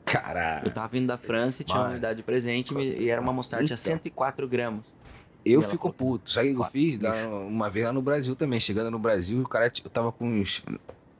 Caralho. 0.04 0.70
tava 0.72 0.88
vindo 0.88 1.06
da 1.06 1.18
França 1.18 1.62
e 1.62 1.64
tinha 1.64 1.76
uma 1.76 1.82
Mano. 1.84 1.92
unidade 1.94 2.16
de 2.16 2.22
presente 2.22 2.72
e 2.72 2.76
me- 2.76 2.84
e 2.98 3.08
era 3.10 3.20
uma 3.20 3.32
mostarda, 3.32 3.66
tinha 3.66 3.74
Então. 3.74 3.84
104 3.84 4.48
gramas. 4.48 4.84
Eu 5.44 5.62
fico 5.62 5.92
puto. 5.92 6.30
Sabe 6.30 6.48
o 6.48 6.50
que 6.50 6.54
eu 6.56 6.58
"Quatro, 6.60 6.72
fiz? 6.72 6.98
Da- 6.98 7.12
bicho." 7.12 7.28
uma 7.28 7.70
vez 7.70 7.84
lá 7.86 7.92
no 7.92 8.02
Brasil 8.02 8.34
também. 8.34 8.58
Chegando 8.58 8.90
no 8.90 8.98
Brasil, 8.98 9.40
o 9.40 9.48
cara, 9.48 9.70
eu 9.84 9.90
tava 9.90 10.10
com 10.12 10.26
uns, 10.28 10.62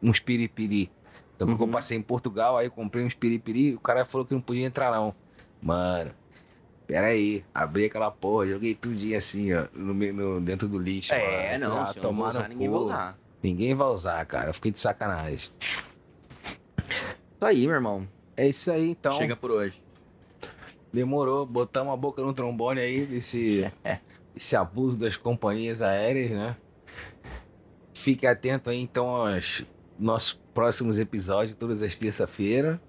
uns 0.03 0.19
piripiri. 0.21 0.91
Então, 1.37 1.47
Uhum. 1.49 1.57
eu 1.61 1.69
passei 1.69 1.97
em 1.97 2.03
Portugal, 2.03 2.57
aí 2.57 2.67
eu 2.67 2.71
comprei 2.71 3.05
uns 3.05 3.15
piripiri, 3.15 3.75
o 3.75 3.81
cara 3.81 4.05
falou 4.05 4.27
que 4.27 4.35
não 4.35 4.41
podia 4.41 4.65
entrar, 4.67 4.91
não. 4.91 5.15
Mano, 5.63 6.11
pera 6.89 7.07
aí. 7.09 7.45
Abri 7.55 7.85
aquela 7.85 8.11
porra, 8.11 8.47
joguei 8.49 8.75
tudinho 8.75 9.17
assim, 9.17 9.53
ó, 9.53 9.67
no, 9.73 9.95
no- 9.95 10.41
dentro 10.41 10.67
do 10.67 10.77
lixo. 10.79 11.15
É, 11.15 11.57
mano. 11.57 11.75
não, 11.75 11.81
Ah, 11.83 11.87
se 11.87 11.99
eu 11.99 12.13
não 12.13 12.27
usar, 12.29 12.49
ninguém 12.49 12.67
cu. 12.69 12.73
vai 12.75 12.83
usar. 12.83 13.19
Ninguém 13.41 13.75
vai 13.77 13.87
usar, 13.89 14.27
cara. 14.27 14.49
Eu 14.51 14.55
fiquei 14.55 14.73
de 14.73 14.81
sacanagem. 14.81 15.37
Isso 15.37 15.53
aí, 17.45 17.67
meu 17.67 17.77
irmão. 17.77 18.09
É 18.37 18.49
isso 18.49 18.71
aí, 18.73 18.91
então. 18.91 19.13
Chega 19.15 19.37
por 19.37 19.51
hoje. 19.53 19.81
Demorou, 20.93 21.45
botamos 21.47 21.93
a 21.93 21.97
boca 21.97 22.23
no 22.23 22.33
trombone 22.33 22.81
aí 22.81 23.07
desse 23.07 23.71
esse 24.35 24.57
abuso 24.57 24.97
das 24.97 25.17
companhias 25.17 25.83
aéreas, 25.83 26.31
né? 26.31 26.57
Fique 27.93 28.27
atento 28.27 28.71
aí 28.71 28.81
então 28.81 29.09
aos 29.09 29.65
nossos 29.99 30.41
próximos 30.55 30.99
episódios, 30.99 31.57
todas 31.57 31.83
as 31.83 31.97
terça-feira. 31.97 32.81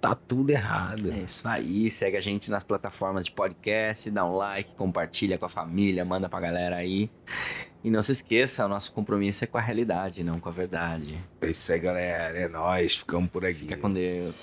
Tá 0.00 0.14
tudo 0.14 0.50
errado. 0.50 1.10
É 1.10 1.18
isso 1.18 1.46
aí. 1.48 1.90
Segue 1.90 2.16
a 2.16 2.20
gente 2.20 2.50
nas 2.50 2.62
plataformas 2.62 3.24
de 3.24 3.32
podcast, 3.32 4.10
dá 4.10 4.24
um 4.24 4.36
like, 4.36 4.72
compartilha 4.74 5.38
com 5.38 5.46
a 5.46 5.48
família, 5.48 6.04
manda 6.04 6.28
pra 6.28 6.40
galera 6.40 6.76
aí. 6.76 7.10
E 7.82 7.90
não 7.90 8.02
se 8.02 8.12
esqueça, 8.12 8.66
o 8.66 8.68
nosso 8.68 8.92
compromisso 8.92 9.44
é 9.44 9.46
com 9.46 9.58
a 9.58 9.60
realidade, 9.60 10.24
não 10.24 10.40
com 10.40 10.48
a 10.48 10.52
verdade. 10.52 11.16
É 11.40 11.50
isso 11.50 11.72
aí, 11.72 11.78
galera. 11.78 12.36
É 12.36 12.48
nóis. 12.48 12.96
Ficamos 12.96 13.30
por 13.30 13.44
aqui. 13.44 13.60
Fica 13.60 13.76
com 13.76 13.92
Deus. 13.92 14.34